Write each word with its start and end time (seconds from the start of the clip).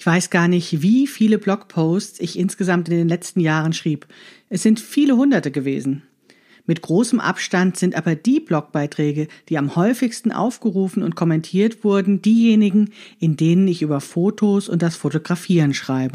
Ich 0.00 0.06
weiß 0.06 0.30
gar 0.30 0.48
nicht, 0.48 0.80
wie 0.80 1.06
viele 1.06 1.36
Blogposts 1.36 2.20
ich 2.20 2.38
insgesamt 2.38 2.88
in 2.88 2.96
den 2.96 3.08
letzten 3.10 3.38
Jahren 3.38 3.74
schrieb. 3.74 4.06
Es 4.48 4.62
sind 4.62 4.80
viele 4.80 5.14
hunderte 5.14 5.50
gewesen. 5.50 6.04
Mit 6.64 6.80
großem 6.80 7.20
Abstand 7.20 7.76
sind 7.76 7.94
aber 7.94 8.14
die 8.14 8.40
Blogbeiträge, 8.40 9.28
die 9.50 9.58
am 9.58 9.76
häufigsten 9.76 10.32
aufgerufen 10.32 11.02
und 11.02 11.16
kommentiert 11.16 11.84
wurden, 11.84 12.22
diejenigen, 12.22 12.94
in 13.18 13.36
denen 13.36 13.68
ich 13.68 13.82
über 13.82 14.00
Fotos 14.00 14.70
und 14.70 14.80
das 14.80 14.96
Fotografieren 14.96 15.74
schreibe. 15.74 16.14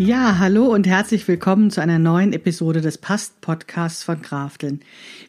Ja, 0.00 0.38
hallo 0.38 0.66
und 0.66 0.86
herzlich 0.86 1.26
willkommen 1.26 1.72
zu 1.72 1.82
einer 1.82 1.98
neuen 1.98 2.32
Episode 2.32 2.80
des 2.80 2.98
Past-Podcasts 2.98 4.04
von 4.04 4.22
Krafteln. 4.22 4.78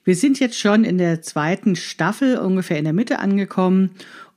Wir 0.03 0.15
sind 0.15 0.39
jetzt 0.39 0.59
schon 0.59 0.83
in 0.83 0.99
der 0.99 1.23
zweiten 1.23 1.75
Staffel 1.75 2.37
ungefähr 2.37 2.77
in 2.77 2.83
der 2.83 2.93
Mitte 2.93 3.17
angekommen 3.17 3.89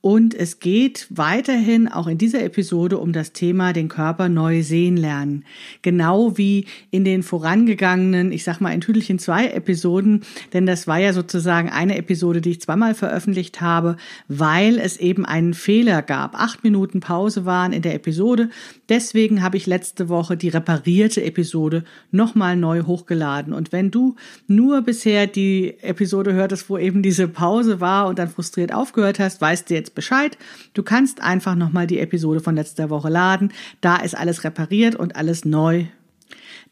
und 0.03 0.35
es 0.35 0.59
geht 0.59 1.07
weiterhin 1.11 1.87
auch 1.87 2.09
in 2.09 2.19
dieser 2.19 2.43
Episode 2.43 2.99
um 2.99 3.13
das 3.13 3.33
Thema 3.33 3.73
den 3.73 3.89
Körper 3.89 4.29
neu 4.29 4.65
sehen 4.65 4.97
lernen. 4.97 5.45
Genau 5.83 6.37
wie 6.37 6.67
in 6.91 7.05
den 7.05 7.23
vorangegangenen, 7.23 8.33
ich 8.33 8.43
sag 8.43 8.61
mal 8.61 8.73
in 8.73 8.81
Tüdelchen 8.81 9.21
zwei 9.21 9.47
Episoden, 9.47 10.25
denn 10.53 10.67
das 10.67 10.89
war 10.89 10.99
ja 10.99 11.13
sozusagen 11.13 11.71
eine 11.71 11.97
Episode, 11.97 12.41
die 12.41 12.51
ich 12.51 12.61
zweimal 12.61 12.95
veröffentlicht 12.95 13.61
habe, 13.61 13.97
weil 14.27 14.81
es 14.81 14.97
eben 14.97 15.25
einen 15.25 15.55
Fehler 15.55 16.03
gab. 16.03 16.35
Acht 16.35 16.65
Minuten 16.65 16.99
Pause 16.99 17.45
waren 17.45 17.73
in 17.73 17.83
der 17.83 17.95
Episode. 17.95 18.51
Deswegen 18.89 19.41
habe 19.41 19.57
ich 19.57 19.67
letzte 19.67 20.09
Woche 20.09 20.37
die 20.37 20.49
reparierte 20.49 21.23
Episode 21.23 21.85
nochmal 22.11 22.57
neu 22.57 22.83
hochgeladen. 22.83 23.53
Und 23.53 23.71
wenn 23.71 23.93
du 23.93 24.17
nur 24.49 24.83
bisher 24.83 25.29
die 25.29 25.79
Episode 25.81 26.33
hörtest, 26.33 26.69
wo 26.69 26.77
eben 26.77 27.05
diese 27.05 27.29
Pause 27.29 27.81
war 27.81 28.09
und 28.09 28.19
dann 28.19 28.29
frustriert 28.29 28.75
aufgehört 28.75 29.21
hast, 29.21 29.41
weißt 29.41 29.71
du 29.71 29.75
jetzt 29.75 29.92
Bescheid. 29.95 30.37
Du 30.75 30.83
kannst 30.83 31.21
einfach 31.21 31.55
nochmal 31.55 31.87
die 31.87 31.99
Episode 31.99 32.41
von 32.41 32.57
letzter 32.57 32.91
Woche 32.91 33.09
laden. 33.09 33.53
Da 33.81 33.97
ist 33.97 34.17
alles 34.17 34.45
repariert 34.45 34.95
und 34.95 35.17
alles 35.17 35.45
neu. 35.45 35.87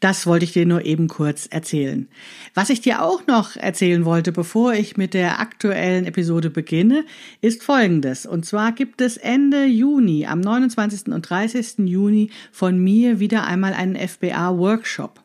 Das 0.01 0.25
wollte 0.25 0.45
ich 0.45 0.51
dir 0.51 0.65
nur 0.65 0.83
eben 0.83 1.07
kurz 1.07 1.45
erzählen. 1.45 2.07
Was 2.55 2.71
ich 2.71 2.81
dir 2.81 3.03
auch 3.03 3.27
noch 3.27 3.55
erzählen 3.55 4.03
wollte, 4.03 4.31
bevor 4.31 4.73
ich 4.73 4.97
mit 4.97 5.13
der 5.13 5.39
aktuellen 5.39 6.05
Episode 6.05 6.49
beginne, 6.49 7.05
ist 7.39 7.61
Folgendes. 7.61 8.25
Und 8.25 8.43
zwar 8.45 8.71
gibt 8.71 8.99
es 8.99 9.17
Ende 9.17 9.65
Juni, 9.65 10.25
am 10.25 10.41
29. 10.41 11.13
und 11.13 11.21
30. 11.21 11.87
Juni 11.87 12.31
von 12.51 12.79
mir 12.79 13.19
wieder 13.19 13.45
einmal 13.45 13.73
einen 13.73 13.95
FBA-Workshop. 13.95 15.21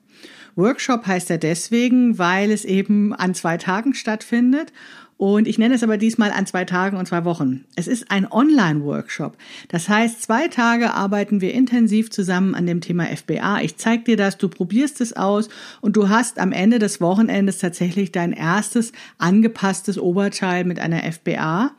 Workshop 0.56 1.06
heißt 1.06 1.30
er 1.30 1.38
deswegen, 1.38 2.18
weil 2.18 2.50
es 2.50 2.64
eben 2.64 3.14
an 3.14 3.34
zwei 3.34 3.56
Tagen 3.56 3.94
stattfindet 3.94 4.72
und 5.18 5.48
ich 5.48 5.56
nenne 5.56 5.74
es 5.74 5.82
aber 5.82 5.96
diesmal 5.96 6.30
an 6.30 6.46
zwei 6.46 6.66
Tagen 6.66 6.98
und 6.98 7.06
zwei 7.06 7.24
Wochen. 7.24 7.64
Es 7.74 7.88
ist 7.88 8.10
ein 8.10 8.30
Online-Workshop. 8.30 9.38
Das 9.68 9.88
heißt, 9.88 10.20
zwei 10.20 10.48
Tage 10.48 10.92
arbeiten 10.92 11.40
wir 11.40 11.54
intensiv 11.54 12.10
zusammen 12.10 12.54
an 12.54 12.66
dem 12.66 12.82
Thema 12.82 13.06
FBA. 13.06 13.62
Ich 13.62 13.78
zeige 13.78 14.04
dir 14.04 14.16
das, 14.18 14.36
du 14.36 14.48
probierst 14.48 15.00
es 15.00 15.14
aus 15.14 15.48
und 15.80 15.96
du 15.96 16.10
hast 16.10 16.38
am 16.38 16.52
Ende 16.52 16.78
des 16.78 17.00
Wochenendes 17.00 17.58
tatsächlich 17.58 18.12
dein 18.12 18.32
erstes 18.32 18.92
angepasstes 19.16 19.98
Oberteil 19.98 20.64
mit 20.64 20.78
einer 20.80 21.10
FBA. 21.10 21.70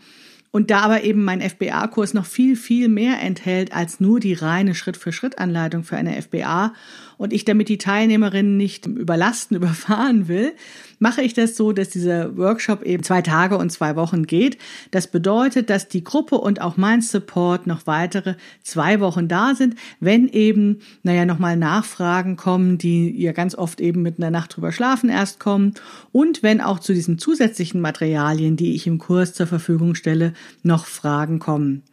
Und 0.49 0.71
da 0.71 0.79
aber 0.79 1.03
eben 1.03 1.23
mein 1.23 1.41
FBA-Kurs 1.41 2.15
noch 2.15 2.25
viel, 2.25 2.55
viel 2.55 2.87
mehr 2.87 3.21
enthält 3.21 3.73
als 3.73 3.99
nur 3.99 4.19
die 4.19 4.33
reine 4.33 4.73
Schritt-für-Schritt-Anleitung 4.73 5.83
für 5.83 5.97
eine 5.97 6.19
FBA 6.19 6.73
und 7.17 7.33
ich 7.33 7.45
damit 7.45 7.69
die 7.69 7.77
Teilnehmerinnen 7.77 8.57
nicht 8.57 8.85
überlasten, 8.85 9.57
überfahren 9.57 10.27
will, 10.27 10.53
mache 10.99 11.21
ich 11.21 11.33
das 11.33 11.55
so, 11.55 11.73
dass 11.73 11.89
dieser 11.89 12.37
Workshop 12.37 12.83
eben 12.83 13.03
zwei 13.03 13.21
Tage 13.21 13.57
und 13.57 13.71
zwei 13.71 13.95
Wochen 13.95 14.25
geht. 14.25 14.57
Das 14.91 15.07
bedeutet, 15.07 15.69
dass 15.69 15.87
die 15.87 16.03
Gruppe 16.03 16.35
und 16.35 16.61
auch 16.61 16.77
mein 16.77 17.01
Support 17.01 17.67
noch 17.67 17.85
weitere 17.85 18.35
zwei 18.63 18.99
Wochen 18.99 19.27
da 19.27 19.53
sind, 19.55 19.75
wenn 19.99 20.27
eben, 20.27 20.79
naja, 21.03 21.25
nochmal 21.25 21.55
Nachfragen 21.55 22.35
kommen, 22.35 22.77
die 22.77 23.09
ihr 23.11 23.33
ganz 23.33 23.55
oft 23.55 23.79
eben 23.79 24.01
mit 24.01 24.17
einer 24.17 24.31
Nacht 24.31 24.55
drüber 24.55 24.71
schlafen 24.71 25.09
erst 25.09 25.39
kommen 25.39 25.73
und 26.11 26.43
wenn 26.43 26.61
auch 26.61 26.79
zu 26.79 26.93
diesen 26.93 27.19
zusätzlichen 27.19 27.81
Materialien, 27.81 28.55
die 28.55 28.75
ich 28.75 28.87
im 28.87 28.97
Kurs 28.97 29.33
zur 29.33 29.47
Verfügung 29.47 29.95
stelle, 29.95 30.33
noch 30.63 30.85
Fragen 30.85 31.39
kommen. 31.39 31.83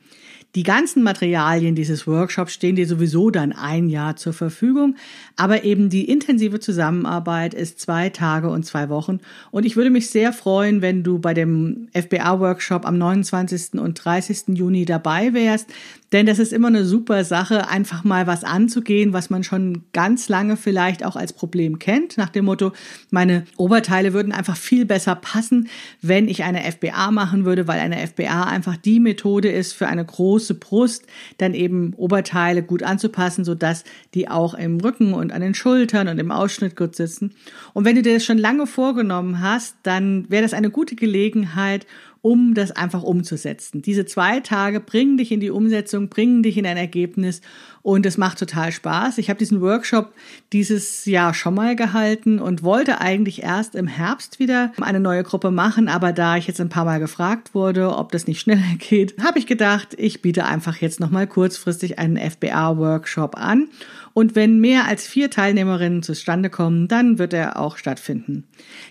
Die 0.54 0.62
ganzen 0.62 1.03
Materialien 1.03 1.75
dieses 1.75 2.06
Workshops 2.06 2.53
stehen 2.53 2.76
dir 2.76 2.87
sowieso 2.87 3.31
dann 3.31 3.53
ein 3.53 3.88
Jahr 3.88 4.15
zur 4.15 4.32
Verfügung, 4.32 4.94
aber 5.34 5.65
eben 5.65 5.91
die 5.91 6.09
intensive 6.09 6.60
Zusammenarbeit 6.60 7.54
ist 7.54 7.81
zwei 7.81 8.09
Tage 8.09 8.48
und 8.48 8.65
zwei 8.65 8.88
Wochen 8.88 9.19
und 9.50 9.66
ich 9.66 9.75
würde 9.75 9.91
mich 9.91 10.10
sehr 10.10 10.32
freuen, 10.32 10.81
wenn 10.81 11.03
du 11.03 11.19
bei 11.19 11.34
dem 11.34 11.88
FBA-Workshop 11.92 12.87
am 12.87 12.98
29. 12.98 13.81
und 13.81 13.94
30. 13.94 14.56
Juni 14.56 14.84
dabei 14.84 15.34
wärst, 15.34 15.70
denn 16.12 16.26
das 16.26 16.38
ist 16.38 16.53
immer 16.53 16.69
eine 16.69 16.84
super 16.84 17.25
Sache, 17.25 17.69
einfach 17.69 18.04
mal 18.04 18.28
was 18.28 18.44
anzugehen, 18.44 19.12
was 19.12 19.31
man 19.31 19.42
schon 19.42 19.82
ganz 19.92 20.28
lange 20.28 20.56
vielleicht 20.56 21.04
auch 21.04 21.16
als 21.16 21.32
Problem 21.32 21.81
kennt, 21.81 22.16
nach 22.16 22.28
dem 22.28 22.44
Motto, 22.44 22.71
meine 23.10 23.44
Oberteile 23.56 24.12
würden 24.12 24.31
einfach 24.31 24.56
viel 24.56 24.84
besser 24.84 25.16
passen, 25.16 25.69
wenn 26.00 26.28
ich 26.28 26.44
eine 26.44 26.62
FBA 26.71 27.10
machen 27.10 27.44
würde, 27.44 27.66
weil 27.66 27.81
eine 27.81 28.06
FBA 28.06 28.44
einfach 28.44 28.76
die 28.76 29.00
Methode 29.00 29.50
ist 29.50 29.72
für 29.72 29.88
eine 29.88 30.04
große 30.04 30.44
Brust, 30.53 31.06
dann 31.38 31.55
eben 31.55 31.94
Oberteile 31.94 32.62
gut 32.62 32.82
anzupassen, 32.82 33.47
sodass 33.47 33.84
die 34.12 34.28
auch 34.28 34.53
im 34.53 34.78
Rücken 34.78 35.15
und 35.15 35.32
an 35.32 35.41
den 35.41 35.55
Schultern 35.55 36.09
und 36.09 36.19
im 36.19 36.31
Ausschnitt 36.31 36.77
gut 36.77 36.94
sitzen. 36.94 37.34
Und 37.72 37.87
wenn 37.87 37.97
du 37.97 38.03
dir 38.03 38.12
das 38.12 38.27
schon 38.27 38.37
lange 38.37 38.66
vorgenommen 38.66 39.41
hast, 39.41 39.77
dann 39.84 40.28
wäre 40.28 40.43
das 40.43 40.53
eine 40.53 40.69
gute 40.69 40.97
Gelegenheit, 40.97 41.87
um 42.21 42.54
das 42.54 42.71
einfach 42.71 43.03
umzusetzen. 43.03 43.83
Diese 43.83 44.06
zwei 44.06 44.41
Tage 44.41 44.81
bringen 44.81 45.19
dich 45.19 45.31
in 45.31 45.41
die 45.41 45.50
Umsetzung, 45.50 46.09
bringen 46.09 46.43
dich 46.43 46.56
in 46.56 46.66
ein 46.66 46.78
Ergebnis 46.78 47.43
und 47.84 48.06
es 48.06 48.17
macht 48.17 48.39
total 48.39 48.72
Spaß. 48.72 49.19
Ich 49.19 49.28
habe 49.28 49.39
diesen 49.39 49.61
Workshop 49.61 50.15
dieses 50.55 51.05
Jahr 51.05 51.34
schon 51.34 51.55
mal 51.55 51.77
gehalten 51.77 52.39
und 52.39 52.62
wollte 52.62 53.03
eigentlich 53.03 53.43
erst 53.43 53.75
im 53.75 53.87
Herbst 53.87 54.39
wieder 54.39 54.72
eine 54.81 55.00
neue 55.00 55.22
Gruppe 55.22 55.50
machen, 55.50 55.89
aber 55.89 56.15
da 56.15 56.39
ich 56.39 56.47
jetzt 56.47 56.62
ein 56.62 56.71
paar 56.71 56.87
Mal 56.87 56.99
gefragt 56.99 57.55
wurde, 57.55 57.95
ob 57.95 58.11
das 58.11 58.27
nicht 58.27 58.41
schneller 58.41 58.62
geht, 58.78 59.22
habe 59.22 59.39
ich 59.39 59.47
gedacht, 59.47 59.89
ich 59.99 60.22
biete 60.22 60.47
einfach 60.47 60.78
jetzt 60.78 60.99
noch 60.99 61.11
mal 61.11 61.27
kurzfristig 61.27 61.99
einen 61.99 62.17
FBA 62.17 62.78
Workshop 62.78 63.37
an 63.37 63.69
und 64.15 64.37
wenn 64.37 64.61
mehr 64.61 64.87
als 64.87 65.09
vier 65.09 65.28
Teilnehmerinnen 65.28 66.05
zustande 66.05 66.49
kommen, 66.49 66.87
dann 66.87 67.19
wird 67.19 67.33
er 67.33 67.59
auch 67.59 67.77
stattfinden. 67.77 68.45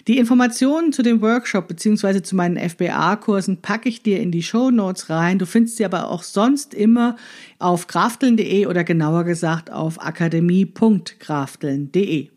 Die 0.06 0.18
Informationen 0.18 0.92
zu 0.92 1.02
dem 1.02 1.22
Workshop 1.22 1.70
beziehungsweise 1.70 2.22
zu 2.22 2.36
meinen 2.36 2.58
FBA-Kursen 2.58 3.62
packe 3.62 3.88
ich 3.88 4.04
dir 4.04 4.20
in 4.20 4.32
die 4.32 4.44
Show 4.44 4.70
Notes 4.70 5.10
rein. 5.10 5.40
Du 5.40 5.46
findest 5.46 5.78
sie 5.78 5.86
aber 5.86 6.10
auch 6.12 6.24
sonst 6.24 6.74
immer 6.74 7.16
auf 7.58 7.88
krafteln.de 7.88 8.66
oder 8.66 8.83
genauer 8.84 9.24
gesagt 9.24 9.72
auf 9.72 10.04
akademie.krafteln.de. 10.04 12.34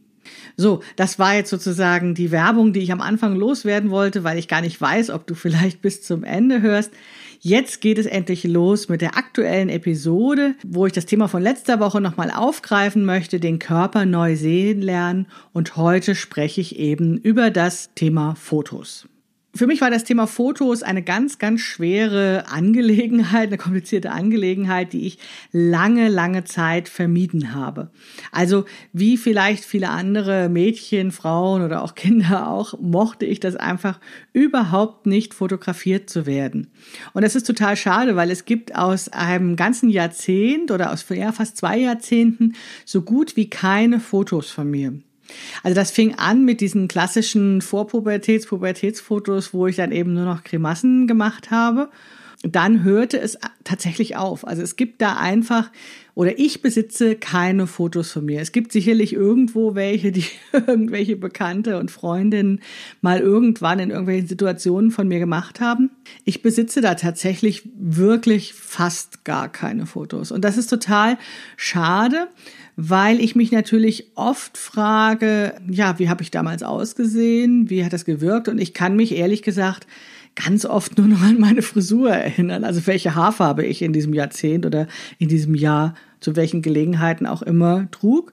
So, 0.56 0.82
das 0.96 1.18
war 1.18 1.34
jetzt 1.34 1.50
sozusagen 1.50 2.14
die 2.14 2.30
Werbung, 2.30 2.72
die 2.72 2.80
ich 2.80 2.92
am 2.92 3.00
Anfang 3.00 3.36
loswerden 3.36 3.90
wollte, 3.90 4.24
weil 4.24 4.38
ich 4.38 4.48
gar 4.48 4.60
nicht 4.60 4.80
weiß, 4.80 5.10
ob 5.10 5.26
du 5.26 5.34
vielleicht 5.34 5.82
bis 5.82 6.02
zum 6.02 6.24
Ende 6.24 6.62
hörst. 6.62 6.90
Jetzt 7.40 7.80
geht 7.80 7.98
es 7.98 8.06
endlich 8.06 8.44
los 8.44 8.88
mit 8.88 9.02
der 9.02 9.16
aktuellen 9.16 9.68
Episode, 9.68 10.54
wo 10.64 10.86
ich 10.86 10.92
das 10.92 11.06
Thema 11.06 11.28
von 11.28 11.42
letzter 11.42 11.80
Woche 11.80 12.00
nochmal 12.00 12.30
aufgreifen 12.30 13.04
möchte, 13.04 13.38
den 13.38 13.58
Körper 13.58 14.06
neu 14.06 14.36
sehen 14.36 14.80
lernen. 14.80 15.26
Und 15.52 15.76
heute 15.76 16.14
spreche 16.14 16.60
ich 16.60 16.78
eben 16.78 17.18
über 17.18 17.50
das 17.50 17.90
Thema 17.94 18.34
Fotos. 18.34 19.06
Für 19.56 19.66
mich 19.66 19.80
war 19.80 19.90
das 19.90 20.04
Thema 20.04 20.26
Fotos 20.26 20.82
eine 20.82 21.02
ganz, 21.02 21.38
ganz 21.38 21.60
schwere 21.60 22.44
Angelegenheit, 22.48 23.48
eine 23.48 23.58
komplizierte 23.58 24.10
Angelegenheit, 24.10 24.92
die 24.92 25.06
ich 25.06 25.18
lange, 25.52 26.08
lange 26.08 26.44
Zeit 26.44 26.88
vermieden 26.88 27.54
habe. 27.54 27.90
Also 28.32 28.64
wie 28.92 29.16
vielleicht 29.16 29.64
viele 29.64 29.90
andere 29.90 30.48
Mädchen, 30.48 31.12
Frauen 31.12 31.62
oder 31.62 31.82
auch 31.82 31.94
Kinder 31.94 32.48
auch, 32.48 32.78
mochte 32.80 33.26
ich 33.26 33.40
das 33.40 33.56
einfach 33.56 34.00
überhaupt 34.32 35.06
nicht 35.06 35.34
fotografiert 35.34 36.10
zu 36.10 36.26
werden. 36.26 36.68
Und 37.12 37.22
das 37.22 37.36
ist 37.36 37.46
total 37.46 37.76
schade, 37.76 38.16
weil 38.16 38.30
es 38.30 38.44
gibt 38.44 38.74
aus 38.74 39.08
einem 39.08 39.56
ganzen 39.56 39.90
Jahrzehnt 39.90 40.70
oder 40.70 40.92
aus 40.92 41.04
ja, 41.08 41.32
fast 41.32 41.56
zwei 41.56 41.78
Jahrzehnten 41.78 42.54
so 42.84 43.02
gut 43.02 43.36
wie 43.36 43.50
keine 43.50 44.00
Fotos 44.00 44.50
von 44.50 44.70
mir. 44.70 44.94
Also 45.62 45.74
das 45.74 45.90
fing 45.90 46.14
an 46.16 46.44
mit 46.44 46.60
diesen 46.60 46.88
klassischen 46.88 47.60
Vorpubertäts-, 47.60 48.46
Pubertätsfotos, 48.46 49.52
wo 49.52 49.66
ich 49.66 49.76
dann 49.76 49.92
eben 49.92 50.14
nur 50.14 50.24
noch 50.24 50.44
Grimassen 50.44 51.06
gemacht 51.06 51.50
habe. 51.50 51.88
Dann 52.42 52.84
hörte 52.84 53.18
es 53.18 53.38
tatsächlich 53.64 54.16
auf. 54.16 54.46
Also 54.46 54.62
es 54.62 54.76
gibt 54.76 55.00
da 55.00 55.16
einfach, 55.16 55.70
oder 56.14 56.38
ich 56.38 56.62
besitze 56.62 57.16
keine 57.16 57.66
Fotos 57.66 58.12
von 58.12 58.24
mir. 58.24 58.40
Es 58.40 58.52
gibt 58.52 58.72
sicherlich 58.72 59.14
irgendwo 59.14 59.74
welche, 59.74 60.12
die 60.12 60.24
irgendwelche 60.52 61.16
Bekannte 61.16 61.78
und 61.78 61.90
Freundinnen 61.90 62.60
mal 63.00 63.20
irgendwann 63.20 63.78
in 63.78 63.90
irgendwelchen 63.90 64.28
Situationen 64.28 64.90
von 64.90 65.08
mir 65.08 65.18
gemacht 65.18 65.60
haben. 65.60 65.90
Ich 66.24 66.42
besitze 66.42 66.80
da 66.80 66.94
tatsächlich 66.94 67.68
wirklich 67.78 68.52
fast 68.52 69.24
gar 69.24 69.50
keine 69.50 69.86
Fotos. 69.86 70.30
Und 70.30 70.44
das 70.44 70.58
ist 70.58 70.68
total 70.68 71.18
schade, 71.56 72.28
weil 72.76 73.20
ich 73.20 73.34
mich 73.34 73.50
natürlich 73.50 74.12
oft 74.14 74.58
frage, 74.58 75.54
ja, 75.68 75.98
wie 75.98 76.10
habe 76.10 76.22
ich 76.22 76.30
damals 76.30 76.62
ausgesehen, 76.62 77.70
wie 77.70 77.84
hat 77.84 77.94
das 77.94 78.04
gewirkt 78.04 78.48
und 78.48 78.58
ich 78.58 78.74
kann 78.74 78.94
mich 78.94 79.12
ehrlich 79.12 79.42
gesagt 79.42 79.86
ganz 80.36 80.64
oft 80.64 80.98
nur 80.98 81.08
noch 81.08 81.22
an 81.22 81.40
meine 81.40 81.62
Frisur 81.62 82.10
erinnern, 82.10 82.64
also 82.64 82.86
welche 82.86 83.14
Haarfarbe 83.14 83.64
ich 83.64 83.82
in 83.82 83.92
diesem 83.92 84.14
Jahrzehnt 84.14 84.64
oder 84.66 84.86
in 85.18 85.28
diesem 85.28 85.54
Jahr 85.54 85.94
zu 86.20 86.36
welchen 86.36 86.62
Gelegenheiten 86.62 87.26
auch 87.26 87.42
immer 87.42 87.90
trug. 87.90 88.32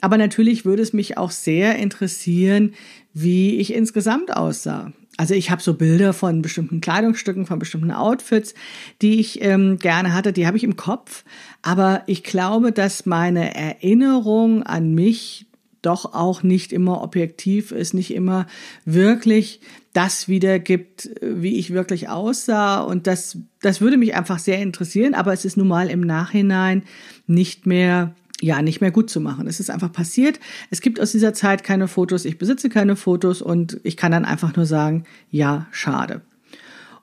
Aber 0.00 0.18
natürlich 0.18 0.64
würde 0.64 0.82
es 0.82 0.92
mich 0.92 1.16
auch 1.16 1.30
sehr 1.30 1.76
interessieren, 1.76 2.74
wie 3.14 3.56
ich 3.56 3.72
insgesamt 3.72 4.36
aussah. 4.36 4.92
Also 5.16 5.32
ich 5.32 5.50
habe 5.50 5.62
so 5.62 5.72
Bilder 5.72 6.12
von 6.12 6.42
bestimmten 6.42 6.82
Kleidungsstücken, 6.82 7.46
von 7.46 7.58
bestimmten 7.58 7.90
Outfits, 7.90 8.54
die 9.00 9.18
ich 9.18 9.42
ähm, 9.42 9.78
gerne 9.78 10.12
hatte, 10.12 10.34
die 10.34 10.46
habe 10.46 10.58
ich 10.58 10.64
im 10.64 10.76
Kopf. 10.76 11.24
Aber 11.62 12.02
ich 12.06 12.22
glaube, 12.22 12.72
dass 12.72 13.06
meine 13.06 13.54
Erinnerung 13.54 14.62
an 14.62 14.94
mich 14.94 15.46
doch 15.80 16.12
auch 16.14 16.42
nicht 16.42 16.72
immer 16.72 17.02
objektiv 17.02 17.70
ist, 17.70 17.94
nicht 17.94 18.12
immer 18.12 18.46
wirklich 18.84 19.60
das 19.96 20.28
wiedergibt, 20.28 21.10
wie 21.22 21.56
ich 21.56 21.72
wirklich 21.72 22.10
aussah. 22.10 22.80
Und 22.80 23.06
das, 23.06 23.38
das 23.62 23.80
würde 23.80 23.96
mich 23.96 24.14
einfach 24.14 24.38
sehr 24.38 24.58
interessieren. 24.58 25.14
Aber 25.14 25.32
es 25.32 25.46
ist 25.46 25.56
nun 25.56 25.68
mal 25.68 25.88
im 25.88 26.00
Nachhinein 26.00 26.82
nicht 27.26 27.66
mehr 27.66 28.14
ja, 28.42 28.60
nicht 28.60 28.82
mehr 28.82 28.90
gut 28.90 29.08
zu 29.08 29.18
machen. 29.18 29.46
Es 29.46 29.60
ist 29.60 29.70
einfach 29.70 29.90
passiert. 29.90 30.40
Es 30.70 30.82
gibt 30.82 31.00
aus 31.00 31.12
dieser 31.12 31.32
Zeit 31.32 31.64
keine 31.64 31.88
Fotos. 31.88 32.26
Ich 32.26 32.36
besitze 32.36 32.68
keine 32.68 32.94
Fotos 32.94 33.40
und 33.40 33.80
ich 33.82 33.96
kann 33.96 34.12
dann 34.12 34.26
einfach 34.26 34.54
nur 34.56 34.66
sagen, 34.66 35.04
ja, 35.30 35.66
schade. 35.70 36.20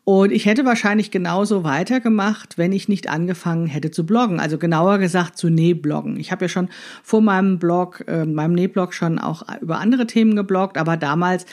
Und 0.06 0.32
ich 0.32 0.46
hätte 0.46 0.66
wahrscheinlich 0.66 1.12
genauso 1.12 1.64
weitergemacht, 1.64 2.58
wenn 2.58 2.74
ich 2.74 2.90
nicht 2.90 3.10
angefangen 3.10 3.68
hätte 3.68 3.90
zu 3.90 4.06
bloggen. 4.06 4.40
Also 4.40 4.58
genauer 4.58 5.00
gesagt 5.00 5.38
zu 5.38 5.50
Nähbloggen. 5.50 6.20
Ich 6.20 6.32
habe 6.32 6.46
ja 6.46 6.50
schon 6.50 6.70
vor 7.02 7.22
meinem 7.22 7.58
Blog, 7.58 8.04
äh, 8.08 8.26
meinem 8.26 8.54
Nähblog 8.54 8.94
schon 8.94 9.18
auch 9.18 9.44
über 9.62 9.80
andere 9.80 10.06
Themen 10.06 10.36
gebloggt, 10.36 10.78
aber 10.78 10.98
damals 10.98 11.48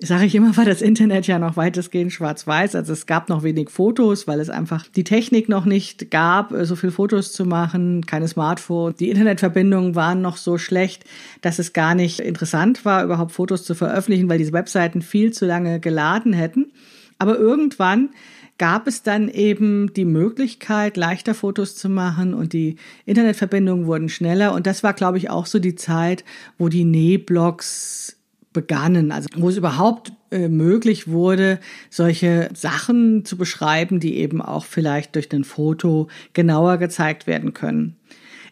sage 0.00 0.26
ich 0.26 0.34
immer, 0.34 0.56
war 0.56 0.64
das 0.64 0.82
Internet 0.82 1.26
ja 1.26 1.38
noch 1.38 1.56
weitestgehend 1.56 2.12
schwarz-weiß. 2.12 2.74
Also 2.74 2.92
es 2.92 3.06
gab 3.06 3.28
noch 3.28 3.42
wenig 3.42 3.70
Fotos, 3.70 4.26
weil 4.26 4.40
es 4.40 4.50
einfach 4.50 4.86
die 4.88 5.04
Technik 5.04 5.48
noch 5.48 5.64
nicht 5.64 6.10
gab, 6.10 6.52
äh, 6.52 6.64
so 6.64 6.76
viel 6.76 6.90
Fotos 6.90 7.32
zu 7.32 7.44
machen, 7.44 8.04
keine 8.04 8.28
Smartphones. 8.28 8.96
Die 8.96 9.10
Internetverbindungen 9.10 9.94
waren 9.94 10.20
noch 10.20 10.36
so 10.36 10.58
schlecht, 10.58 11.04
dass 11.42 11.58
es 11.58 11.72
gar 11.72 11.94
nicht 11.94 12.20
interessant 12.20 12.84
war, 12.84 13.04
überhaupt 13.04 13.32
Fotos 13.32 13.64
zu 13.64 13.74
veröffentlichen, 13.74 14.28
weil 14.28 14.38
diese 14.38 14.52
Webseiten 14.52 15.02
viel 15.02 15.32
zu 15.32 15.46
lange 15.46 15.80
geladen 15.80 16.32
hätten. 16.32 16.72
Aber 17.18 17.38
irgendwann 17.38 18.10
gab 18.58 18.86
es 18.86 19.02
dann 19.02 19.28
eben 19.28 19.92
die 19.94 20.04
Möglichkeit, 20.04 20.96
leichter 20.96 21.34
Fotos 21.34 21.76
zu 21.76 21.88
machen 21.88 22.34
und 22.34 22.52
die 22.52 22.76
Internetverbindungen 23.04 23.86
wurden 23.86 24.08
schneller. 24.08 24.54
Und 24.54 24.66
das 24.66 24.82
war, 24.82 24.92
glaube 24.92 25.18
ich, 25.18 25.30
auch 25.30 25.46
so 25.46 25.58
die 25.58 25.74
Zeit, 25.74 26.24
wo 26.58 26.68
die 26.68 26.84
Nähblogs 26.84 28.16
begannen, 28.54 29.12
also 29.12 29.28
wo 29.36 29.50
es 29.50 29.58
überhaupt 29.58 30.12
äh, 30.30 30.48
möglich 30.48 31.08
wurde, 31.08 31.60
solche 31.90 32.48
Sachen 32.54 33.26
zu 33.26 33.36
beschreiben, 33.36 34.00
die 34.00 34.16
eben 34.16 34.40
auch 34.40 34.64
vielleicht 34.64 35.16
durch 35.16 35.30
ein 35.34 35.44
Foto 35.44 36.08
genauer 36.32 36.78
gezeigt 36.78 37.26
werden 37.26 37.52
können. 37.52 37.96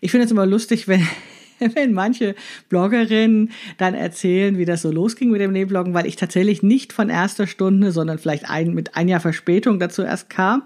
Ich 0.02 0.10
finde 0.10 0.26
es 0.26 0.31
immer 0.31 0.44
lustig, 0.44 0.87
wenn 0.88 1.06
wenn 1.75 1.93
manche 1.93 2.34
Bloggerinnen 2.69 3.52
dann 3.78 3.94
erzählen, 3.94 4.58
wie 4.58 4.64
das 4.64 4.82
so 4.82 4.90
losging 4.90 5.31
mit 5.31 5.40
dem 5.40 5.52
Nähbloggen, 5.52 5.94
weil 5.94 6.06
ich 6.06 6.16
tatsächlich 6.16 6.64
nicht 6.64 6.93
von 6.93 7.08
erster 7.08 7.46
Stunde, 7.46 7.93
sondern 7.93 8.19
vielleicht 8.19 8.50
ein, 8.50 8.75
mit 8.75 8.96
ein 8.96 9.06
Jahr 9.06 9.20
Verspätung 9.20 9.78
dazu 9.78 10.02
erst 10.02 10.28
kam 10.28 10.64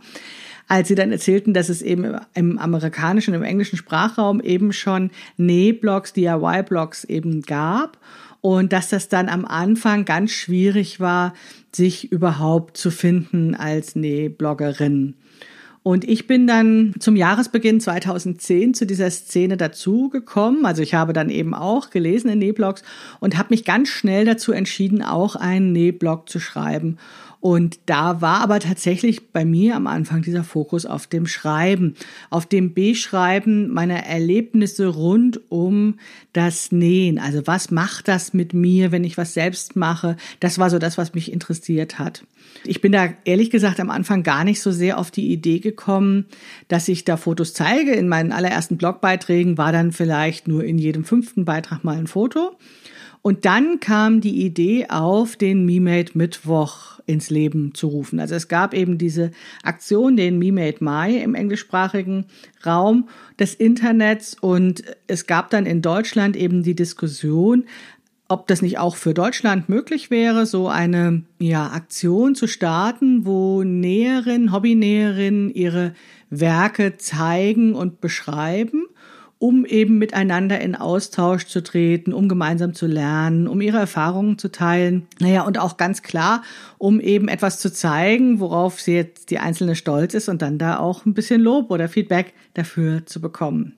als 0.69 0.89
sie 0.89 0.95
dann 0.95 1.13
erzählten, 1.13 1.55
dass 1.55 1.69
es 1.69 1.81
eben 1.81 2.19
im 2.35 2.59
amerikanischen, 2.59 3.35
im 3.35 3.43
englischen 3.43 3.77
Sprachraum 3.77 4.41
eben 4.41 4.73
schon 4.73 5.11
Nähblogs, 5.37 6.13
DIY-Blogs 6.13 7.05
eben 7.05 7.43
gab 7.43 7.99
und 8.47 8.73
dass 8.73 8.91
das 8.91 9.09
dann 9.09 9.29
am 9.29 9.45
Anfang 9.45 10.05
ganz 10.05 10.31
schwierig 10.31 11.01
war, 11.01 11.35
sich 11.75 12.13
überhaupt 12.13 12.77
zu 12.77 12.93
finden 12.93 13.57
als 13.57 13.97
Nähbloggerin. 13.97 15.17
Und 15.83 16.09
ich 16.09 16.29
bin 16.29 16.47
dann 16.47 16.95
zum 17.01 17.17
Jahresbeginn 17.17 17.81
2010 17.81 18.75
zu 18.75 18.87
dieser 18.87 19.11
Szene 19.11 19.57
dazugekommen. 19.57 20.65
Also 20.65 20.81
ich 20.81 20.95
habe 20.95 21.13
dann 21.13 21.29
eben 21.29 21.55
auch 21.55 21.91
gelesen 21.91 22.29
in 22.29 22.39
Nähblogs 22.39 22.85
und 23.19 23.37
habe 23.37 23.49
mich 23.51 23.65
ganz 23.65 23.89
schnell 23.89 24.25
dazu 24.25 24.53
entschieden, 24.53 25.03
auch 25.03 25.35
einen 25.35 25.73
Nähblog 25.73 26.29
zu 26.29 26.39
schreiben. 26.39 26.99
Und 27.41 27.79
da 27.87 28.21
war 28.21 28.41
aber 28.41 28.61
tatsächlich 28.61 29.29
bei 29.29 29.45
mir 29.45 29.77
am 29.77 29.87
Anfang 29.87 30.23
dieser 30.23 30.45
Fokus 30.45 30.87
auf 30.87 31.07
dem 31.07 31.27
Schreiben, 31.27 31.95
auf 32.31 32.47
dem 32.47 32.75
Beschreiben 32.75 33.73
meiner 33.73 34.05
Erlebnisse 34.05 34.87
rund 34.87 35.41
um 35.51 35.99
das 36.33 36.73
Nähen. 36.73 37.19
Also 37.19 37.47
was 37.47 37.71
macht 37.71 38.09
das 38.09 38.35
mit 38.35 38.55
mir, 38.55 38.93
wenn 38.93 39.05
ich 39.05 39.17
was 39.17 39.35
selbst 39.35 39.77
mache? 39.77 40.17
Das 40.41 40.59
war 40.59 40.71
so 40.71 40.79
das, 40.79 40.99
was 40.99 41.15
mich 41.15 41.33
interessiert 41.33 41.99
hat. 41.99 42.25
Ich 42.65 42.81
bin 42.81 42.93
da 42.93 43.09
ehrlich 43.25 43.51
gesagt 43.51 43.81
am 43.81 43.91
Anfang 43.91 44.23
gar 44.23 44.45
nicht 44.45 44.61
so 44.61 44.73
sehr 44.73 44.99
auf 44.99 45.11
die 45.11 45.33
Idee 45.33 45.61
gekommen, 45.61 46.27
dass 46.69 46.89
ich 46.89 47.05
da 47.05 47.17
Fotos 47.17 47.55
zeige. 47.55 47.93
In 47.93 48.09
meinen 48.09 48.33
allerersten 48.33 48.77
Blogbeiträgen 48.77 49.59
war 49.59 49.73
dann 49.73 49.93
vielleicht 49.93 50.49
nur 50.49 50.65
in 50.65 50.79
jedem 50.79 51.05
fünften 51.05 51.45
Beitrag 51.45 51.85
mal 51.85 51.97
ein 51.97 52.07
Foto. 52.07 52.57
Und 53.27 53.45
dann 53.45 53.81
kam 53.81 54.21
die 54.21 54.45
Idee 54.47 54.87
auf, 54.89 55.35
den 55.35 55.67
MeMade 55.67 56.13
Mittwoch 56.15 57.01
ins 57.07 57.29
Leben 57.29 57.75
zu 57.75 57.89
rufen. 57.89 58.21
Also 58.21 58.37
es 58.37 58.47
gab 58.47 58.73
eben 58.73 58.99
diese 58.99 59.33
Aktion, 59.65 60.17
den 60.17 60.39
MeMade 60.39 60.77
Mai 60.79 61.17
im 61.17 61.35
englischsprachigen 61.35 62.27
Raum 62.65 63.09
des 63.37 63.57
Internets 63.57 64.37
und 64.41 64.85
es 65.09 65.27
gab 65.27 65.51
dann 65.51 65.67
in 65.67 65.83
Deutschland 65.83 66.37
eben 66.37 66.63
die 66.63 66.77
Diskussion, 66.77 67.65
ob 68.29 68.47
das 68.47 68.63
nicht 68.63 68.79
auch 68.79 68.95
für 68.95 69.13
Deutschland 69.13 69.69
möglich 69.69 70.09
wäre, 70.09 70.47
so 70.47 70.69
eine 70.69 71.23
ja, 71.41 71.67
Aktion 71.67 72.37
zu 72.37 72.47
starten, 72.47 73.27
wo 73.27 73.65
Näherinnen, 73.65 74.53
Hobbynäherinnen 74.53 75.53
ihre 75.53 75.95
Werke 76.31 76.97
zeigen 76.97 77.75
und 77.75 78.01
beschreiben 78.01 78.87
um 79.39 79.67
eben 79.67 79.99
miteinander 79.99 80.61
in 80.61 80.75
Austausch 80.75 81.47
zu 81.47 81.63
treten, 81.63 82.15
um 82.15 82.29
gemeinsam 82.29 82.73
zu 82.73 82.87
lernen, 82.87 83.49
um 83.49 83.61
ihre 83.61 83.79
Erfahrungen 83.79 84.39
zu 84.39 84.51
teilen. 84.51 85.07
Naja, 85.19 85.43
und 85.43 85.59
auch 85.59 85.77
ganz 85.77 86.03
klar, 86.03 86.43
um 86.79 87.01
eben 87.01 87.29
etwas 87.29 87.61
zu 87.61 87.71
zeigen, 87.71 88.41
worauf 88.41 88.81
sie 88.81 88.95
jetzt 88.95 89.31
die 89.31 89.39
Einzelne 89.39 89.77
stolz 89.77 90.15
ist 90.15 90.29
und 90.29 90.41
dann 90.41 90.59
da 90.59 90.79
auch 90.79 91.05
ein 91.05 91.13
bisschen 91.13 91.43
Lob 91.43 91.71
oder 91.71 91.89
Feedback 91.89 92.33
dafür 92.55 93.05
zu 93.05 93.21
bekommen. 93.21 93.75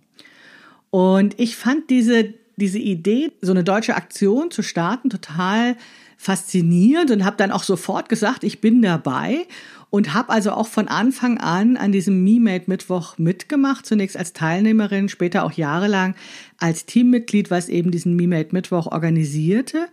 Und 0.90 1.38
ich 1.40 1.56
fand 1.56 1.90
diese, 1.90 2.34
diese 2.56 2.78
Idee, 2.78 3.32
so 3.40 3.50
eine 3.50 3.64
deutsche 3.64 3.96
Aktion 3.96 4.52
zu 4.52 4.62
starten, 4.62 5.10
total 5.10 5.76
faszinierend 6.16 7.10
und 7.12 7.24
habe 7.24 7.36
dann 7.36 7.52
auch 7.52 7.62
sofort 7.62 8.08
gesagt, 8.08 8.42
ich 8.42 8.60
bin 8.60 8.82
dabei 8.82 9.46
und 9.90 10.14
habe 10.14 10.30
also 10.30 10.52
auch 10.52 10.68
von 10.68 10.88
Anfang 10.88 11.38
an 11.38 11.76
an 11.76 11.92
diesem 11.92 12.23
MeMade 12.23 12.64
Mittwoch 12.66 13.18
mitgemacht, 13.18 13.87
zunächst 13.87 14.16
als 14.16 14.33
Teilnehmerin, 14.33 15.09
später 15.09 15.45
auch 15.45 15.52
jahrelang 15.52 16.14
als 16.59 16.87
Teammitglied, 16.87 17.50
was 17.50 17.68
eben 17.68 17.90
diesen 17.90 18.14
MeMade 18.16 18.49
Mittwoch 18.52 18.87
organisierte. 18.87 19.88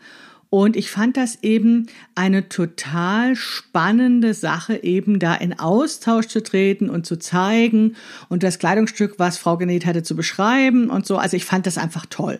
Und 0.50 0.75
ich 0.75 0.90
fand 0.90 1.18
das 1.18 1.40
eben 1.42 1.88
eine 2.14 2.48
total 2.50 3.36
spannende 3.36 4.34
Sache, 4.34 4.84
eben 4.84 5.20
da 5.20 5.36
in 5.36 5.60
Austausch 5.60 6.28
zu 6.28 6.42
treten 6.42 6.90
und 6.90 7.06
zu 7.06 7.18
zeigen 7.18 7.96
und 8.30 8.44
das 8.44 8.60
Kleidungsstück, 8.60 9.16
was 9.18 9.38
Frau 9.38 9.58
genäht 9.58 9.86
hatte, 9.86 10.04
zu 10.04 10.16
beschreiben 10.16 10.90
und 10.90 11.06
so. 11.06 11.18
Also 11.18 11.36
ich 11.36 11.46
fand 11.46 11.66
das 11.66 11.78
einfach 11.78 12.06
toll. 12.06 12.40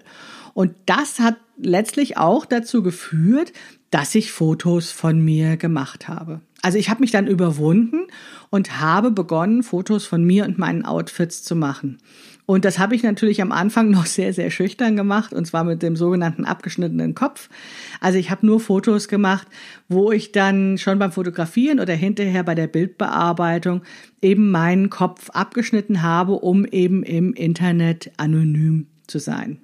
Und 0.54 0.74
das 0.86 1.20
hat 1.20 1.36
letztlich 1.58 2.16
auch 2.18 2.46
dazu 2.46 2.84
geführt, 2.84 3.52
dass 3.92 4.16
ich 4.16 4.32
Fotos 4.32 4.92
von 4.92 5.20
mir 5.20 5.58
gemacht 5.58 6.08
habe. 6.08 6.42
Also 6.66 6.80
ich 6.80 6.90
habe 6.90 7.02
mich 7.02 7.12
dann 7.12 7.28
überwunden 7.28 8.08
und 8.50 8.82
habe 8.82 9.12
begonnen, 9.12 9.62
Fotos 9.62 10.08
von 10.08 10.24
mir 10.24 10.46
und 10.46 10.58
meinen 10.58 10.84
Outfits 10.84 11.44
zu 11.44 11.56
machen. 11.56 12.00
Und 12.48 12.66
das 12.66 12.80
habe 12.80 12.96
ich 12.96 13.04
natürlich 13.04 13.40
am 13.44 13.52
Anfang 13.52 13.92
noch 13.92 14.08
sehr, 14.08 14.34
sehr 14.34 14.50
schüchtern 14.50 14.96
gemacht, 14.96 15.32
und 15.32 15.46
zwar 15.46 15.64
mit 15.64 15.84
dem 15.84 15.96
sogenannten 15.96 16.44
abgeschnittenen 16.44 17.14
Kopf. 17.14 17.50
Also 18.02 18.18
ich 18.18 18.32
habe 18.32 18.48
nur 18.48 18.60
Fotos 18.60 19.08
gemacht, 19.08 19.48
wo 19.90 20.12
ich 20.12 20.32
dann 20.32 20.80
schon 20.80 20.98
beim 20.98 21.12
Fotografieren 21.12 21.80
oder 21.80 21.94
hinterher 21.94 22.42
bei 22.42 22.56
der 22.56 22.66
Bildbearbeitung 22.66 23.84
eben 24.24 24.50
meinen 24.50 24.90
Kopf 24.90 25.30
abgeschnitten 25.30 26.02
habe, 26.02 26.32
um 26.32 26.66
eben 26.66 27.04
im 27.04 27.34
Internet 27.34 28.12
anonym 28.18 28.88
zu 29.06 29.20
sein. 29.20 29.60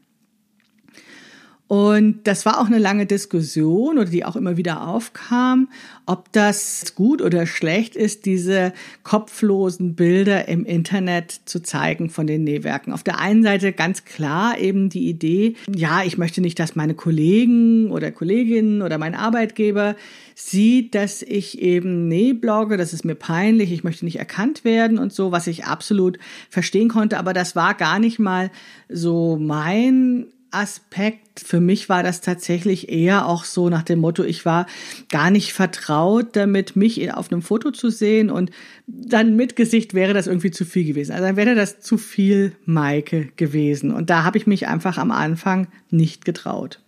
Und 1.72 2.28
das 2.28 2.46
war 2.46 2.60
auch 2.60 2.66
eine 2.66 2.80
lange 2.80 3.06
Diskussion 3.06 3.98
oder 3.98 4.10
die 4.10 4.26
auch 4.26 4.36
immer 4.36 4.58
wieder 4.58 4.90
aufkam, 4.90 5.70
ob 6.06 6.30
das 6.34 6.96
gut 6.96 7.22
oder 7.22 7.46
schlecht 7.48 7.96
ist, 7.96 8.26
diese 8.26 8.74
kopflosen 9.04 9.96
Bilder 9.96 10.50
im 10.50 10.66
Internet 10.66 11.32
zu 11.46 11.64
zeigen 11.64 12.10
von 12.10 12.28
den 12.28 12.44
Nähwerken. 12.44 12.92
Auf 12.92 13.04
der 13.04 13.20
einen 13.20 13.42
Seite 13.42 13.72
ganz 13.72 14.04
klar 14.04 14.58
eben 14.58 14.90
die 14.90 15.08
Idee, 15.08 15.56
ja, 15.74 16.04
ich 16.04 16.18
möchte 16.18 16.42
nicht, 16.42 16.60
dass 16.60 16.76
meine 16.76 16.94
Kollegen 16.94 17.90
oder 17.90 18.12
Kolleginnen 18.12 18.82
oder 18.82 18.98
mein 18.98 19.16
Arbeitgeber 19.16 19.96
sieht, 20.36 20.94
dass 20.94 21.22
ich 21.22 21.62
eben 21.62 22.10
nähblogge, 22.10 22.76
das 22.76 22.92
ist 22.92 23.06
mir 23.06 23.16
peinlich, 23.16 23.72
ich 23.72 23.86
möchte 23.86 24.04
nicht 24.04 24.20
erkannt 24.20 24.66
werden 24.66 25.00
und 25.00 25.14
so, 25.14 25.32
was 25.32 25.48
ich 25.48 25.64
absolut 25.64 26.20
verstehen 26.50 26.90
konnte, 26.90 27.18
aber 27.18 27.32
das 27.32 27.56
war 27.56 27.76
gar 27.76 27.98
nicht 27.98 28.20
mal 28.20 28.52
so 28.90 29.38
mein 29.40 30.26
Aspekt. 30.52 31.40
Für 31.40 31.60
mich 31.60 31.90
war 31.90 32.04
das 32.04 32.22
tatsächlich 32.22 32.90
eher 32.90 33.28
auch 33.28 33.46
so 33.46 33.70
nach 33.70 33.84
dem 33.84 34.00
Motto, 34.00 34.24
ich 34.24 34.46
war 34.46 34.68
gar 35.10 35.32
nicht 35.32 35.54
vertraut 35.54 36.36
damit, 36.36 36.76
mich 36.76 37.14
auf 37.14 37.32
einem 37.32 37.42
Foto 37.42 37.72
zu 37.72 37.90
sehen 37.90 38.30
und 38.30 38.52
dann 38.88 39.36
mit 39.36 39.56
Gesicht 39.56 39.94
wäre 39.94 40.14
das 40.14 40.28
irgendwie 40.28 40.52
zu 40.52 40.66
viel 40.66 40.86
gewesen. 40.86 41.14
Also 41.14 41.26
dann 41.26 41.38
wäre 41.38 41.56
das 41.56 41.80
zu 41.80 41.98
viel 41.98 42.56
Maike 42.66 43.30
gewesen. 43.38 43.92
Und 43.92 44.10
da 44.10 44.24
habe 44.24 44.38
ich 44.38 44.48
mich 44.48 44.68
einfach 44.68 44.98
am 44.98 45.12
Anfang 45.12 45.68
nicht 45.90 46.26
getraut. 46.26 46.80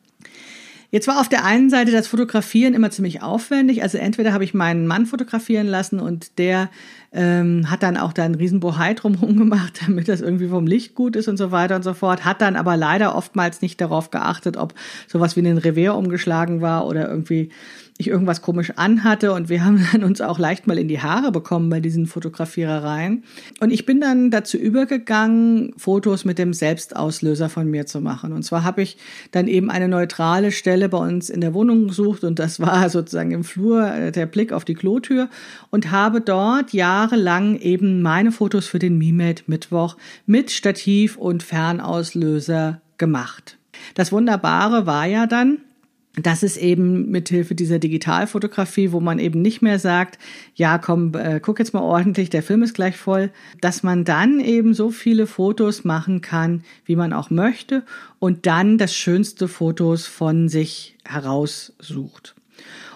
Jetzt 0.93 1.07
war 1.07 1.19
auf 1.19 1.27
der 1.27 1.43
einen 1.43 1.71
Seite 1.71 1.91
das 1.91 2.05
Fotografieren 2.05 2.75
immer 2.75 2.91
ziemlich 2.91 3.23
aufwendig. 3.23 3.81
Also 3.81 3.97
entweder 3.97 4.31
habe 4.31 4.43
ich 4.43 4.53
meinen 4.53 4.85
Mann 4.85 5.07
fotografieren 5.07 5.65
lassen 5.65 5.99
und 5.99 6.37
der 6.37 6.69
ähm, 7.11 7.71
hat 7.71 7.81
dann 7.81 7.97
auch 7.97 8.13
da 8.13 8.25
einen 8.25 8.35
riesen 8.35 8.59
Bohai 8.59 8.93
drumherum 8.93 9.35
gemacht, 9.35 9.81
damit 9.87 10.07
das 10.07 10.21
irgendwie 10.21 10.49
vom 10.49 10.67
Licht 10.67 10.93
gut 10.93 11.15
ist 11.15 11.27
und 11.27 11.37
so 11.37 11.49
weiter 11.49 11.77
und 11.77 11.81
so 11.81 11.95
fort. 11.95 12.25
Hat 12.25 12.41
dann 12.41 12.55
aber 12.55 12.77
leider 12.77 13.15
oftmals 13.15 13.63
nicht 13.63 13.81
darauf 13.81 14.11
geachtet, 14.11 14.55
ob 14.55 14.75
sowas 15.07 15.35
wie 15.35 15.39
ein 15.39 15.57
Revier 15.57 15.95
umgeschlagen 15.95 16.61
war 16.61 16.85
oder 16.85 17.09
irgendwie 17.09 17.49
ich 17.97 18.07
irgendwas 18.07 18.41
komisch 18.41 18.73
anhatte 18.75 19.33
und 19.33 19.49
wir 19.49 19.63
haben 19.65 19.85
dann 19.91 20.03
uns 20.03 20.21
auch 20.21 20.39
leicht 20.39 20.67
mal 20.67 20.77
in 20.77 20.87
die 20.87 21.01
Haare 21.01 21.31
bekommen 21.31 21.69
bei 21.69 21.79
diesen 21.79 22.05
Fotografierereien. 22.05 23.23
Und 23.59 23.71
ich 23.71 23.85
bin 23.85 24.01
dann 24.01 24.31
dazu 24.31 24.57
übergegangen, 24.57 25.73
Fotos 25.77 26.25
mit 26.25 26.37
dem 26.37 26.53
Selbstauslöser 26.53 27.49
von 27.49 27.69
mir 27.69 27.85
zu 27.85 28.01
machen. 28.01 28.33
Und 28.33 28.43
zwar 28.43 28.63
habe 28.63 28.81
ich 28.81 28.97
dann 29.31 29.47
eben 29.47 29.69
eine 29.69 29.87
neutrale 29.87 30.51
Stelle 30.51 30.89
bei 30.89 30.97
uns 30.97 31.29
in 31.29 31.41
der 31.41 31.53
Wohnung 31.53 31.87
gesucht 31.87 32.23
und 32.23 32.39
das 32.39 32.59
war 32.59 32.89
sozusagen 32.91 33.31
im 33.31 33.43
Flur 33.43 33.87
äh, 33.87 34.11
der 34.11 34.25
Blick 34.25 34.51
auf 34.51 34.65
die 34.65 34.75
Klotür 34.75 35.29
und 35.69 35.91
habe 35.91 36.21
dort 36.21 36.73
jahrelang 36.73 37.57
eben 37.57 38.01
meine 38.01 38.31
Fotos 38.31 38.67
für 38.67 38.79
den 38.79 38.97
MiMed 38.97 39.47
Mittwoch 39.47 39.97
mit 40.25 40.51
Stativ 40.51 41.17
und 41.17 41.43
Fernauslöser 41.43 42.81
gemacht. 42.97 43.57
Das 43.95 44.11
Wunderbare 44.11 44.85
war 44.85 45.05
ja 45.05 45.25
dann, 45.25 45.59
das 46.15 46.43
ist 46.43 46.57
eben 46.57 47.09
mithilfe 47.09 47.55
dieser 47.55 47.79
Digitalfotografie, 47.79 48.91
wo 48.91 48.99
man 48.99 49.17
eben 49.17 49.41
nicht 49.41 49.63
mehr 49.63 49.79
sagt, 49.79 50.19
ja, 50.53 50.77
komm, 50.77 51.13
äh, 51.15 51.39
guck 51.41 51.57
jetzt 51.57 51.73
mal 51.73 51.81
ordentlich, 51.81 52.29
der 52.29 52.43
Film 52.43 52.61
ist 52.61 52.75
gleich 52.75 52.95
voll, 52.97 53.31
dass 53.61 53.81
man 53.81 54.05
dann 54.05 54.39
eben 54.39 54.75
so 54.75 54.91
viele 54.91 55.25
Fotos 55.25 55.83
machen 55.83 56.21
kann, 56.21 56.63
wie 56.85 56.95
man 56.95 57.13
auch 57.13 57.31
möchte 57.31 57.83
und 58.19 58.45
dann 58.45 58.77
das 58.77 58.93
schönste 58.93 59.47
Fotos 59.47 60.05
von 60.05 60.49
sich 60.49 60.95
heraussucht. 61.03 62.35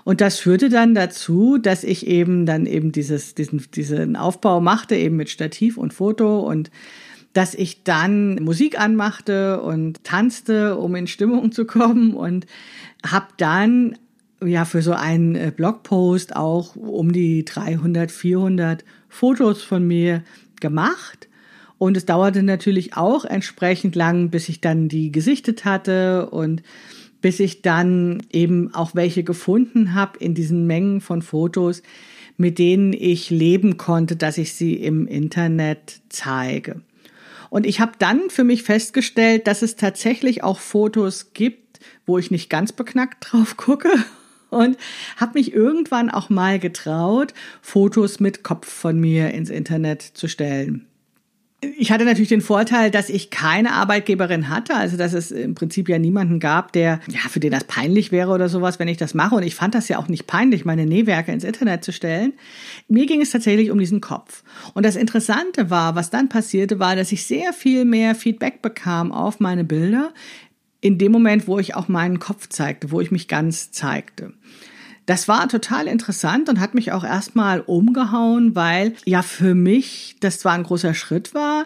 Und 0.03 0.21
das 0.21 0.39
führte 0.39 0.69
dann 0.69 0.93
dazu, 0.93 1.57
dass 1.57 1.83
ich 1.83 2.05
eben 2.07 2.45
dann 2.45 2.67
eben 2.67 2.91
dieses, 2.91 3.33
diesen, 3.33 3.65
diesen 3.73 4.15
Aufbau 4.15 4.61
machte, 4.61 4.95
eben 4.95 5.17
mit 5.17 5.29
Stativ 5.29 5.77
und 5.77 5.91
Foto 5.91 6.39
und 6.39 6.69
dass 7.37 7.53
ich 7.53 7.83
dann 7.83 8.43
Musik 8.43 8.79
anmachte 8.79 9.61
und 9.61 10.03
tanzte, 10.03 10.75
um 10.75 10.95
in 10.95 11.05
Stimmung 11.05 11.51
zu 11.51 11.65
kommen 11.65 12.15
und 12.15 12.47
habe 13.05 13.27
dann 13.37 13.95
ja 14.43 14.65
für 14.65 14.81
so 14.81 14.93
einen 14.93 15.35
äh, 15.35 15.53
Blogpost 15.55 16.35
auch 16.35 16.75
um 16.75 17.13
die 17.13 17.45
300, 17.45 18.09
400 18.09 18.83
Fotos 19.07 19.61
von 19.61 19.85
mir 19.85 20.23
gemacht. 20.61 21.29
Und 21.77 21.95
es 21.95 22.07
dauerte 22.07 22.41
natürlich 22.41 22.97
auch 22.97 23.23
entsprechend 23.23 23.95
lang, 23.95 24.31
bis 24.31 24.49
ich 24.49 24.59
dann 24.59 24.89
die 24.89 25.11
gesichtet 25.11 25.63
hatte 25.63 26.31
und 26.31 26.63
bis 27.21 27.39
ich 27.39 27.61
dann 27.61 28.23
eben 28.31 28.73
auch 28.73 28.95
welche 28.95 29.23
gefunden 29.23 29.93
habe 29.93 30.17
in 30.17 30.33
diesen 30.33 30.65
Mengen 30.65 31.01
von 31.01 31.21
Fotos, 31.21 31.83
mit 32.35 32.57
denen 32.57 32.93
ich 32.93 33.29
leben 33.29 33.77
konnte, 33.77 34.15
dass 34.15 34.39
ich 34.39 34.53
sie 34.53 34.73
im 34.73 35.05
Internet 35.05 36.01
zeige. 36.09 36.81
Und 37.49 37.65
ich 37.65 37.79
habe 37.79 37.93
dann 37.99 38.29
für 38.29 38.43
mich 38.43 38.63
festgestellt, 38.63 39.47
dass 39.47 39.61
es 39.61 39.75
tatsächlich 39.75 40.43
auch 40.43 40.59
Fotos 40.59 41.33
gibt, 41.33 41.79
wo 42.05 42.17
ich 42.17 42.31
nicht 42.31 42.49
ganz 42.49 42.71
beknackt 42.71 43.31
drauf 43.31 43.57
gucke 43.57 43.89
und 44.49 44.77
habe 45.17 45.39
mich 45.39 45.53
irgendwann 45.53 46.09
auch 46.09 46.29
mal 46.29 46.59
getraut, 46.59 47.33
Fotos 47.61 48.19
mit 48.19 48.43
Kopf 48.43 48.67
von 48.67 48.99
mir 48.99 49.33
ins 49.33 49.49
Internet 49.49 50.01
zu 50.01 50.27
stellen. 50.27 50.87
Ich 51.59 51.91
hatte 51.91 52.05
natürlich 52.05 52.29
den 52.29 52.41
Vorteil, 52.41 52.91
dass 52.91 53.09
ich 53.09 53.31
keine 53.31 53.71
Arbeitgeberin 53.73 54.47
hatte, 54.47 54.75
also 54.75 54.95
dass 54.95 55.13
es 55.13 55.31
im 55.31 55.55
Prinzip 55.55 55.89
ja 55.89 55.97
niemanden 55.97 56.39
gab, 56.39 56.71
der, 56.71 56.99
ja, 57.07 57.21
für 57.29 57.39
den 57.39 57.51
das 57.51 57.63
peinlich 57.63 58.11
wäre 58.11 58.31
oder 58.31 58.47
sowas, 58.47 58.77
wenn 58.77 58.87
ich 58.87 58.97
das 58.97 59.15
mache. 59.15 59.33
Und 59.33 59.41
ich 59.41 59.55
fand 59.55 59.73
das 59.73 59.87
ja 59.87 59.97
auch 59.97 60.07
nicht 60.07 60.27
peinlich, 60.27 60.65
meine 60.65 60.85
Nähwerke 60.85 61.31
ins 61.31 61.43
Internet 61.43 61.83
zu 61.83 61.91
stellen. 61.91 62.33
Mir 62.87 63.07
ging 63.07 63.21
es 63.21 63.31
tatsächlich 63.31 63.71
um 63.71 63.79
diesen 63.79 64.01
Kopf. 64.01 64.43
Und 64.75 64.85
das 64.85 64.95
Interessante 64.95 65.71
war, 65.71 65.95
was 65.95 66.11
dann 66.11 66.29
passierte, 66.29 66.77
war, 66.77 66.95
dass 66.95 67.11
ich 67.11 67.25
sehr 67.25 67.53
viel 67.53 67.85
mehr 67.85 68.13
Feedback 68.13 68.61
bekam 68.61 69.11
auf 69.11 69.39
meine 69.39 69.63
Bilder, 69.63 70.13
in 70.79 70.99
dem 70.99 71.11
Moment, 71.11 71.47
wo 71.47 71.57
ich 71.57 71.73
auch 71.73 71.87
meinen 71.87 72.19
Kopf 72.19 72.49
zeigte, 72.49 72.91
wo 72.91 73.01
ich 73.01 73.09
mich 73.09 73.27
ganz 73.27 73.71
zeigte. 73.71 74.33
Das 75.07 75.29
war 75.29 75.47
total 75.47 75.87
interessant 75.87 76.49
und 76.49 76.59
hat 76.59 76.75
mich 76.75 76.91
auch 76.91 77.05
erstmal 77.05 77.61
umgehauen, 77.61 78.55
weil 78.55 78.93
ja 79.05 79.21
für 79.21 79.55
mich 79.55 80.17
das 80.19 80.39
zwar 80.39 80.51
ein 80.51 80.63
großer 80.63 80.93
Schritt 80.93 81.33
war, 81.33 81.65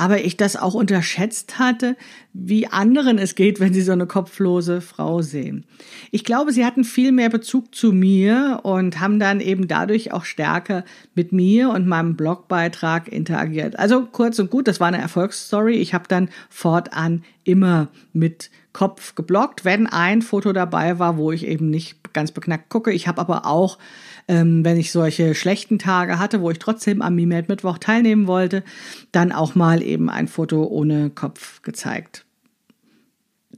aber 0.00 0.24
ich 0.24 0.38
das 0.38 0.56
auch 0.56 0.72
unterschätzt 0.72 1.58
hatte, 1.58 1.94
wie 2.32 2.66
anderen 2.66 3.18
es 3.18 3.34
geht, 3.34 3.60
wenn 3.60 3.74
sie 3.74 3.82
so 3.82 3.92
eine 3.92 4.06
kopflose 4.06 4.80
Frau 4.80 5.20
sehen. 5.20 5.66
Ich 6.10 6.24
glaube, 6.24 6.52
sie 6.52 6.64
hatten 6.64 6.84
viel 6.84 7.12
mehr 7.12 7.28
Bezug 7.28 7.74
zu 7.74 7.92
mir 7.92 8.60
und 8.62 8.98
haben 8.98 9.18
dann 9.18 9.40
eben 9.40 9.68
dadurch 9.68 10.10
auch 10.12 10.24
stärker 10.24 10.84
mit 11.14 11.32
mir 11.32 11.68
und 11.68 11.86
meinem 11.86 12.16
Blogbeitrag 12.16 13.08
interagiert. 13.08 13.78
Also 13.78 14.06
kurz 14.06 14.38
und 14.38 14.50
gut, 14.50 14.68
das 14.68 14.80
war 14.80 14.88
eine 14.88 15.02
Erfolgsstory. 15.02 15.74
Ich 15.74 15.92
habe 15.92 16.04
dann 16.08 16.30
fortan 16.48 17.22
immer 17.44 17.88
mit 18.14 18.50
Kopf 18.72 19.14
geblockt, 19.16 19.66
wenn 19.66 19.86
ein 19.86 20.22
Foto 20.22 20.54
dabei 20.54 20.98
war, 20.98 21.18
wo 21.18 21.30
ich 21.30 21.46
eben 21.46 21.68
nicht 21.68 22.14
ganz 22.14 22.32
beknackt 22.32 22.70
gucke. 22.70 22.90
Ich 22.90 23.06
habe 23.06 23.20
aber 23.20 23.44
auch 23.44 23.76
ähm, 24.30 24.64
wenn 24.64 24.78
ich 24.78 24.92
solche 24.92 25.34
schlechten 25.34 25.80
Tage 25.80 26.20
hatte, 26.20 26.40
wo 26.40 26.52
ich 26.52 26.60
trotzdem 26.60 27.02
am 27.02 27.16
Mimet 27.16 27.48
Mittwoch 27.48 27.78
teilnehmen 27.78 28.28
wollte, 28.28 28.62
dann 29.10 29.32
auch 29.32 29.56
mal 29.56 29.82
eben 29.82 30.08
ein 30.08 30.28
Foto 30.28 30.62
ohne 30.64 31.10
Kopf 31.10 31.62
gezeigt. 31.62 32.24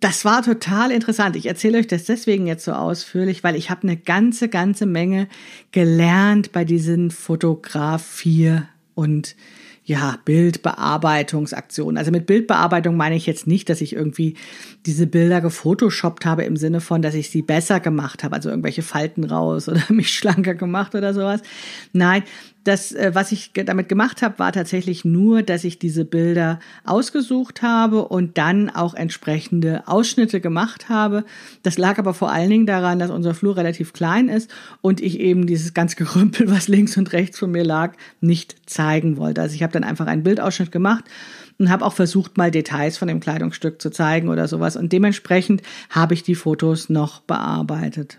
Das 0.00 0.24
war 0.24 0.42
total 0.42 0.90
interessant. 0.90 1.36
Ich 1.36 1.44
erzähle 1.44 1.78
euch 1.78 1.88
das 1.88 2.04
deswegen 2.04 2.46
jetzt 2.46 2.64
so 2.64 2.72
ausführlich, 2.72 3.44
weil 3.44 3.54
ich 3.54 3.68
habe 3.68 3.82
eine 3.82 3.98
ganze, 3.98 4.48
ganze 4.48 4.86
Menge 4.86 5.28
gelernt 5.72 6.52
bei 6.52 6.64
diesen 6.64 7.10
Fotografie 7.10 8.62
und 8.94 9.36
ja, 9.84 10.18
Bildbearbeitungsaktion. 10.24 11.98
Also 11.98 12.10
mit 12.12 12.24
Bildbearbeitung 12.24 12.96
meine 12.96 13.16
ich 13.16 13.26
jetzt 13.26 13.46
nicht, 13.46 13.68
dass 13.68 13.82
ich 13.82 13.92
irgendwie 13.92 14.36
diese 14.86 15.06
Bilder 15.06 15.40
gefotoshoppt 15.40 16.26
habe 16.26 16.44
im 16.44 16.56
Sinne 16.56 16.80
von, 16.80 17.02
dass 17.02 17.14
ich 17.14 17.30
sie 17.30 17.42
besser 17.42 17.80
gemacht 17.80 18.24
habe, 18.24 18.34
also 18.34 18.50
irgendwelche 18.50 18.82
Falten 18.82 19.24
raus 19.24 19.68
oder 19.68 19.82
mich 19.88 20.12
schlanker 20.12 20.54
gemacht 20.54 20.94
oder 20.94 21.14
sowas. 21.14 21.40
Nein, 21.92 22.24
Das, 22.64 22.92
äh, 22.92 23.10
was 23.12 23.32
ich 23.32 23.50
damit 23.52 23.88
gemacht 23.88 24.22
habe, 24.22 24.38
war 24.38 24.52
tatsächlich 24.52 25.04
nur, 25.04 25.42
dass 25.42 25.64
ich 25.64 25.80
diese 25.80 26.04
Bilder 26.04 26.60
ausgesucht 26.84 27.62
habe 27.62 28.06
und 28.06 28.38
dann 28.38 28.70
auch 28.70 28.94
entsprechende 28.94 29.82
Ausschnitte 29.86 30.40
gemacht 30.40 30.88
habe. 30.88 31.24
Das 31.64 31.76
lag 31.76 31.98
aber 31.98 32.14
vor 32.14 32.30
allen 32.30 32.50
Dingen 32.50 32.66
daran, 32.66 33.00
dass 33.00 33.10
unser 33.10 33.34
Flur 33.34 33.56
relativ 33.56 33.92
klein 33.92 34.28
ist 34.28 34.48
und 34.80 35.00
ich 35.00 35.18
eben 35.18 35.46
dieses 35.46 35.74
ganze 35.74 35.96
Gerümpel, 36.02 36.50
was 36.50 36.68
links 36.68 36.96
und 36.96 37.12
rechts 37.12 37.38
von 37.38 37.50
mir 37.50 37.64
lag, 37.64 37.94
nicht 38.20 38.56
zeigen 38.66 39.16
wollte. 39.16 39.42
Also 39.42 39.56
ich 39.56 39.62
habe 39.62 39.72
dann 39.72 39.84
einfach 39.84 40.06
einen 40.06 40.22
Bildausschnitt 40.22 40.70
gemacht 40.70 41.04
und 41.62 41.70
habe 41.70 41.84
auch 41.84 41.94
versucht, 41.94 42.36
mal 42.36 42.50
Details 42.50 42.98
von 42.98 43.08
dem 43.08 43.20
Kleidungsstück 43.20 43.80
zu 43.80 43.90
zeigen 43.90 44.28
oder 44.28 44.46
sowas. 44.48 44.76
Und 44.76 44.92
dementsprechend 44.92 45.62
habe 45.90 46.14
ich 46.14 46.22
die 46.22 46.34
Fotos 46.34 46.90
noch 46.90 47.20
bearbeitet 47.22 48.18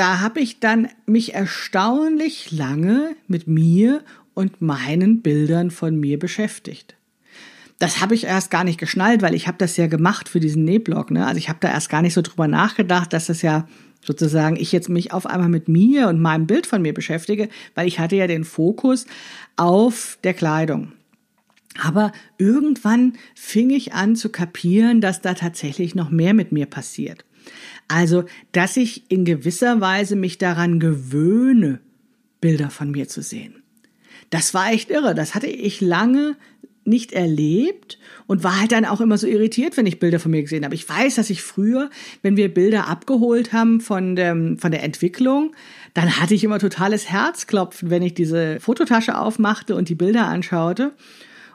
da 0.00 0.20
habe 0.20 0.40
ich 0.40 0.60
dann 0.60 0.88
mich 1.06 1.34
erstaunlich 1.34 2.50
lange 2.50 3.16
mit 3.26 3.46
mir 3.46 4.02
und 4.34 4.62
meinen 4.62 5.20
Bildern 5.22 5.70
von 5.70 5.94
mir 5.94 6.18
beschäftigt. 6.18 6.96
Das 7.78 8.00
habe 8.00 8.14
ich 8.14 8.24
erst 8.24 8.50
gar 8.50 8.64
nicht 8.64 8.78
geschnallt, 8.78 9.22
weil 9.22 9.34
ich 9.34 9.46
habe 9.46 9.58
das 9.58 9.76
ja 9.76 9.86
gemacht 9.86 10.28
für 10.28 10.40
diesen 10.40 10.64
Nähblog. 10.64 11.10
Ne? 11.10 11.26
Also 11.26 11.38
ich 11.38 11.48
habe 11.48 11.58
da 11.60 11.68
erst 11.70 11.88
gar 11.88 12.02
nicht 12.02 12.14
so 12.14 12.22
drüber 12.22 12.46
nachgedacht, 12.46 13.12
dass 13.12 13.26
das 13.26 13.42
ja 13.42 13.66
sozusagen 14.02 14.56
ich 14.56 14.72
jetzt 14.72 14.88
mich 14.88 15.12
auf 15.12 15.26
einmal 15.26 15.48
mit 15.48 15.68
mir 15.68 16.08
und 16.08 16.20
meinem 16.20 16.46
Bild 16.46 16.66
von 16.66 16.80
mir 16.80 16.94
beschäftige, 16.94 17.48
weil 17.74 17.86
ich 17.86 17.98
hatte 17.98 18.16
ja 18.16 18.26
den 18.26 18.44
Fokus 18.44 19.06
auf 19.56 20.18
der 20.24 20.34
Kleidung. 20.34 20.92
Aber 21.82 22.12
irgendwann 22.36 23.14
fing 23.34 23.70
ich 23.70 23.94
an 23.94 24.14
zu 24.14 24.28
kapieren, 24.28 25.00
dass 25.00 25.22
da 25.22 25.34
tatsächlich 25.34 25.94
noch 25.94 26.10
mehr 26.10 26.34
mit 26.34 26.52
mir 26.52 26.66
passiert. 26.66 27.24
Also, 27.88 28.24
dass 28.52 28.76
ich 28.76 29.10
in 29.10 29.24
gewisser 29.24 29.80
Weise 29.80 30.14
mich 30.14 30.38
daran 30.38 30.78
gewöhne, 30.78 31.80
Bilder 32.40 32.70
von 32.70 32.90
mir 32.90 33.08
zu 33.08 33.22
sehen. 33.22 33.62
Das 34.30 34.54
war 34.54 34.72
echt 34.72 34.90
irre. 34.90 35.14
Das 35.14 35.34
hatte 35.34 35.46
ich 35.46 35.80
lange 35.80 36.36
nicht 36.84 37.12
erlebt 37.12 37.98
und 38.26 38.44
war 38.44 38.60
halt 38.60 38.72
dann 38.72 38.84
auch 38.84 39.00
immer 39.00 39.18
so 39.18 39.26
irritiert, 39.26 39.76
wenn 39.76 39.86
ich 39.86 39.98
Bilder 39.98 40.18
von 40.18 40.30
mir 40.30 40.42
gesehen 40.42 40.64
habe. 40.64 40.74
Ich 40.74 40.88
weiß, 40.88 41.14
dass 41.14 41.30
ich 41.30 41.42
früher, 41.42 41.90
wenn 42.22 42.36
wir 42.36 42.52
Bilder 42.52 42.88
abgeholt 42.88 43.52
haben 43.52 43.80
von, 43.80 44.16
dem, 44.16 44.58
von 44.58 44.70
der 44.70 44.82
Entwicklung, 44.82 45.54
dann 45.94 46.20
hatte 46.20 46.34
ich 46.34 46.44
immer 46.44 46.58
totales 46.58 47.08
Herzklopfen, 47.08 47.90
wenn 47.90 48.02
ich 48.02 48.14
diese 48.14 48.60
Fototasche 48.60 49.18
aufmachte 49.18 49.74
und 49.74 49.88
die 49.88 49.94
Bilder 49.94 50.26
anschaute. 50.26 50.92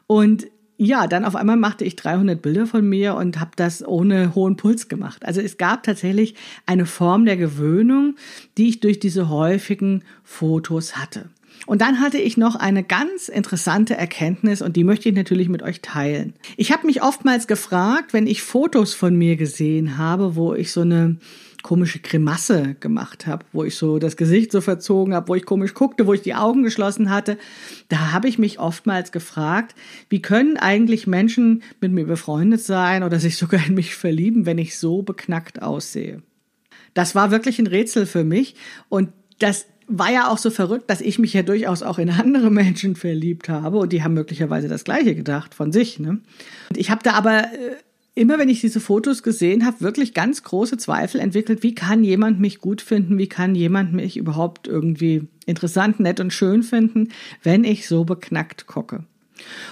Und 0.08 0.48
ja, 0.78 1.08
dann 1.08 1.24
auf 1.24 1.36
einmal 1.36 1.56
machte 1.56 1.86
ich 1.86 1.96
300 1.96 2.42
Bilder 2.42 2.68
von 2.68 2.88
mir 2.88 3.16
und 3.16 3.40
habe 3.40 3.52
das 3.56 3.86
ohne 3.86 4.36
hohen 4.36 4.58
Puls 4.58 4.90
gemacht. 4.90 5.26
Also 5.26 5.40
es 5.40 5.58
gab 5.58 5.84
tatsächlich 5.84 6.36
eine 6.66 6.86
Form 6.86 7.26
der 7.26 7.38
Gewöhnung, 7.38 8.16
die 8.58 8.70
ich 8.70 8.80
durch 8.82 9.00
diese 9.00 9.30
häufigen 9.30 10.04
Fotos 10.24 10.98
hatte. 10.98 11.30
Und 11.66 11.82
dann 11.82 12.02
hatte 12.02 12.18
ich 12.18 12.36
noch 12.36 12.56
eine 12.56 12.84
ganz 12.84 13.30
interessante 13.30 13.96
Erkenntnis 13.96 14.62
und 14.62 14.76
die 14.76 14.84
möchte 14.84 15.10
ich 15.10 15.16
natürlich 15.16 15.48
mit 15.48 15.64
euch 15.64 15.82
teilen. 15.82 16.34
Ich 16.58 16.72
habe 16.72 16.86
mich 16.86 17.02
oftmals 17.02 17.48
gefragt, 17.48 18.14
wenn 18.14 18.28
ich 18.28 18.44
Fotos 18.44 18.94
von 18.94 19.16
mir 19.16 19.38
gesehen 19.38 19.98
habe, 19.98 20.36
wo 20.36 20.54
ich 20.54 20.72
so 20.72 20.82
eine 20.82 21.16
komische 21.66 21.98
Grimasse 21.98 22.76
gemacht 22.80 23.26
habe, 23.26 23.44
wo 23.52 23.64
ich 23.64 23.76
so 23.76 23.98
das 23.98 24.18
Gesicht 24.18 24.52
so 24.52 24.62
verzogen 24.62 25.16
habe, 25.16 25.30
wo 25.30 25.34
ich 25.34 25.48
komisch 25.48 25.74
guckte, 25.74 26.06
wo 26.06 26.14
ich 26.14 26.22
die 26.22 26.36
Augen 26.36 26.62
geschlossen 26.62 27.10
hatte. 27.10 27.40
Da 27.90 28.12
habe 28.12 28.28
ich 28.28 28.38
mich 28.38 28.60
oftmals 28.60 29.12
gefragt, 29.12 29.74
wie 30.08 30.22
können 30.22 30.58
eigentlich 30.58 31.08
Menschen 31.08 31.64
mit 31.82 31.92
mir 31.92 32.06
befreundet 32.06 32.62
sein 32.62 33.02
oder 33.02 33.20
sich 33.20 33.38
sogar 33.38 33.66
in 33.66 33.74
mich 33.74 33.96
verlieben, 33.96 34.46
wenn 34.46 34.60
ich 34.60 34.78
so 34.78 35.02
beknackt 35.02 35.64
aussehe. 35.64 36.22
Das 36.94 37.16
war 37.16 37.32
wirklich 37.32 37.58
ein 37.58 37.66
Rätsel 37.66 38.06
für 38.06 38.24
mich 38.24 38.54
und 38.88 39.10
das 39.40 39.66
war 39.88 40.12
ja 40.12 40.30
auch 40.30 40.38
so 40.38 40.52
verrückt, 40.52 40.90
dass 40.92 41.02
ich 41.02 41.18
mich 41.18 41.34
ja 41.34 41.42
durchaus 41.42 41.82
auch 41.82 41.98
in 41.98 42.12
andere 42.12 42.52
Menschen 42.52 42.96
verliebt 42.96 43.50
habe 43.50 43.80
und 43.80 43.92
die 43.92 44.04
haben 44.04 44.14
möglicherweise 44.14 44.68
das 44.68 44.84
Gleiche 44.84 45.16
gedacht 45.16 45.56
von 45.56 45.72
sich. 45.72 46.00
Ne? 46.00 46.20
Und 46.70 46.78
ich 46.78 46.92
habe 46.92 47.02
da 47.04 47.14
aber 47.14 47.46
äh, 47.46 47.76
immer 48.16 48.40
wenn 48.40 48.50
ich 48.50 48.62
diese 48.62 48.80
Fotos 48.80 49.22
gesehen 49.24 49.66
habe, 49.66 49.82
wirklich 49.82 50.14
ganz 50.14 50.42
große 50.44 50.78
Zweifel 50.78 51.20
entwickelt, 51.20 51.62
wie 51.64 51.76
kann 51.76 52.04
jemand 52.04 52.40
mich 52.40 52.60
gut 52.60 52.82
finden, 52.82 53.18
wie 53.18 53.28
kann 53.28 53.56
jemand 53.56 53.94
mich 53.94 54.18
überhaupt 54.18 54.68
irgendwie 54.68 55.28
interessant, 55.46 56.00
nett 56.00 56.20
und 56.20 56.32
schön 56.32 56.64
finden, 56.64 57.10
wenn 57.44 57.64
ich 57.66 57.88
so 57.88 58.06
beknackt 58.06 58.68
gucke. 58.68 59.04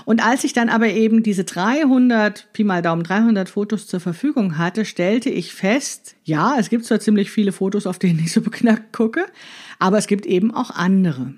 Und 0.03 0.25
als 0.25 0.43
ich 0.43 0.51
dann 0.51 0.67
aber 0.67 0.89
eben 0.89 1.23
diese 1.23 1.45
300, 1.45 2.51
Pi 2.51 2.65
mal 2.65 2.81
Daumen 2.81 3.03
300 3.03 3.47
Fotos 3.47 3.87
zur 3.87 4.01
Verfügung 4.01 4.57
hatte, 4.57 4.83
stellte 4.83 5.29
ich 5.29 5.53
fest, 5.53 6.15
ja, 6.25 6.57
es 6.59 6.69
gibt 6.69 6.85
zwar 6.85 6.99
ziemlich 6.99 7.31
viele 7.31 7.53
Fotos, 7.53 7.87
auf 7.87 7.97
denen 7.97 8.19
ich 8.19 8.33
so 8.33 8.41
beknackt 8.41 8.91
gucke, 8.91 9.25
aber 9.79 9.97
es 9.97 10.07
gibt 10.07 10.25
eben 10.25 10.53
auch 10.53 10.69
andere. 10.69 11.33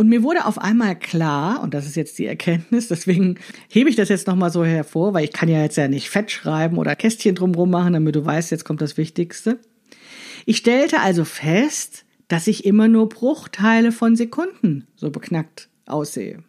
Und 0.00 0.08
mir 0.08 0.22
wurde 0.22 0.46
auf 0.46 0.58
einmal 0.58 0.96
klar, 0.96 1.60
und 1.60 1.74
das 1.74 1.84
ist 1.84 1.96
jetzt 1.96 2.20
die 2.20 2.26
Erkenntnis, 2.26 2.86
deswegen 2.86 3.40
hebe 3.68 3.90
ich 3.90 3.96
das 3.96 4.08
jetzt 4.08 4.28
nochmal 4.28 4.52
so 4.52 4.64
hervor, 4.64 5.12
weil 5.12 5.24
ich 5.24 5.32
kann 5.32 5.48
ja 5.48 5.60
jetzt 5.60 5.76
ja 5.76 5.88
nicht 5.88 6.08
fett 6.08 6.30
schreiben 6.30 6.78
oder 6.78 6.94
Kästchen 6.94 7.34
drumrum 7.34 7.68
machen, 7.68 7.94
damit 7.94 8.14
du 8.14 8.24
weißt, 8.24 8.52
jetzt 8.52 8.64
kommt 8.64 8.80
das 8.80 8.96
Wichtigste. 8.96 9.58
Ich 10.46 10.58
stellte 10.58 11.00
also 11.00 11.24
fest, 11.24 12.04
dass 12.28 12.46
ich 12.46 12.64
immer 12.64 12.86
nur 12.86 13.08
Bruchteile 13.08 13.90
von 13.90 14.14
Sekunden 14.14 14.86
so 14.94 15.10
beknackt 15.10 15.68
aussehe. 15.86 16.44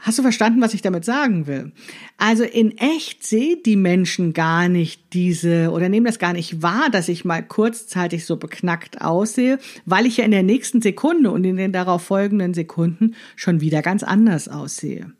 Hast 0.00 0.18
du 0.18 0.22
verstanden, 0.22 0.62
was 0.62 0.72
ich 0.72 0.80
damit 0.80 1.04
sagen 1.04 1.46
will? 1.46 1.72
Also 2.16 2.42
in 2.42 2.76
echt 2.78 3.22
sehen 3.22 3.60
die 3.66 3.76
Menschen 3.76 4.32
gar 4.32 4.68
nicht 4.68 5.12
diese 5.12 5.70
oder 5.70 5.90
nehmen 5.90 6.06
das 6.06 6.18
gar 6.18 6.32
nicht 6.32 6.62
wahr, 6.62 6.88
dass 6.90 7.08
ich 7.08 7.26
mal 7.26 7.42
kurzzeitig 7.42 8.24
so 8.24 8.36
beknackt 8.36 9.02
aussehe, 9.02 9.58
weil 9.84 10.06
ich 10.06 10.16
ja 10.16 10.24
in 10.24 10.30
der 10.30 10.42
nächsten 10.42 10.80
Sekunde 10.80 11.30
und 11.30 11.44
in 11.44 11.56
den 11.56 11.72
darauf 11.72 12.02
folgenden 12.02 12.54
Sekunden 12.54 13.14
schon 13.36 13.60
wieder 13.60 13.82
ganz 13.82 14.02
anders 14.02 14.48
aussehe. 14.48 15.12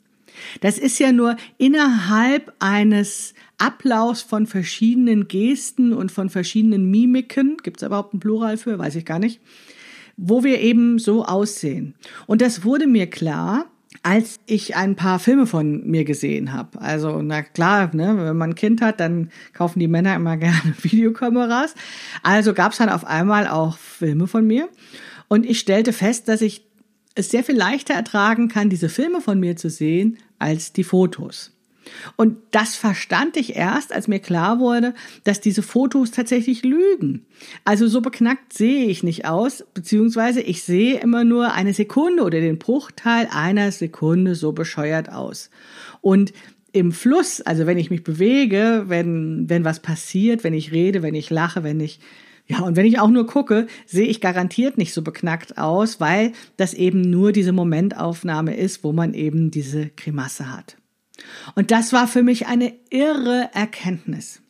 Das 0.61 0.77
ist 0.77 0.97
ja 0.99 1.11
nur 1.11 1.35
innerhalb 1.57 2.53
eines 2.59 3.33
Ablaufs 3.57 4.23
von 4.23 4.47
verschiedenen 4.47 5.27
Gesten 5.27 5.93
und 5.93 6.11
von 6.11 6.29
verschiedenen 6.29 6.89
Mimiken, 6.89 7.57
gibt 7.61 7.81
es 7.81 7.85
überhaupt 7.85 8.13
ein 8.13 8.19
Plural 8.19 8.57
für, 8.57 8.79
weiß 8.79 8.95
ich 8.95 9.05
gar 9.05 9.19
nicht, 9.19 9.39
wo 10.17 10.43
wir 10.43 10.59
eben 10.59 10.99
so 10.99 11.25
aussehen. 11.25 11.93
Und 12.25 12.41
das 12.41 12.63
wurde 12.63 12.87
mir 12.87 13.07
klar, 13.07 13.70
als 14.03 14.39
ich 14.47 14.75
ein 14.75 14.95
paar 14.95 15.19
Filme 15.19 15.45
von 15.45 15.85
mir 15.85 16.05
gesehen 16.05 16.53
habe. 16.53 16.81
Also, 16.81 17.21
na 17.21 17.43
klar, 17.43 17.91
ne, 17.93 18.15
wenn 18.17 18.37
man 18.37 18.51
ein 18.51 18.55
Kind 18.55 18.81
hat, 18.81 18.99
dann 18.99 19.29
kaufen 19.53 19.79
die 19.79 19.87
Männer 19.87 20.15
immer 20.15 20.37
gerne 20.37 20.73
Videokameras. 20.81 21.75
Also 22.23 22.53
gab 22.53 22.71
es 22.71 22.79
dann 22.79 22.89
auf 22.89 23.05
einmal 23.05 23.47
auch 23.47 23.77
Filme 23.77 24.27
von 24.27 24.45
mir. 24.45 24.69
Und 25.27 25.45
ich 25.45 25.59
stellte 25.59 25.93
fest, 25.93 26.27
dass 26.27 26.41
ich 26.41 26.65
es 27.15 27.29
sehr 27.29 27.43
viel 27.43 27.57
leichter 27.57 27.93
ertragen 27.93 28.47
kann, 28.47 28.69
diese 28.69 28.89
Filme 28.89 29.21
von 29.21 29.39
mir 29.39 29.55
zu 29.55 29.69
sehen, 29.69 30.17
als 30.39 30.73
die 30.73 30.83
Fotos. 30.83 31.51
Und 32.15 32.37
das 32.51 32.75
verstand 32.75 33.37
ich 33.37 33.55
erst, 33.55 33.93
als 33.93 34.07
mir 34.07 34.19
klar 34.19 34.59
wurde, 34.59 34.93
dass 35.23 35.41
diese 35.41 35.61
Fotos 35.61 36.11
tatsächlich 36.11 36.63
lügen. 36.63 37.25
Also 37.65 37.87
so 37.87 38.01
beknackt 38.01 38.53
sehe 38.53 38.85
ich 38.85 39.03
nicht 39.03 39.25
aus, 39.25 39.65
beziehungsweise 39.73 40.41
ich 40.41 40.63
sehe 40.63 40.99
immer 40.99 41.23
nur 41.23 41.53
eine 41.53 41.73
Sekunde 41.73 42.23
oder 42.23 42.39
den 42.39 42.59
Bruchteil 42.59 43.27
einer 43.31 43.71
Sekunde 43.71 44.35
so 44.35 44.51
bescheuert 44.51 45.11
aus. 45.11 45.49
Und 46.01 46.33
im 46.73 46.91
Fluss, 46.91 47.41
also 47.41 47.65
wenn 47.65 47.77
ich 47.77 47.89
mich 47.89 48.03
bewege, 48.03 48.85
wenn, 48.87 49.49
wenn 49.49 49.65
was 49.65 49.81
passiert, 49.81 50.43
wenn 50.43 50.53
ich 50.53 50.71
rede, 50.71 51.01
wenn 51.01 51.15
ich 51.15 51.29
lache, 51.29 51.63
wenn 51.63 51.79
ich 51.79 51.99
ja, 52.47 52.59
und 52.61 52.75
wenn 52.75 52.85
ich 52.85 52.99
auch 52.99 53.09
nur 53.09 53.27
gucke, 53.27 53.67
sehe 53.85 54.07
ich 54.07 54.19
garantiert 54.19 54.77
nicht 54.77 54.93
so 54.93 55.01
beknackt 55.03 55.57
aus, 55.57 56.01
weil 56.01 56.33
das 56.57 56.73
eben 56.73 56.99
nur 57.01 57.31
diese 57.31 57.53
Momentaufnahme 57.53 58.57
ist, 58.57 58.83
wo 58.83 58.91
man 58.91 59.13
eben 59.13 59.51
diese 59.51 59.89
Grimasse 59.95 60.51
hat. 60.51 60.75
Und 61.55 61.71
das 61.71 61.93
war 61.93 62.07
für 62.07 62.23
mich 62.23 62.47
eine 62.47 62.73
irre 62.89 63.49
Erkenntnis. 63.53 64.41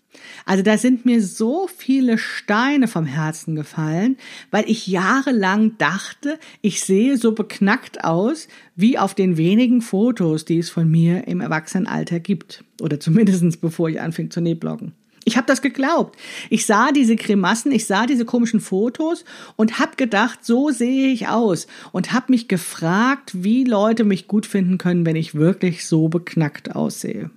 Also 0.46 0.64
da 0.64 0.78
sind 0.78 1.06
mir 1.06 1.22
so 1.22 1.68
viele 1.68 2.18
Steine 2.18 2.88
vom 2.88 3.06
Herzen 3.06 3.56
gefallen, 3.56 4.18
weil 4.50 4.70
ich 4.70 4.88
jahrelang 4.88 5.78
dachte, 5.78 6.40
ich 6.62 6.82
sehe 6.82 7.18
so 7.18 7.34
beknackt 7.34 8.04
aus 8.04 8.48
wie 8.76 8.98
auf 8.98 9.16
den 9.16 9.38
wenigen 9.38 9.82
Fotos, 9.82 10.46
die 10.46 10.60
es 10.60 10.70
von 10.70 10.90
mir 10.90 11.28
im 11.28 11.42
Erwachsenenalter 11.42 12.20
gibt. 12.20 12.64
Oder 12.82 13.00
zumindestens 13.00 13.58
bevor 13.58 13.90
ich 13.90 14.02
anfing 14.02 14.32
zu 14.32 14.42
nähbloggen. 14.42 14.94
Ich 15.24 15.38
habe 15.38 15.48
das 15.48 15.62
geglaubt. 15.62 16.18
Ich 16.50 16.66
sah 16.66 16.92
diese 16.92 17.16
Grimassen, 17.16 17.72
ich 17.72 17.86
sah 17.86 18.08
diese 18.08 18.26
komischen 18.26 18.60
Fotos 18.60 19.24
und 19.56 19.80
habe 19.80 19.96
gedacht, 19.96 20.44
so 20.44 20.72
sehe 20.72 21.10
ich 21.10 21.28
aus 21.28 21.68
und 21.92 22.12
habe 22.12 22.28
mich 22.30 22.48
gefragt, 22.48 23.32
wie 23.34 23.64
Leute 23.64 24.04
mich 24.04 24.28
gut 24.28 24.46
finden 24.46 24.78
können, 24.78 25.06
wenn 25.06 25.16
ich 25.16 25.36
wirklich 25.36 25.86
so 25.86 26.10
beknackt 26.10 26.76
aussehe. 26.76 27.30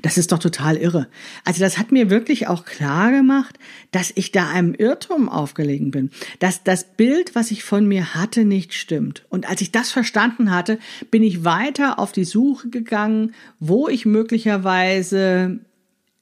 Das 0.00 0.16
ist 0.16 0.32
doch 0.32 0.38
total 0.38 0.76
irre. 0.76 1.08
Also 1.44 1.60
das 1.60 1.76
hat 1.76 1.92
mir 1.92 2.08
wirklich 2.08 2.46
auch 2.46 2.64
klar 2.64 3.10
gemacht, 3.10 3.58
dass 3.90 4.12
ich 4.14 4.32
da 4.32 4.48
einem 4.48 4.74
Irrtum 4.74 5.28
aufgelegen 5.28 5.90
bin, 5.90 6.10
dass 6.38 6.62
das 6.62 6.84
Bild, 6.84 7.34
was 7.34 7.50
ich 7.50 7.64
von 7.64 7.86
mir 7.86 8.14
hatte, 8.14 8.44
nicht 8.44 8.74
stimmt. 8.74 9.24
Und 9.28 9.48
als 9.48 9.60
ich 9.60 9.72
das 9.72 9.90
verstanden 9.90 10.52
hatte, 10.52 10.78
bin 11.10 11.22
ich 11.22 11.44
weiter 11.44 11.98
auf 11.98 12.12
die 12.12 12.24
Suche 12.24 12.68
gegangen, 12.68 13.34
wo 13.58 13.88
ich 13.88 14.06
möglicherweise 14.06 15.60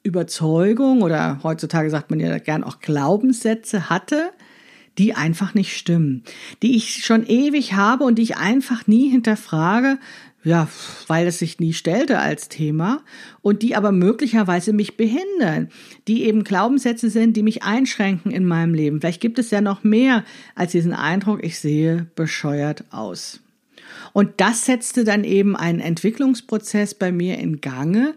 Überzeugung 0.03 1.03
oder 1.03 1.41
heutzutage 1.43 1.91
sagt 1.91 2.11
man 2.11 2.21
ja 2.21 2.39
gern 2.39 2.65
auch 2.65 2.81
Glaubenssätze 2.81 3.91
hatte, 3.91 4.31
die 4.99 5.15
einfach 5.15 5.55
nicht 5.55 5.77
stimmen, 5.77 6.25
die 6.63 6.77
ich 6.77 7.05
schon 7.05 7.27
ewig 7.27 7.75
habe 7.75 8.05
und 8.05 8.17
die 8.17 8.23
ich 8.23 8.37
einfach 8.37 8.87
nie 8.87 9.09
hinterfrage, 9.09 9.99
ja, 10.43 10.69
weil 11.07 11.27
es 11.27 11.39
sich 11.39 11.61
nie 11.61 11.75
stellte 11.75 12.19
als 12.19 12.49
Thema 12.49 13.03
und 13.43 13.63
die 13.63 13.77
aber 13.77 13.93
möglicherweise 13.93 14.73
mich 14.73 14.97
behindern, 14.97 15.69
die 16.09 16.25
eben 16.25 16.45
Glaubenssätze 16.45 17.11
sind, 17.11 17.37
die 17.37 17.43
mich 17.43 17.63
einschränken 17.63 18.31
in 18.31 18.47
meinem 18.47 18.73
Leben. 18.73 19.01
Vielleicht 19.01 19.21
gibt 19.21 19.39
es 19.39 19.51
ja 19.51 19.61
noch 19.61 19.85
mehr 19.85 20.25
als 20.55 20.73
diesen 20.73 20.95
Eindruck, 20.95 21.45
ich 21.45 21.59
sehe 21.59 22.07
bescheuert 22.15 22.85
aus. 22.91 23.41
Und 24.13 24.41
das 24.41 24.65
setzte 24.65 25.05
dann 25.05 25.25
eben 25.25 25.57
einen 25.57 25.81
Entwicklungsprozess 25.81 26.95
bei 26.95 27.13
mir 27.13 27.39
in 27.39 27.61
Gange, 27.61 28.15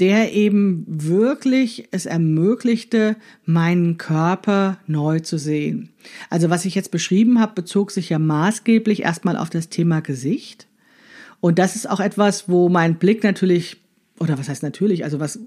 der 0.00 0.32
eben 0.32 0.84
wirklich 0.88 1.88
es 1.92 2.06
ermöglichte, 2.06 3.16
meinen 3.44 3.96
Körper 3.96 4.78
neu 4.86 5.20
zu 5.20 5.38
sehen. 5.38 5.90
Also 6.30 6.50
was 6.50 6.64
ich 6.64 6.74
jetzt 6.74 6.90
beschrieben 6.90 7.40
habe, 7.40 7.54
bezog 7.54 7.90
sich 7.90 8.08
ja 8.08 8.18
maßgeblich 8.18 9.02
erstmal 9.02 9.36
auf 9.36 9.50
das 9.50 9.68
Thema 9.68 10.00
Gesicht. 10.00 10.66
Und 11.40 11.58
das 11.58 11.76
ist 11.76 11.88
auch 11.88 12.00
etwas, 12.00 12.48
wo 12.48 12.68
mein 12.68 12.96
Blick 12.96 13.22
natürlich 13.22 13.83
oder 14.20 14.38
was 14.38 14.48
heißt 14.48 14.62
natürlich, 14.62 15.02
also 15.02 15.18
was 15.18 15.40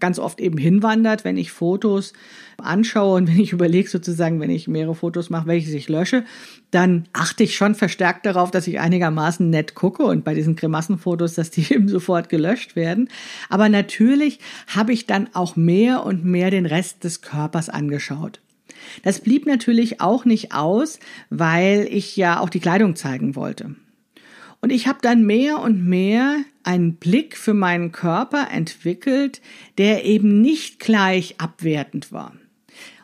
ganz 0.00 0.18
oft 0.18 0.40
eben 0.40 0.58
hinwandert, 0.58 1.24
wenn 1.24 1.36
ich 1.36 1.52
Fotos 1.52 2.12
anschaue 2.56 3.16
und 3.16 3.28
wenn 3.28 3.38
ich 3.38 3.52
überlege 3.52 3.88
sozusagen, 3.88 4.40
wenn 4.40 4.50
ich 4.50 4.66
mehrere 4.66 4.96
Fotos 4.96 5.30
mache, 5.30 5.46
welche 5.46 5.76
ich 5.76 5.88
lösche, 5.88 6.24
dann 6.72 7.06
achte 7.12 7.44
ich 7.44 7.56
schon 7.56 7.76
verstärkt 7.76 8.26
darauf, 8.26 8.50
dass 8.50 8.66
ich 8.66 8.80
einigermaßen 8.80 9.48
nett 9.48 9.74
gucke 9.74 10.02
und 10.02 10.24
bei 10.24 10.34
diesen 10.34 10.56
Grimassenfotos, 10.56 11.34
dass 11.34 11.50
die 11.50 11.62
eben 11.72 11.88
sofort 11.88 12.28
gelöscht 12.28 12.74
werden. 12.74 13.08
Aber 13.48 13.68
natürlich 13.68 14.40
habe 14.66 14.92
ich 14.92 15.06
dann 15.06 15.28
auch 15.32 15.54
mehr 15.54 16.04
und 16.04 16.24
mehr 16.24 16.50
den 16.50 16.66
Rest 16.66 17.04
des 17.04 17.22
Körpers 17.22 17.68
angeschaut. 17.68 18.40
Das 19.02 19.20
blieb 19.20 19.46
natürlich 19.46 20.00
auch 20.00 20.24
nicht 20.24 20.52
aus, 20.54 20.98
weil 21.30 21.86
ich 21.90 22.16
ja 22.16 22.40
auch 22.40 22.48
die 22.48 22.60
Kleidung 22.60 22.96
zeigen 22.96 23.36
wollte. 23.36 23.76
Und 24.60 24.70
ich 24.70 24.88
habe 24.88 24.98
dann 25.02 25.24
mehr 25.24 25.60
und 25.60 25.86
mehr 25.86 26.38
einen 26.64 26.96
Blick 26.96 27.36
für 27.36 27.54
meinen 27.54 27.92
Körper 27.92 28.48
entwickelt, 28.50 29.40
der 29.78 30.04
eben 30.04 30.40
nicht 30.40 30.80
gleich 30.80 31.36
abwertend 31.38 32.10
war 32.12 32.32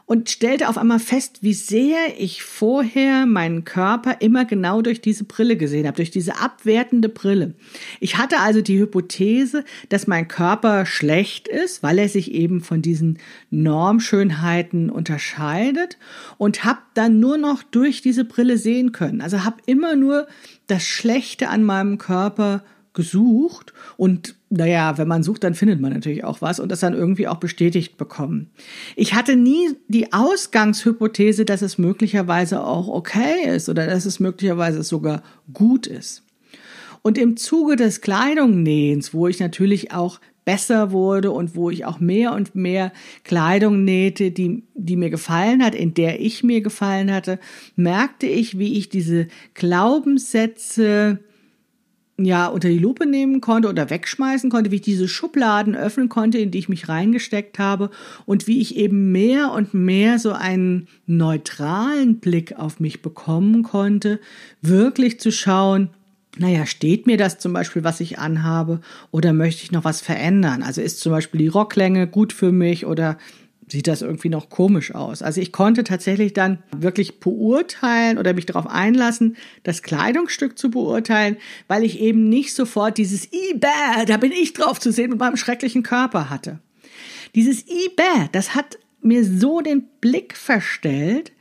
und 0.07 0.29
stellte 0.29 0.69
auf 0.69 0.77
einmal 0.77 0.99
fest, 0.99 1.39
wie 1.41 1.55
sehr 1.55 1.99
ich 2.19 2.43
vorher 2.43 3.25
meinen 3.25 3.65
Körper 3.65 4.21
immer 4.21 4.45
genau 4.45 4.83
durch 4.83 5.01
diese 5.01 5.25
Brille 5.25 5.57
gesehen 5.57 5.87
habe, 5.87 5.97
durch 5.97 6.11
diese 6.11 6.41
abwertende 6.41 7.09
Brille. 7.09 7.55
Ich 8.01 8.19
hatte 8.19 8.41
also 8.41 8.61
die 8.61 8.79
Hypothese, 8.79 9.65
dass 9.89 10.07
mein 10.07 10.29
Körper 10.29 10.85
schlecht 10.85 11.49
ist, 11.49 11.83
weil 11.83 11.99
er 11.99 12.09
sich 12.09 12.33
eben 12.33 12.61
von 12.61 12.83
diesen 12.83 13.19
Normschönheiten 13.51 14.91
unterscheidet 14.91 15.99
und 16.37 16.65
habe 16.65 16.81
dann 16.93 17.19
nur 17.19 17.39
noch 17.39 17.63
durch 17.63 18.03
diese 18.03 18.25
Brille 18.25 18.59
sehen 18.59 18.93
können. 18.93 19.23
Also 19.23 19.45
habe 19.45 19.57
immer 19.65 19.97
nur 19.97 20.27
das 20.67 20.85
Schlechte 20.85 21.49
an 21.49 21.63
meinem 21.63 21.97
Körper 21.97 22.63
gesucht 22.93 23.73
und 23.97 24.37
naja, 24.57 24.97
wenn 24.99 25.09
man 25.09 25.23
sucht, 25.23 25.43
dann 25.45 25.55
findet 25.55 25.81
man 25.81 25.93
natürlich 25.93 26.25
auch 26.25 26.41
was 26.41 26.61
und 26.61 26.71
das 26.71 26.81
dann 26.81 26.95
irgendwie 26.95 27.27
auch 27.27 27.39
bestätigt 27.39 27.97
bekommen. 27.97 28.51
Ich 28.95 29.15
hatte 29.15 29.35
nie 29.37 29.71
die 29.89 30.13
Ausgangshypothese, 30.13 31.45
dass 31.45 31.63
es 31.63 31.77
möglicherweise 31.77 32.65
auch 32.65 32.89
okay 32.89 33.47
ist 33.47 33.69
oder 33.69 33.87
dass 33.87 34.05
es 34.05 34.21
möglicherweise 34.21 34.83
sogar 34.83 35.23
gut 35.53 35.87
ist. 35.87 36.23
Und 37.03 37.19
im 37.19 37.37
Zuge 37.37 37.77
des 37.77 38.01
Kleidungnähens, 38.01 39.13
wo 39.13 39.27
ich 39.27 39.41
natürlich 39.41 39.93
auch 39.93 40.21
besser 40.45 40.93
wurde 40.93 41.33
und 41.33 41.57
wo 41.57 41.71
ich 41.71 41.85
auch 41.85 42.01
mehr 42.01 42.33
und 42.33 42.55
mehr 42.55 42.93
Kleidung 43.25 43.85
nähte, 43.85 44.31
die, 44.31 44.63
die 44.75 44.97
mir 44.97 45.11
gefallen 45.11 45.65
hat, 45.65 45.75
in 45.75 45.95
der 45.95 46.21
ich 46.21 46.45
mir 46.45 46.61
gefallen 46.61 47.13
hatte, 47.13 47.39
merkte 47.77 48.27
ich, 48.27 48.59
wie 48.59 48.79
ich 48.79 48.89
diese 48.89 49.27
Glaubenssätze 49.55 51.19
ja 52.17 52.47
unter 52.47 52.69
die 52.69 52.79
Lupe 52.79 53.07
nehmen 53.07 53.41
konnte 53.41 53.69
oder 53.69 53.91
wegschmeißen 53.91 54.51
konnte, 54.51 54.71
wie 54.71 54.77
ich 54.77 54.83
diese 54.83 55.09
Schubladen 55.09 55.75
öffnen 55.75 56.09
konnte, 56.09 56.39
in 56.39 56.51
die 56.51 56.59
ich 56.59 56.69
mich 56.69 56.89
reingesteckt 56.89 57.59
habe 57.59 57.91
und 58.25 58.47
wie 58.47 58.61
ich 58.61 58.77
eben 58.77 59.11
mehr 59.11 59.51
und 59.51 59.75
mehr 59.75 60.19
so 60.19 60.33
einen 60.33 60.87
neutralen 61.07 62.21
Blick 62.21 62.57
auf 62.57 62.79
mich 62.79 63.03
bekommen 63.03 63.63
konnte, 63.65 64.21
wirklich 64.63 65.19
zu 65.19 65.33
schauen, 65.33 65.91
naja, 66.37 66.67
steht 66.67 67.07
mir 67.07 67.17
das 67.17 67.39
zum 67.39 67.53
Beispiel, 67.53 67.85
was 67.85 68.01
ich 68.01 68.19
anhabe, 68.19 68.81
oder 69.11 69.33
möchte 69.33 69.63
ich 69.63 69.73
noch 69.73 69.85
was 69.85 70.01
verändern? 70.01 70.63
Also 70.63 70.81
ist 70.81 71.01
zum 71.01 71.13
Beispiel 71.13 71.39
die 71.39 71.49
Rocklänge 71.49 72.07
gut 72.09 72.33
für 72.33 72.51
mich 72.51 72.87
oder 72.87 73.19
sieht 73.69 73.87
das 73.87 74.03
irgendwie 74.03 74.29
noch 74.29 74.51
komisch 74.51 74.95
aus. 74.95 75.23
Also 75.23 75.41
ich 75.41 75.53
konnte 75.53 75.85
tatsächlich 75.85 76.33
dann 76.33 76.63
wirklich 76.77 77.21
beurteilen 77.21 78.19
oder 78.19 78.35
mich 78.35 78.47
darauf 78.47 78.67
einlassen, 78.67 79.37
das 79.63 79.83
Kleidungsstück 79.83 80.59
zu 80.59 80.71
beurteilen, 80.71 81.37
weil 81.69 81.85
ich 81.85 82.01
eben 82.01 82.29
nicht 82.29 82.55
sofort 82.55 82.99
dieses 82.99 83.33
I-Bäh, 83.33 84.05
da 84.07 84.17
bin 84.17 84.33
ich 84.33 84.53
drauf 84.53 84.81
zu 84.81 84.93
sehen 84.93 85.11
mit 85.11 85.19
meinem 85.19 85.37
schrecklichen 85.37 85.83
Körper 85.83 86.31
hatte. 86.31 86.61
Dieses 87.35 87.67
I-Bäh, 87.67 88.29
das 88.33 88.55
hat 88.55 88.79
mir 89.01 89.25
so 89.25 89.61
den 89.61 89.89
Blick 90.01 90.37
verstellt, 90.37 91.33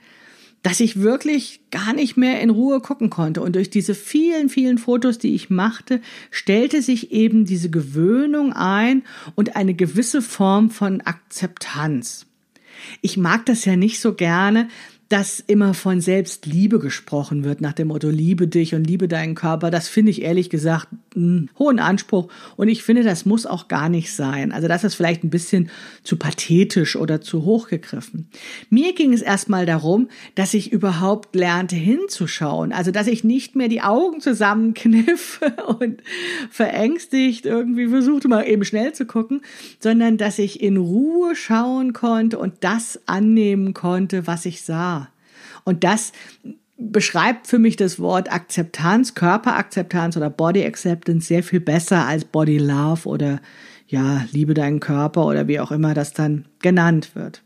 dass 0.63 0.79
ich 0.79 1.01
wirklich 1.01 1.59
gar 1.71 1.93
nicht 1.93 2.17
mehr 2.17 2.41
in 2.41 2.49
Ruhe 2.49 2.79
gucken 2.79 3.09
konnte. 3.09 3.41
Und 3.41 3.55
durch 3.55 3.69
diese 3.69 3.93
vielen, 3.93 4.49
vielen 4.49 4.77
Fotos, 4.77 5.19
die 5.19 5.35
ich 5.35 5.49
machte, 5.49 6.01
stellte 6.31 6.81
sich 6.81 7.11
eben 7.11 7.45
diese 7.45 7.69
Gewöhnung 7.69 8.53
ein 8.53 9.03
und 9.35 9.55
eine 9.55 9.73
gewisse 9.73 10.21
Form 10.21 10.71
von 10.71 11.01
Akzeptanz. 11.01 12.25
Ich 13.01 13.17
mag 13.17 13.45
das 13.45 13.65
ja 13.65 13.75
nicht 13.75 13.99
so 13.99 14.13
gerne, 14.13 14.67
dass 15.09 15.39
immer 15.39 15.73
von 15.73 16.01
Selbstliebe 16.01 16.79
gesprochen 16.79 17.43
wird, 17.43 17.61
nach 17.61 17.73
dem 17.73 17.89
Motto, 17.89 18.09
liebe 18.09 18.47
dich 18.47 18.73
und 18.73 18.85
liebe 18.85 19.07
deinen 19.07 19.35
Körper, 19.35 19.69
das 19.69 19.87
finde 19.87 20.11
ich 20.11 20.21
ehrlich 20.23 20.49
gesagt 20.49 20.87
einen 21.15 21.51
hohen 21.59 21.79
Anspruch 21.79 22.29
und 22.55 22.67
ich 22.67 22.83
finde, 22.83 23.03
das 23.03 23.25
muss 23.25 23.45
auch 23.45 23.67
gar 23.67 23.89
nicht 23.89 24.11
sein. 24.11 24.51
Also 24.51 24.67
das 24.67 24.83
ist 24.83 24.95
vielleicht 24.95 25.23
ein 25.23 25.29
bisschen 25.29 25.69
zu 26.03 26.17
pathetisch 26.17 26.95
oder 26.95 27.21
zu 27.21 27.45
hochgegriffen. 27.45 28.27
Mir 28.69 28.93
ging 28.93 29.13
es 29.13 29.21
erstmal 29.21 29.65
darum, 29.65 30.09
dass 30.35 30.53
ich 30.53 30.71
überhaupt 30.71 31.35
lernte 31.35 31.75
hinzuschauen, 31.75 32.71
also 32.71 32.91
dass 32.91 33.07
ich 33.07 33.23
nicht 33.23 33.55
mehr 33.55 33.67
die 33.67 33.81
Augen 33.81 34.21
zusammenkniff 34.21 35.41
und 35.79 36.01
verängstigt 36.49 37.45
irgendwie 37.45 37.87
versuchte 37.87 38.27
mal 38.27 38.47
eben 38.47 38.65
schnell 38.65 38.93
zu 38.93 39.05
gucken, 39.05 39.41
sondern 39.79 40.17
dass 40.17 40.39
ich 40.39 40.61
in 40.61 40.77
Ruhe 40.77 41.35
schauen 41.35 41.93
konnte 41.93 42.39
und 42.39 42.55
das 42.61 42.99
annehmen 43.05 43.73
konnte, 43.73 44.25
was 44.25 44.45
ich 44.45 44.61
sah. 44.61 45.02
Und 45.63 45.83
das 45.83 46.11
beschreibt 46.77 47.47
für 47.47 47.59
mich 47.59 47.75
das 47.75 47.99
Wort 47.99 48.31
Akzeptanz, 48.31 49.15
Körperakzeptanz 49.15 50.17
oder 50.17 50.29
Body 50.29 50.65
Acceptance 50.65 51.27
sehr 51.27 51.43
viel 51.43 51.59
besser 51.59 52.05
als 52.05 52.25
Body 52.25 52.57
Love 52.57 53.07
oder 53.07 53.41
ja, 53.87 54.25
liebe 54.31 54.53
deinen 54.53 54.79
Körper 54.79 55.25
oder 55.25 55.47
wie 55.47 55.59
auch 55.59 55.71
immer 55.71 55.93
das 55.93 56.13
dann 56.13 56.45
genannt 56.59 57.15
wird. 57.15 57.43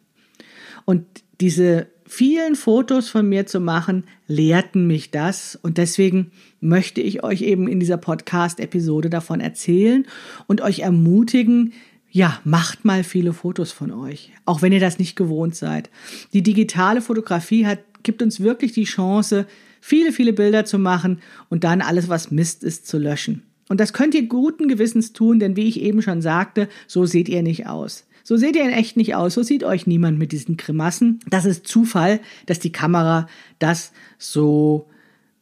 Und 0.85 1.05
diese 1.41 1.87
vielen 2.05 2.55
Fotos 2.55 3.09
von 3.09 3.27
mir 3.27 3.45
zu 3.45 3.59
machen, 3.59 4.05
lehrten 4.27 4.87
mich 4.87 5.11
das 5.11 5.59
und 5.61 5.77
deswegen 5.77 6.31
möchte 6.61 7.01
ich 7.01 7.23
euch 7.23 7.41
eben 7.41 7.67
in 7.67 7.79
dieser 7.79 7.97
Podcast-Episode 7.97 9.09
davon 9.09 9.41
erzählen 9.41 10.07
und 10.47 10.61
euch 10.61 10.79
ermutigen, 10.79 11.73
ja, 12.09 12.39
macht 12.45 12.85
mal 12.85 13.03
viele 13.03 13.33
Fotos 13.33 13.73
von 13.73 13.91
euch, 13.91 14.31
auch 14.45 14.61
wenn 14.61 14.71
ihr 14.71 14.79
das 14.79 14.97
nicht 14.97 15.15
gewohnt 15.15 15.55
seid. 15.55 15.89
Die 16.33 16.41
digitale 16.41 17.01
Fotografie 17.01 17.65
hat, 17.65 17.79
gibt 18.07 18.23
uns 18.23 18.39
wirklich 18.39 18.71
die 18.71 18.85
Chance, 18.85 19.45
viele, 19.81 20.11
viele 20.11 20.33
Bilder 20.33 20.65
zu 20.65 20.79
machen 20.79 21.19
und 21.49 21.63
dann 21.63 21.81
alles, 21.81 22.09
was 22.09 22.31
Mist 22.31 22.63
ist, 22.63 22.87
zu 22.87 22.97
löschen. 22.97 23.43
Und 23.69 23.79
das 23.79 23.93
könnt 23.93 24.15
ihr 24.15 24.27
guten 24.27 24.67
Gewissens 24.67 25.13
tun, 25.13 25.39
denn 25.39 25.55
wie 25.55 25.67
ich 25.67 25.81
eben 25.81 26.01
schon 26.01 26.21
sagte, 26.21 26.69
so 26.87 27.05
seht 27.05 27.29
ihr 27.29 27.43
nicht 27.43 27.67
aus. 27.67 28.07
So 28.23 28.35
seht 28.35 28.55
ihr 28.55 28.63
in 28.63 28.71
echt 28.71 28.97
nicht 28.97 29.15
aus, 29.15 29.35
so 29.35 29.43
sieht 29.43 29.63
euch 29.63 29.87
niemand 29.87 30.17
mit 30.17 30.31
diesen 30.31 30.57
Grimassen. 30.57 31.19
Das 31.29 31.45
ist 31.45 31.67
Zufall, 31.67 32.19
dass 32.45 32.59
die 32.59 32.71
Kamera 32.71 33.27
das 33.59 33.91
so, 34.17 34.89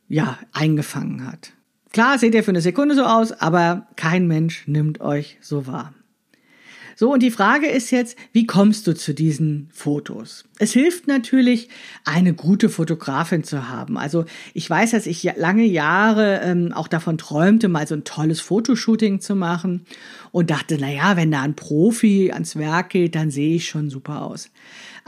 ja, 0.10 0.38
eingefangen 0.52 1.26
hat. 1.26 1.54
Klar 1.94 2.20
seht 2.20 2.36
ihr 2.36 2.44
für 2.44 2.52
eine 2.52 2.62
Sekunde 2.62 2.94
so 2.94 3.04
aus, 3.04 3.32
aber 3.32 3.88
kein 3.96 4.28
Mensch 4.28 4.68
nimmt 4.68 5.02
euch 5.02 5.38
so 5.40 5.66
wahr. 5.66 5.95
So, 6.98 7.12
und 7.12 7.22
die 7.22 7.32
Frage 7.32 7.68
ist 7.68 7.92
jetzt, 7.92 8.18
wie 8.32 8.46
kommst 8.46 8.88
du 8.88 8.96
zu 8.96 9.14
diesen 9.14 9.70
Fotos? 9.74 10.46
Es 10.60 10.72
hilft 10.72 11.08
natürlich, 11.08 11.68
eine 12.06 12.34
gute 12.34 12.70
Fotografin 12.70 13.44
zu 13.44 13.68
haben. 13.68 13.98
Also 13.98 14.24
ich 14.54 14.70
weiß, 14.70 14.92
dass 14.92 15.06
ich 15.06 15.24
lange 15.36 15.66
Jahre 15.66 16.40
ähm, 16.42 16.72
auch 16.74 16.88
davon 16.88 17.18
träumte, 17.18 17.68
mal 17.68 17.86
so 17.86 17.96
ein 17.96 18.06
tolles 18.06 18.40
Fotoshooting 18.40 19.20
zu 19.20 19.36
machen 19.36 19.86
und 20.32 20.50
dachte, 20.50 20.78
na 20.80 20.90
ja, 20.90 21.18
wenn 21.18 21.32
da 21.32 21.42
ein 21.42 21.56
Profi 21.56 22.32
ans 22.32 22.56
Werk 22.56 22.92
geht, 22.92 23.16
dann 23.16 23.30
sehe 23.30 23.58
ich 23.58 23.68
schon 23.68 23.90
super 23.90 24.22
aus. 24.22 24.50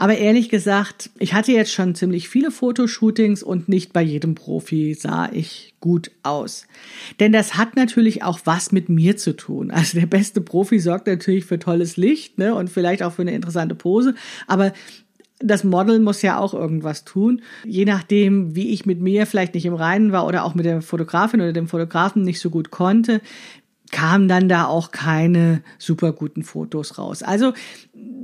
Aber 0.00 0.16
ehrlich 0.16 0.48
gesagt, 0.48 1.10
ich 1.18 1.34
hatte 1.34 1.50
jetzt 1.50 1.72
schon 1.72 1.96
ziemlich 1.96 2.28
viele 2.28 2.52
Fotoshootings 2.52 3.42
und 3.42 3.68
nicht 3.68 3.92
bei 3.92 4.00
jedem 4.00 4.36
Profi 4.36 4.94
sah 4.94 5.28
ich 5.30 5.74
gut 5.80 6.12
aus. 6.22 6.68
Denn 7.18 7.32
das 7.32 7.56
hat 7.56 7.74
natürlich 7.74 8.22
auch 8.22 8.38
was 8.44 8.70
mit 8.70 8.88
mir 8.88 9.16
zu 9.16 9.34
tun. 9.36 9.72
Also 9.72 9.98
der 9.98 10.06
beste 10.06 10.40
Profi 10.40 10.78
sorgt 10.78 11.08
natürlich 11.08 11.44
für 11.44 11.58
tolles 11.58 11.96
Licht 11.96 12.38
ne, 12.38 12.54
und 12.54 12.70
vielleicht 12.70 13.02
auch 13.02 13.12
für 13.12 13.22
eine 13.22 13.34
interessante 13.34 13.74
Pose. 13.74 14.14
Aber 14.46 14.72
das 15.40 15.64
Model 15.64 15.98
muss 15.98 16.22
ja 16.22 16.38
auch 16.38 16.54
irgendwas 16.54 17.04
tun. 17.04 17.42
Je 17.64 17.84
nachdem, 17.84 18.54
wie 18.54 18.70
ich 18.70 18.86
mit 18.86 19.00
mir 19.00 19.26
vielleicht 19.26 19.54
nicht 19.54 19.66
im 19.66 19.74
Reinen 19.74 20.12
war 20.12 20.26
oder 20.26 20.44
auch 20.44 20.54
mit 20.54 20.64
der 20.64 20.80
Fotografin 20.80 21.40
oder 21.40 21.52
dem 21.52 21.68
Fotografen 21.68 22.22
nicht 22.22 22.40
so 22.40 22.50
gut 22.50 22.70
konnte, 22.70 23.20
kamen 23.90 24.28
dann 24.28 24.48
da 24.48 24.66
auch 24.66 24.90
keine 24.90 25.62
super 25.78 26.12
guten 26.12 26.42
Fotos 26.42 26.98
raus. 26.98 27.22
Also, 27.22 27.52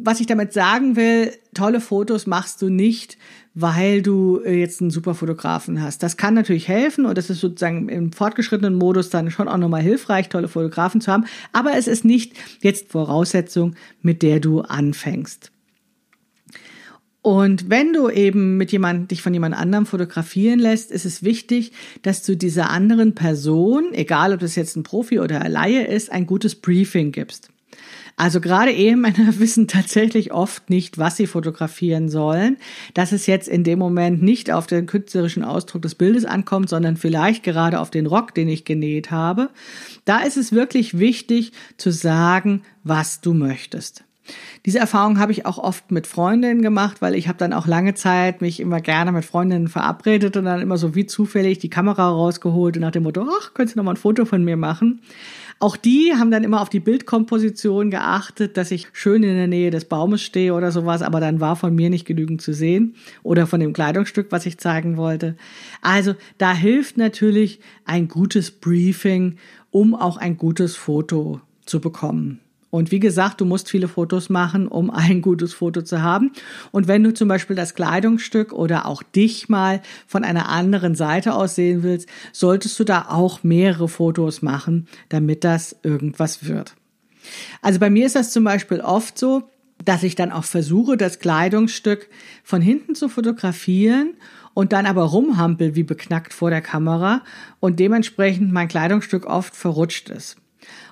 was 0.03 0.20
ich 0.20 0.27
damit 0.27 0.53
sagen 0.53 0.96
will, 0.96 1.33
tolle 1.55 1.81
Fotos 1.81 2.27
machst 2.27 2.61
du 2.61 2.68
nicht, 2.68 3.16
weil 3.55 4.03
du 4.03 4.40
äh, 4.44 4.59
jetzt 4.59 4.81
einen 4.81 4.90
super 4.90 5.14
Fotografen 5.14 5.81
hast. 5.81 6.03
Das 6.03 6.16
kann 6.16 6.35
natürlich 6.35 6.68
helfen 6.68 7.07
und 7.07 7.16
das 7.16 7.31
ist 7.31 7.40
sozusagen 7.40 7.88
im 7.88 8.12
fortgeschrittenen 8.12 8.74
Modus 8.74 9.11
dann 9.11 9.31
schon 9.31 9.48
auch 9.48 9.57
nochmal 9.57 9.83
hilfreich, 9.83 10.29
tolle 10.29 10.48
Fotografen 10.48 11.00
zu 11.00 11.12
haben. 11.12 11.24
Aber 11.53 11.77
es 11.77 11.87
ist 11.87 12.05
nicht 12.05 12.35
jetzt 12.61 12.90
Voraussetzung, 12.90 13.77
mit 14.03 14.22
der 14.22 14.40
du 14.40 14.61
anfängst. 14.61 15.54
Und 17.25 17.71
wenn 17.71 17.95
du 17.95 18.11
eben 18.11 18.59
mit 18.59 18.71
jemand, 18.71 19.11
dich 19.11 19.23
von 19.23 19.33
jemand 19.33 19.57
anderem 19.57 19.87
fotografieren 19.87 20.59
lässt, 20.59 20.91
ist 20.91 21.07
es 21.07 21.23
wichtig, 21.23 21.73
dass 22.03 22.23
du 22.23 22.37
dieser 22.37 22.69
anderen 22.69 23.15
Person, 23.15 23.95
egal 23.95 24.35
ob 24.35 24.41
das 24.41 24.57
jetzt 24.57 24.77
ein 24.77 24.83
Profi 24.83 25.21
oder 25.21 25.41
ein 25.41 25.51
Laie 25.51 25.87
ist, 25.87 26.13
ein 26.13 26.27
gutes 26.27 26.55
Briefing 26.55 27.13
gibst. 27.13 27.49
Also 28.17 28.43
gerade 28.43 28.73
Ehemänner 28.73 29.39
wissen 29.39 29.69
tatsächlich 29.69 30.35
oft 30.35 30.69
nicht, 30.69 30.99
was 30.99 31.17
sie 31.17 31.27
fotografieren 31.27 32.11
sollen, 32.11 32.59
dass 32.93 33.11
es 33.11 33.27
jetzt 33.27 33.49
in 33.49 33.65
dem 33.65 33.79
Moment 33.79 34.23
nicht 34.23 34.51
auf 34.53 34.67
den 34.67 34.85
künstlerischen 34.85 35.45
Ausdruck 35.45 35.81
des 35.81 35.95
Bildes 35.95 36.27
ankommt, 36.27 36.69
sondern 36.69 36.99
vielleicht 36.99 37.43
gerade 37.43 37.81
auf 37.81 37.91
den 37.91 38.05
Rock, 38.05 38.35
den 38.35 38.51
ich 38.51 38.67
genäht 38.67 39.11
habe. 39.11 39.49
Da 40.05 40.19
ist 40.19 40.37
es 40.37 40.53
wirklich 40.53 40.99
wichtig 40.99 41.53
zu 41.79 41.91
sagen, 41.91 42.65
was 42.83 43.23
du 43.23 43.33
möchtest. 43.33 44.05
Diese 44.67 44.79
Erfahrung 44.79 45.19
habe 45.19 45.33
ich 45.33 45.45
auch 45.45 45.59
oft 45.59 45.91
mit 45.91 46.07
Freundinnen 46.07 46.63
gemacht, 46.63 47.03
weil 47.03 47.15
ich 47.15 47.29
habe 47.29 47.39
dann 47.39 47.53
auch 47.53 47.67
lange 47.67 47.95
Zeit 47.95 48.41
mich 48.41 48.61
immer 48.61 48.81
gerne 48.81 49.13
mit 49.13 49.25
Freundinnen 49.25 49.69
verabredet 49.69 50.37
und 50.37 50.47
dann 50.47 50.63
immer 50.63 50.79
so 50.79 50.95
wie 50.95 51.07
zufällig 51.07 51.59
die 51.59 51.69
Kamera 51.69 52.09
rausgeholt 52.09 52.77
und 52.77 52.83
nach 52.83 52.91
dem 52.91 53.03
Motto, 53.03 53.27
ach, 53.29 53.53
könntest 53.53 53.77
du 53.77 53.81
noch 53.81 53.85
mal 53.85 53.93
ein 53.93 53.99
Foto 53.99 54.25
von 54.25 54.43
mir 54.43 54.57
machen? 54.57 55.03
Auch 55.61 55.77
die 55.77 56.13
haben 56.15 56.31
dann 56.31 56.45
immer 56.45 56.61
auf 56.61 56.69
die 56.69 56.81
Bildkomposition 56.81 57.91
geachtet, 57.91 58.57
dass 58.57 58.71
ich 58.71 58.89
schön 58.93 59.23
in 59.23 59.37
der 59.37 59.47
Nähe 59.47 59.71
des 59.71 59.85
Baumes 59.85 60.23
stehe 60.23 60.53
oder 60.53 60.73
sowas, 60.73 61.03
aber 61.03 61.21
dann 61.21 61.41
war 61.41 61.57
von 61.57 61.75
mir 61.75 61.91
nicht 61.91 62.07
genügend 62.07 62.43
zu 62.43 62.53
sehen 62.53 62.97
oder 63.23 63.47
von 63.47 63.61
dem 63.61 63.73
Kleidungsstück, 63.73 64.29
was 64.31 64.47
ich 64.47 64.59
zeigen 64.59 64.97
wollte. 64.97 65.37
Also 65.81 66.15
da 66.39 66.53
hilft 66.53 66.97
natürlich 66.97 67.61
ein 67.85 68.09
gutes 68.09 68.51
Briefing, 68.51 69.37
um 69.71 69.95
auch 69.95 70.17
ein 70.17 70.37
gutes 70.37 70.77
Foto 70.77 71.41
zu 71.65 71.81
bekommen. 71.81 72.41
Und 72.75 72.91
wie 72.91 72.99
gesagt, 72.99 73.41
du 73.41 73.45
musst 73.45 73.71
viele 73.71 73.87
Fotos 73.87 74.31
machen, 74.31 74.67
um 74.67 74.91
ein 74.91 75.23
gutes 75.23 75.55
Foto 75.55 75.83
zu 75.83 76.03
haben. 76.03 76.33
Und 76.73 76.89
wenn 76.89 77.05
du 77.05 77.15
zum 77.15 77.29
Beispiel 77.29 77.55
das 77.55 77.77
Kleidungsstück 77.77 78.53
oder 78.53 78.87
auch 78.87 79.05
dich 79.05 79.49
mal 79.49 79.81
von 80.09 80.25
einer 80.25 80.49
anderen 80.49 80.97
Seite 80.97 81.35
aus 81.35 81.55
sehen 81.55 81.85
willst, 81.85 82.09
solltest 82.33 82.77
du 82.81 82.83
da 82.83 83.07
auch 83.11 83.45
mehrere 83.45 83.87
Fotos 83.87 84.43
machen, 84.43 84.89
damit 85.09 85.45
das 85.45 85.77
irgendwas 85.85 86.49
wird. 86.49 86.75
Also 87.63 87.79
bei 87.79 87.91
mir 87.91 88.07
ist 88.07 88.17
das 88.17 88.33
zum 88.33 88.43
Beispiel 88.43 88.81
oft 88.81 89.21
so, 89.21 89.45
dass 89.85 90.03
ich 90.03 90.17
dann 90.17 90.33
auch 90.33 90.43
versuche, 90.43 90.97
das 90.97 91.21
Kleidungsstück 91.21 92.09
von 92.43 92.61
hinten 92.61 92.97
zu 92.97 93.09
fotografieren 93.09 94.15
und 94.53 94.73
dann 94.73 94.87
aber 94.87 95.05
rumhampel 95.05 95.77
wie 95.77 95.85
beknackt 95.85 96.35
vor 96.35 96.51
der 96.51 96.61
Kamera 96.61 97.23
und 97.61 97.79
dementsprechend 97.79 98.53
mein 98.53 98.67
Kleidungsstück 98.67 99.27
oft 99.27 99.55
verrutscht 99.55 100.09
ist. 100.09 100.39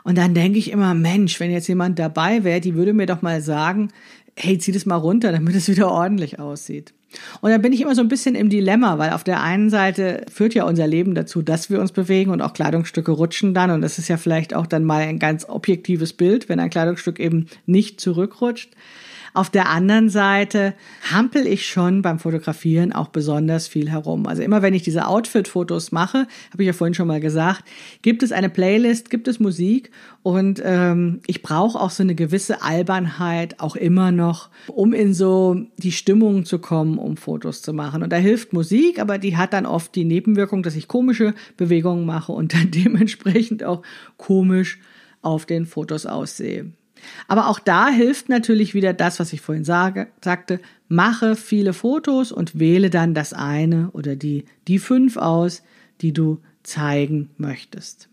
Und 0.05 0.19
dann 0.19 0.35
denke 0.35 0.59
ich 0.59 0.71
immer, 0.71 0.95
Mensch, 0.95 1.39
wenn 1.41 1.51
jetzt 1.51 1.69
jemand 1.69 1.99
dabei 1.99 2.45
wäre, 2.45 2.61
die 2.61 2.75
würde 2.75 2.93
mir 2.93 3.07
doch 3.07 3.23
mal 3.23 3.41
sagen, 3.41 3.89
hey, 4.37 4.59
zieh 4.59 4.73
das 4.73 4.87
mal 4.87 4.97
runter, 4.97 5.33
damit 5.33 5.55
es 5.55 5.69
wieder 5.69 5.91
ordentlich 5.91 6.39
aussieht. 6.39 6.93
Und 7.41 7.51
dann 7.51 7.61
bin 7.61 7.73
ich 7.73 7.83
immer 7.83 7.95
so 7.95 8.01
ein 8.01 8.09
bisschen 8.09 8.35
im 8.35 8.49
Dilemma, 8.49 8.99
weil 8.99 9.11
auf 9.11 9.25
der 9.25 9.43
einen 9.43 9.69
Seite 9.69 10.25
führt 10.33 10.55
ja 10.55 10.65
unser 10.65 10.87
Leben 10.87 11.15
dazu, 11.15 11.43
dass 11.43 11.69
wir 11.69 11.81
uns 11.81 11.93
bewegen 11.93 12.31
und 12.31 12.41
auch 12.41 12.55
Kleidungsstücke 12.55 13.13
rutschen 13.13 13.53
dann. 13.53 13.71
Und 13.71 13.83
das 13.83 13.99
ist 13.99 14.09
ja 14.09 14.17
vielleicht 14.17 14.55
auch 14.55 14.67
dann 14.67 14.85
mal 14.85 15.03
ein 15.03 15.19
ganz 15.19 15.47
objektives 15.49 16.15
Bild, 16.15 16.49
wenn 16.49 16.61
ein 16.61 16.71
Kleidungsstück 16.71 17.21
eben 17.21 17.49
nicht 17.67 18.01
zurückrutscht. 18.01 18.71
Auf 19.35 19.49
der 19.49 19.71
anderen 19.71 20.11
Seite 20.11 20.75
hampel 21.11 21.47
ich 21.47 21.67
schon 21.67 22.03
beim 22.03 22.19
Fotografieren 22.19 22.93
auch 22.93 23.09
besonders 23.09 23.67
viel 23.67 23.89
herum. 23.89 24.27
Also 24.27 24.43
immer 24.43 24.61
wenn 24.61 24.75
ich 24.75 24.83
diese 24.83 25.07
Outfit-Fotos 25.07 25.91
mache, 25.91 26.27
habe 26.53 26.63
ich 26.63 26.67
ja 26.67 26.75
vorhin 26.75 26.93
schon 26.93 27.09
mal 27.09 27.21
gesagt, 27.21 27.65
gibt 28.03 28.23
es 28.23 28.31
eine 28.31 28.51
Playlist, 28.51 29.09
gibt 29.09 29.29
es 29.29 29.41
Musik 29.41 29.91
und 30.23 30.61
ähm, 30.63 31.21
ich 31.27 31.41
brauche 31.41 31.81
auch 31.81 31.89
so 31.89 32.03
eine 32.03 32.15
gewisse 32.15 32.63
Albernheit 32.63 33.59
auch 33.59 33.75
immer 33.75 34.13
noch, 34.13 34.51
um 34.67 34.93
in 34.93 35.15
so 35.15 35.57
die 35.79 35.93
Stimmung 35.93 36.45
zu 36.45 36.59
kommen, 36.59 36.99
um 36.99 37.17
Fotos 37.17 37.63
zu 37.63 37.73
machen. 37.73 38.03
Und 38.03 38.13
da 38.13 38.17
hilft 38.17 38.53
Musik, 38.53 38.99
aber 38.99 39.17
die 39.17 39.39
hat 39.39 39.55
dann 39.55 39.65
oft 39.65 39.95
die 39.95 40.05
Nebenwirkung, 40.05 40.63
dass 40.63 40.77
ich 40.77 40.89
komische 40.89 41.35
Bewegungen 41.57 42.05
mache 42.05 42.33
und 42.33 42.53
dann 42.53 42.71
dementsprechend 42.75 43.65
auch 43.65 43.83
komisch 44.19 44.79
auf 45.23 45.47
den 45.47 45.65
Fotos 45.65 46.05
aussehe. 46.05 46.73
Aber 47.29 47.49
auch 47.49 47.59
da 47.59 47.89
hilft 47.89 48.29
natürlich 48.29 48.75
wieder 48.75 48.93
das, 48.93 49.21
was 49.21 49.33
ich 49.33 49.41
vorhin 49.41 49.65
sage, 49.65 50.09
sagte, 50.23 50.61
mache 50.89 51.37
viele 51.37 51.73
Fotos 51.73 52.33
und 52.33 52.59
wähle 52.59 52.91
dann 52.91 53.15
das 53.15 53.33
eine 53.33 53.91
oder 53.93 54.17
die, 54.17 54.45
die 54.69 54.79
fünf 54.79 55.17
aus, 55.17 55.63
die 56.01 56.13
du 56.13 56.41
zeigen 56.63 57.31
möchtest. 57.37 58.09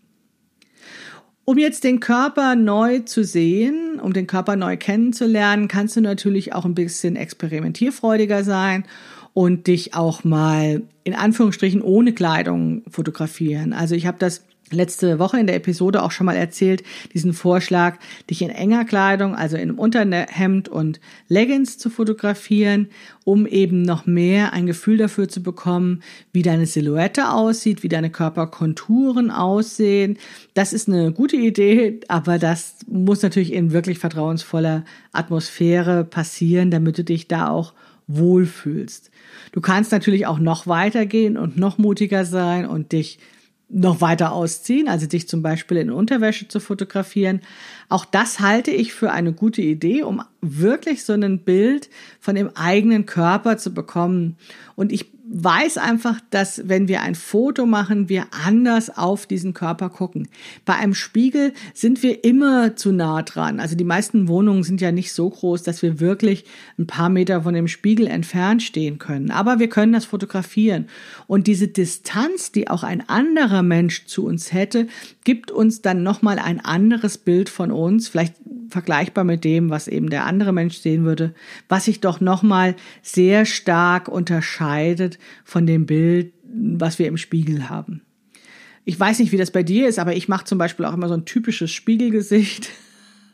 Um 1.44 1.58
jetzt 1.58 1.84
den 1.84 2.00
Körper 2.00 2.54
neu 2.54 3.00
zu 3.00 3.24
sehen, 3.24 3.98
um 4.00 4.12
den 4.12 4.26
Körper 4.26 4.56
neu 4.56 4.76
kennenzulernen, 4.76 5.68
kannst 5.68 5.96
du 5.96 6.00
natürlich 6.00 6.54
auch 6.54 6.64
ein 6.64 6.74
bisschen 6.74 7.16
experimentierfreudiger 7.16 8.44
sein 8.44 8.84
und 9.32 9.66
dich 9.66 9.94
auch 9.94 10.22
mal 10.22 10.82
in 11.02 11.14
Anführungsstrichen 11.14 11.82
ohne 11.82 12.12
Kleidung 12.12 12.82
fotografieren. 12.88 13.72
Also 13.72 13.94
ich 13.94 14.06
habe 14.06 14.18
das 14.18 14.44
letzte 14.70 15.18
Woche 15.18 15.38
in 15.38 15.46
der 15.46 15.56
Episode 15.56 16.02
auch 16.02 16.10
schon 16.10 16.26
mal 16.26 16.36
erzählt, 16.36 16.82
diesen 17.12 17.32
Vorschlag, 17.32 17.98
dich 18.28 18.42
in 18.42 18.50
enger 18.50 18.84
Kleidung, 18.84 19.34
also 19.34 19.56
in 19.56 19.62
einem 19.62 19.78
Unterhemd 19.78 20.68
und 20.68 21.00
Leggings 21.28 21.78
zu 21.78 21.90
fotografieren, 21.90 22.88
um 23.24 23.46
eben 23.46 23.82
noch 23.82 24.06
mehr 24.06 24.52
ein 24.52 24.66
Gefühl 24.66 24.96
dafür 24.96 25.28
zu 25.28 25.42
bekommen, 25.42 26.02
wie 26.32 26.42
deine 26.42 26.66
Silhouette 26.66 27.30
aussieht, 27.30 27.82
wie 27.82 27.88
deine 27.88 28.10
Körperkonturen 28.10 29.30
aussehen. 29.30 30.18
Das 30.54 30.72
ist 30.72 30.88
eine 30.88 31.12
gute 31.12 31.36
Idee, 31.36 32.00
aber 32.08 32.38
das 32.38 32.76
muss 32.86 33.22
natürlich 33.22 33.52
in 33.52 33.72
wirklich 33.72 33.98
vertrauensvoller 33.98 34.84
Atmosphäre 35.12 36.04
passieren, 36.04 36.70
damit 36.70 36.98
du 36.98 37.04
dich 37.04 37.28
da 37.28 37.48
auch 37.48 37.74
wohlfühlst. 38.06 39.10
Du 39.52 39.60
kannst 39.60 39.92
natürlich 39.92 40.26
auch 40.26 40.38
noch 40.38 40.66
weitergehen 40.66 41.36
und 41.36 41.56
noch 41.56 41.78
mutiger 41.78 42.24
sein 42.24 42.66
und 42.66 42.92
dich 42.92 43.18
noch 43.70 44.00
weiter 44.00 44.32
ausziehen, 44.32 44.88
also 44.88 45.06
dich 45.06 45.28
zum 45.28 45.42
Beispiel 45.42 45.76
in 45.76 45.90
Unterwäsche 45.90 46.48
zu 46.48 46.60
fotografieren. 46.60 47.40
Auch 47.88 48.04
das 48.04 48.40
halte 48.40 48.72
ich 48.72 48.92
für 48.92 49.12
eine 49.12 49.32
gute 49.32 49.62
Idee, 49.62 50.02
um 50.02 50.22
wirklich 50.40 51.04
so 51.04 51.12
ein 51.12 51.40
Bild 51.40 51.88
von 52.18 52.34
dem 52.34 52.50
eigenen 52.56 53.06
Körper 53.06 53.58
zu 53.58 53.72
bekommen. 53.72 54.36
Und 54.74 54.92
ich 54.92 55.12
weiß 55.32 55.78
einfach, 55.78 56.20
dass 56.30 56.68
wenn 56.68 56.88
wir 56.88 57.02
ein 57.02 57.14
Foto 57.14 57.64
machen, 57.64 58.08
wir 58.08 58.26
anders 58.44 58.96
auf 58.96 59.26
diesen 59.26 59.54
Körper 59.54 59.88
gucken. 59.88 60.28
Bei 60.64 60.74
einem 60.74 60.92
Spiegel 60.92 61.52
sind 61.72 62.02
wir 62.02 62.24
immer 62.24 62.74
zu 62.74 62.90
nah 62.90 63.22
dran. 63.22 63.60
Also 63.60 63.76
die 63.76 63.84
meisten 63.84 64.26
Wohnungen 64.26 64.64
sind 64.64 64.80
ja 64.80 64.90
nicht 64.90 65.12
so 65.12 65.30
groß, 65.30 65.62
dass 65.62 65.82
wir 65.82 66.00
wirklich 66.00 66.44
ein 66.78 66.88
paar 66.88 67.10
Meter 67.10 67.42
von 67.42 67.54
dem 67.54 67.68
Spiegel 67.68 68.08
entfernt 68.08 68.64
stehen 68.64 68.98
können. 68.98 69.30
Aber 69.30 69.60
wir 69.60 69.68
können 69.68 69.92
das 69.92 70.04
fotografieren. 70.04 70.88
Und 71.28 71.46
diese 71.46 71.68
Distanz, 71.68 72.50
die 72.50 72.68
auch 72.68 72.82
ein 72.82 73.08
anderer 73.08 73.62
Mensch 73.62 74.06
zu 74.06 74.26
uns 74.26 74.52
hätte, 74.52 74.88
gibt 75.22 75.52
uns 75.52 75.80
dann 75.80 76.02
nochmal 76.02 76.40
ein 76.40 76.58
anderes 76.58 77.18
Bild 77.18 77.48
von 77.48 77.70
uns, 77.70 78.08
vielleicht 78.08 78.34
vergleichbar 78.70 79.24
mit 79.24 79.44
dem, 79.44 79.70
was 79.70 79.88
eben 79.88 80.10
der 80.10 80.26
andere 80.26 80.52
Mensch 80.52 80.78
sehen 80.78 81.04
würde, 81.04 81.34
was 81.68 81.84
sich 81.84 82.00
doch 82.00 82.20
nochmal 82.20 82.76
sehr 83.02 83.44
stark 83.44 84.08
unterscheidet 84.08 85.18
von 85.44 85.66
dem 85.66 85.86
Bild, 85.86 86.32
was 86.44 86.98
wir 86.98 87.06
im 87.06 87.16
Spiegel 87.16 87.68
haben. 87.68 88.02
Ich 88.84 88.98
weiß 88.98 89.18
nicht, 89.18 89.32
wie 89.32 89.36
das 89.36 89.50
bei 89.50 89.62
dir 89.62 89.88
ist, 89.88 89.98
aber 89.98 90.16
ich 90.16 90.28
mache 90.28 90.44
zum 90.44 90.58
Beispiel 90.58 90.86
auch 90.86 90.94
immer 90.94 91.08
so 91.08 91.14
ein 91.14 91.24
typisches 91.24 91.70
Spiegelgesicht. 91.70 92.70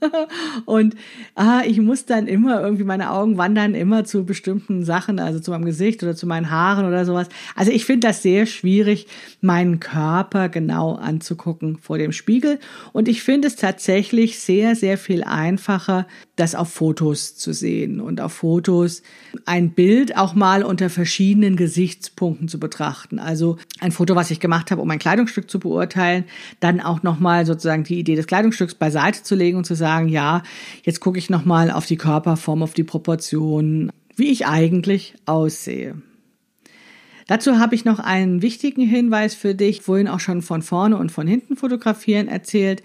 und 0.65 0.97
ah, 1.35 1.63
ich 1.67 1.81
muss 1.81 2.05
dann 2.07 2.27
immer 2.27 2.61
irgendwie, 2.61 2.85
meine 2.85 3.11
Augen 3.11 3.39
wandern 3.39 3.75
immer 3.75 4.05
zu 4.05 4.25
bestimmten 4.25 4.85
Sachen, 4.85 5.19
also 5.19 5.41
zu 5.41 5.51
meinem 5.51 5.65
Gesicht 5.65 6.03
oder 6.03 6.15
zu 6.17 6.27
meinen 6.27 6.51
Haaren 6.51 6.87
oder 6.87 7.05
sowas. 7.05 7.29
Also 7.55 7.73
ich 7.73 7.85
finde 7.85 8.09
das 8.09 8.23
sehr 8.23 8.47
schwierig, 8.47 9.07
meinen 9.41 9.81
Körper 9.81 10.49
genau 10.49 10.95
anzugucken 10.95 11.79
vor 11.79 11.99
dem 11.99 12.13
Spiegel. 12.13 12.59
Und 12.93 13.09
ich 13.09 13.23
finde 13.23 13.49
es 13.49 13.57
tatsächlich 13.57 14.39
sehr, 14.39 14.77
sehr 14.77 14.99
viel 14.99 15.25
einfacher, 15.25 16.07
das 16.37 16.55
auf 16.55 16.73
Fotos 16.73 17.37
zu 17.37 17.53
sehen 17.53 18.01
und 18.01 18.21
auf 18.21 18.35
Fotos 18.35 19.03
ein 19.45 19.71
Bild 19.71 20.17
auch 20.17 20.35
mal 20.35 20.63
unter 20.63 20.91
verschiedenen 20.91 21.57
Gesichtspunkten 21.57 22.49
zu 22.49 22.61
betrachten. 22.61 23.19
Also 23.19 23.57
ein 23.81 23.93
Foto, 23.93 24.15
was 24.15 24.31
ich 24.31 24.41
gemacht 24.41 24.71
habe, 24.71 24.83
um 24.83 24.91
ein 24.91 24.99
Kleidungsstück 24.99 25.51
zu 25.51 25.59
beurteilen, 25.59 26.25
dann 26.61 26.81
auch 26.81 27.03
nochmal 27.03 27.47
sozusagen 27.47 27.85
die 27.85 27.99
Idee 27.99 28.17
des 28.17 28.27
Kleidungsstücks 28.27 28.75
beiseite 28.75 29.23
zu 29.23 29.35
legen 29.35 29.59
und 29.59 29.65
zu 29.65 29.75
sagen, 29.75 29.86
ja, 30.09 30.43
jetzt 30.83 31.01
gucke 31.01 31.19
ich 31.19 31.31
nochmal 31.31 31.71
auf 31.71 31.87
die 31.87 31.97
Körperform, 31.97 32.63
auf 32.63 32.75
die 32.75 32.85
Proportionen, 32.85 33.93
wie 34.17 34.31
ich 34.31 34.47
eigentlich 34.47 35.15
aussehe. 35.27 35.97
Dazu 37.29 37.59
habe 37.59 37.75
ich 37.75 37.85
noch 37.85 37.99
einen 37.99 38.41
wichtigen 38.41 38.87
Hinweis 38.87 39.35
für 39.35 39.57
dich, 39.57 39.83
vorhin 39.83 40.07
auch 40.07 40.21
schon 40.21 40.43
von 40.43 40.63
vorne 40.63 40.97
und 40.97 41.11
von 41.11 41.27
hinten 41.27 41.57
fotografieren 41.57 42.29
erzählt, 42.29 42.85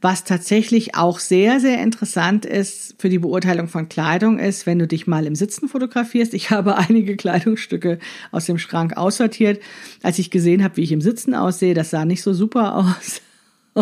was 0.00 0.22
tatsächlich 0.22 0.94
auch 0.94 1.18
sehr, 1.18 1.58
sehr 1.58 1.82
interessant 1.82 2.46
ist 2.46 2.94
für 2.98 3.08
die 3.08 3.18
Beurteilung 3.18 3.66
von 3.66 3.88
Kleidung 3.88 4.38
ist, 4.38 4.64
wenn 4.64 4.78
du 4.78 4.86
dich 4.86 5.08
mal 5.08 5.26
im 5.26 5.34
Sitzen 5.34 5.68
fotografierst. 5.68 6.34
Ich 6.34 6.50
habe 6.50 6.76
einige 6.78 7.16
Kleidungsstücke 7.16 7.98
aus 8.30 8.46
dem 8.46 8.58
Schrank 8.58 8.96
aussortiert, 8.96 9.60
als 10.02 10.20
ich 10.20 10.30
gesehen 10.30 10.62
habe, 10.62 10.76
wie 10.76 10.82
ich 10.82 10.92
im 10.92 11.00
Sitzen 11.00 11.34
aussehe. 11.34 11.74
Das 11.74 11.90
sah 11.90 12.04
nicht 12.04 12.22
so 12.22 12.32
super 12.32 12.76
aus. 12.76 13.20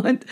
Und 0.04 0.24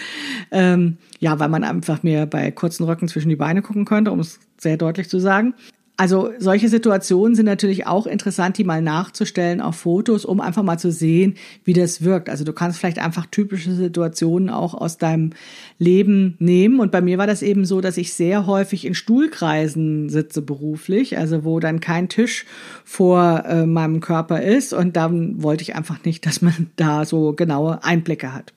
ähm, 0.50 0.98
ja, 1.18 1.38
weil 1.38 1.48
man 1.48 1.64
einfach 1.64 2.02
mir 2.02 2.26
bei 2.26 2.50
kurzen 2.50 2.85
Röcken 2.85 3.09
zwischen 3.09 3.29
die 3.29 3.37
Beine 3.37 3.62
gucken 3.62 3.85
könnte, 3.85 4.12
um 4.12 4.20
es 4.20 4.40
sehr 4.59 4.76
deutlich 4.76 5.09
zu 5.09 5.18
sagen. 5.18 5.55
Also 5.98 6.31
solche 6.38 6.68
Situationen 6.68 7.35
sind 7.35 7.46
natürlich 7.46 7.87
auch 7.87 8.07
interessant, 8.07 8.59
die 8.59 8.64
mal 8.64 8.83
nachzustellen 8.83 9.62
auf 9.62 9.76
Fotos, 9.76 10.26
um 10.26 10.42
einfach 10.42 10.62
mal 10.62 10.79
zu 10.79 10.92
sehen, 10.92 11.37
wie 11.64 11.72
das 11.72 12.02
wirkt. 12.02 12.29
Also 12.29 12.44
du 12.44 12.52
kannst 12.52 12.79
vielleicht 12.79 12.98
einfach 12.98 13.24
typische 13.24 13.72
Situationen 13.72 14.50
auch 14.50 14.74
aus 14.74 14.98
deinem 14.98 15.31
Leben 15.79 16.37
nehmen. 16.38 16.81
Und 16.81 16.92
bei 16.92 17.00
mir 17.00 17.16
war 17.16 17.26
das 17.26 17.40
eben 17.40 17.64
so, 17.64 17.81
dass 17.81 17.96
ich 17.96 18.12
sehr 18.12 18.46
häufig 18.46 18.85
in 18.85 18.94
Stuhlkreisen 18.94 20.11
sitze 20.11 20.42
beruflich, 20.42 21.16
also 21.16 21.44
wo 21.44 21.61
dann 21.61 21.81
kein 21.81 22.11
Tisch 22.11 22.44
vor 22.85 23.44
äh, 23.46 23.64
meinem 23.64 24.00
Körper 24.00 24.42
ist. 24.42 24.74
Und 24.74 24.96
dann 24.96 25.42
wollte 25.42 25.62
ich 25.62 25.76
einfach 25.76 26.05
nicht, 26.05 26.26
dass 26.26 26.42
man 26.42 26.70
da 26.76 27.07
so 27.07 27.33
genaue 27.33 27.83
Einblicke 27.85 28.35
hat. 28.35 28.52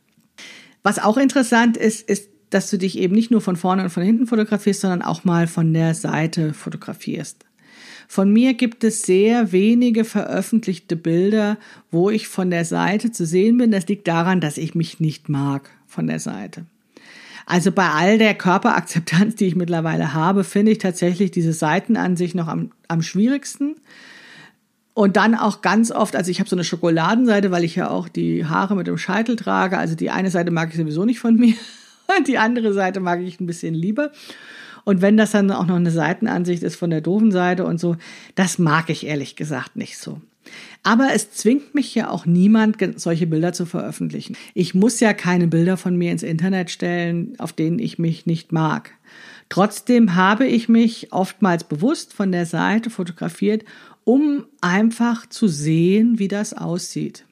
Was 0.83 0.99
auch 0.99 1.17
interessant 1.17 1.77
ist, 1.77 2.09
ist 2.09 2.29
dass 2.49 2.69
du 2.69 2.77
dich 2.77 2.97
eben 2.97 3.15
nicht 3.15 3.31
nur 3.31 3.41
von 3.41 3.55
vorne 3.55 3.83
und 3.83 3.89
von 3.89 4.03
hinten 4.03 4.27
fotografierst, 4.27 4.81
sondern 4.81 5.01
auch 5.01 5.23
mal 5.23 5.47
von 5.47 5.73
der 5.73 5.93
Seite 5.93 6.53
fotografierst. 6.53 7.45
Von 8.07 8.33
mir 8.33 8.55
gibt 8.55 8.83
es 8.83 9.03
sehr 9.03 9.51
wenige 9.51 10.03
veröffentlichte 10.03 10.95
Bilder, 10.95 11.57
wo 11.91 12.09
ich 12.09 12.27
von 12.27 12.49
der 12.49 12.65
Seite 12.65 13.11
zu 13.11 13.25
sehen 13.25 13.57
bin. 13.57 13.69
Das 13.69 13.87
liegt 13.87 14.07
daran, 14.07 14.41
dass 14.41 14.57
ich 14.57 14.73
mich 14.73 14.99
nicht 14.99 15.29
mag 15.29 15.69
von 15.85 16.07
der 16.07 16.19
Seite. 16.19 16.65
Also 17.45 17.71
bei 17.71 17.87
all 17.89 18.17
der 18.17 18.33
Körperakzeptanz, 18.33 19.35
die 19.35 19.45
ich 19.45 19.55
mittlerweile 19.55 20.13
habe, 20.13 20.43
finde 20.43 20.71
ich 20.71 20.79
tatsächlich 20.79 21.29
diese 21.29 21.53
Seitenansicht 21.53 22.33
noch 22.33 22.47
am, 22.47 22.71
am 22.87 23.03
schwierigsten. 23.03 23.75
Und 24.93 25.15
dann 25.15 25.35
auch 25.35 25.61
ganz 25.61 25.91
oft, 25.91 26.15
also 26.15 26.29
ich 26.29 26.39
habe 26.39 26.49
so 26.49 26.55
eine 26.55 26.63
Schokoladenseite, 26.63 27.51
weil 27.51 27.63
ich 27.63 27.75
ja 27.75 27.89
auch 27.89 28.09
die 28.09 28.45
Haare 28.45 28.75
mit 28.75 28.87
dem 28.87 28.97
Scheitel 28.97 29.35
trage. 29.35 29.77
Also 29.77 29.95
die 29.95 30.09
eine 30.09 30.29
Seite 30.29 30.51
mag 30.51 30.69
ich 30.69 30.77
sowieso 30.77 31.05
nicht 31.05 31.19
von 31.19 31.35
mir. 31.39 31.55
Die 32.27 32.37
andere 32.37 32.73
Seite 32.73 32.99
mag 32.99 33.21
ich 33.21 33.39
ein 33.39 33.45
bisschen 33.45 33.73
lieber. 33.73 34.11
Und 34.83 35.01
wenn 35.01 35.17
das 35.17 35.31
dann 35.31 35.51
auch 35.51 35.67
noch 35.67 35.75
eine 35.75 35.91
Seitenansicht 35.91 36.63
ist 36.63 36.75
von 36.75 36.89
der 36.89 37.01
doofen 37.01 37.31
Seite 37.31 37.65
und 37.65 37.79
so, 37.79 37.95
das 38.35 38.57
mag 38.57 38.89
ich 38.89 39.05
ehrlich 39.05 39.35
gesagt 39.35 39.75
nicht 39.75 39.97
so. 39.97 40.19
Aber 40.83 41.09
es 41.13 41.31
zwingt 41.31 41.75
mich 41.75 41.93
ja 41.93 42.09
auch 42.09 42.25
niemand, 42.25 42.77
solche 42.99 43.27
Bilder 43.27 43.53
zu 43.53 43.65
veröffentlichen. 43.65 44.35
Ich 44.53 44.73
muss 44.73 44.99
ja 44.99 45.13
keine 45.13 45.47
Bilder 45.47 45.77
von 45.77 45.95
mir 45.95 46.11
ins 46.11 46.23
Internet 46.23 46.71
stellen, 46.71 47.35
auf 47.37 47.53
denen 47.53 47.79
ich 47.79 47.99
mich 47.99 48.25
nicht 48.25 48.51
mag. 48.51 48.91
Trotzdem 49.49 50.15
habe 50.15 50.45
ich 50.45 50.69
mich 50.69 51.11
oftmals 51.11 51.63
bewusst 51.63 52.13
von 52.13 52.31
der 52.31 52.45
Seite 52.45 52.89
fotografiert, 52.89 53.65
um 54.03 54.45
einfach 54.61 55.27
zu 55.27 55.47
sehen, 55.47 56.19
wie 56.19 56.27
das 56.27 56.53
aussieht. 56.53 57.25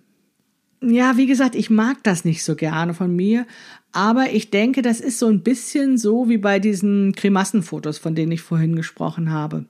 Ja, 0.81 1.17
wie 1.17 1.25
gesagt, 1.25 1.55
ich 1.55 1.69
mag 1.69 2.03
das 2.03 2.25
nicht 2.25 2.43
so 2.43 2.55
gerne 2.55 2.93
von 2.93 3.15
mir, 3.15 3.47
aber 3.91 4.31
ich 4.31 4.51
denke, 4.51 4.83
das 4.83 4.99
ist 4.99 5.17
so 5.17 5.27
ein 5.27 5.41
bisschen 5.41 5.97
so 5.97 6.29
wie 6.29 6.37
bei 6.37 6.59
diesen 6.59 7.13
Grimassenfotos, 7.13 7.97
von 7.97 8.13
denen 8.13 8.31
ich 8.31 8.41
vorhin 8.41 8.75
gesprochen 8.75 9.31
habe. 9.31 9.65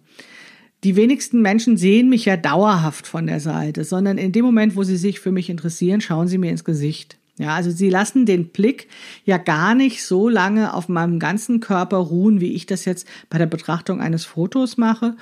Die 0.84 0.96
wenigsten 0.96 1.42
Menschen 1.42 1.78
sehen 1.78 2.10
mich 2.10 2.26
ja 2.26 2.38
dauerhaft 2.38 3.08
von 3.08 3.26
der 3.26 3.40
Seite, 3.40 3.84
sondern 3.84 4.18
in 4.18 4.32
dem 4.32 4.46
Moment, 4.46 4.76
wo 4.76 4.84
sie 4.84 4.98
sich 4.98 5.20
für 5.20 5.32
mich 5.32 5.50
interessieren, 5.50 6.02
schauen 6.02 6.28
sie 6.28 6.38
mir 6.38 6.52
ins 6.52 6.66
Gesicht. 6.66 7.17
Ja, 7.40 7.56
also 7.56 7.70
sie 7.70 7.90
lassen 7.90 8.26
den 8.26 8.50
Blick 8.50 8.88
ja 9.24 9.38
gar 9.38 9.76
nicht 9.76 10.04
so 10.04 10.28
lange 10.28 10.74
auf 10.74 10.90
meinem 10.90 11.20
ganzen 11.20 11.60
Körper 11.60 11.98
ruhen, 11.98 12.42
wie 12.42 12.54
ich 12.54 12.66
das 12.66 12.86
jetzt 12.86 13.08
bei 13.30 13.38
der 13.38 13.46
Betrachtung 13.46 14.02
eines 14.02 14.26
Fotos 14.26 14.78
mache. 14.78 15.16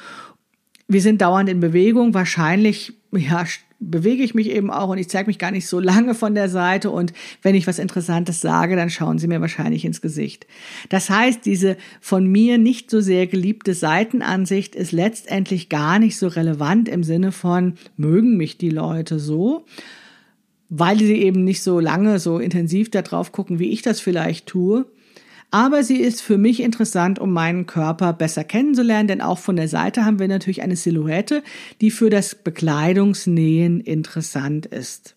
Wir 0.88 1.01
sind 1.01 1.21
dauernd 1.21 1.49
in 1.49 1.60
Bewegung, 1.60 2.13
wahrscheinlich 2.13 2.93
ja, 3.12 3.43
bewege 3.80 4.23
ich 4.23 4.34
mich 4.34 4.49
eben 4.49 4.71
auch 4.71 4.89
und 4.89 4.97
ich 4.97 5.10
zeige 5.10 5.28
mich 5.28 5.39
gar 5.39 5.51
nicht 5.51 5.67
so 5.67 5.80
lange 5.80 6.15
von 6.15 6.34
der 6.36 6.49
Seite 6.49 6.89
und 6.89 7.13
wenn 7.41 7.56
ich 7.56 7.67
was 7.67 7.80
Interessantes 7.80 8.39
sage, 8.41 8.75
dann 8.75 8.89
schauen 8.89 9.19
sie 9.19 9.28
mir 9.28 9.41
wahrscheinlich 9.41 9.86
ins 9.86 10.01
Gesicht. 10.01 10.47
Das 10.89 11.10
heißt, 11.10 11.45
diese 11.45 11.78
von 11.99 12.25
mir 12.25 12.58
nicht 12.58 12.89
so 12.89 13.01
sehr 13.01 13.28
geliebte 13.28 13.73
Seitenansicht 13.73 14.75
ist 14.75 14.91
letztendlich 14.91 15.69
gar 15.69 15.99
nicht 15.99 16.17
so 16.17 16.28
relevant 16.28 16.88
im 16.88 17.04
Sinne 17.04 17.32
von, 17.32 17.73
mögen 17.97 18.38
mich 18.38 18.58
die 18.58 18.69
Leute 18.69 19.19
so, 19.19 19.65
weil 20.69 20.97
sie 20.99 21.21
eben 21.21 21.43
nicht 21.43 21.63
so 21.63 21.80
lange, 21.80 22.19
so 22.19 22.39
intensiv 22.39 22.89
da 22.91 23.01
drauf 23.01 23.32
gucken, 23.32 23.60
wie 23.60 23.71
ich 23.71 23.82
das 23.82 23.99
vielleicht 23.99 24.47
tue, 24.47 24.86
aber 25.51 25.84
sie 25.84 26.01
ist 26.01 26.21
für 26.21 26.38
mich 26.38 26.62
interessant, 26.62 27.19
um 27.19 27.32
meinen 27.32 27.65
Körper 27.65 28.13
besser 28.13 28.43
kennenzulernen, 28.43 29.08
denn 29.08 29.21
auch 29.21 29.39
von 29.39 29.56
der 29.56 29.69
Seite 29.69 30.04
haben 30.04 30.19
wir 30.19 30.28
natürlich 30.28 30.62
eine 30.62 30.75
Silhouette, 30.75 31.43
die 31.82 31.91
für 31.91 32.10
das 32.10 32.36
Bekleidungsnähen 32.36 33.80
interessant 33.80 34.65
ist. 34.65 35.14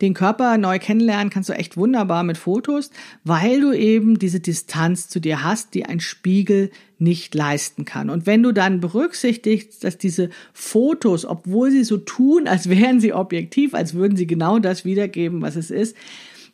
Den 0.00 0.12
Körper 0.12 0.58
neu 0.58 0.78
kennenlernen 0.78 1.30
kannst 1.30 1.48
du 1.48 1.54
echt 1.54 1.76
wunderbar 1.76 2.22
mit 2.22 2.36
Fotos, 2.36 2.90
weil 3.24 3.60
du 3.60 3.72
eben 3.72 4.18
diese 4.18 4.40
Distanz 4.40 5.08
zu 5.08 5.20
dir 5.20 5.42
hast, 5.42 5.72
die 5.74 5.86
ein 5.86 6.00
Spiegel 6.00 6.70
nicht 6.98 7.34
leisten 7.34 7.84
kann. 7.86 8.10
Und 8.10 8.26
wenn 8.26 8.42
du 8.42 8.52
dann 8.52 8.80
berücksichtigst, 8.80 9.84
dass 9.84 9.96
diese 9.96 10.28
Fotos, 10.52 11.24
obwohl 11.24 11.70
sie 11.70 11.84
so 11.84 11.96
tun, 11.96 12.46
als 12.46 12.68
wären 12.68 13.00
sie 13.00 13.14
objektiv, 13.14 13.74
als 13.74 13.94
würden 13.94 14.16
sie 14.16 14.26
genau 14.26 14.58
das 14.58 14.84
wiedergeben, 14.84 15.40
was 15.40 15.56
es 15.56 15.70
ist, 15.70 15.96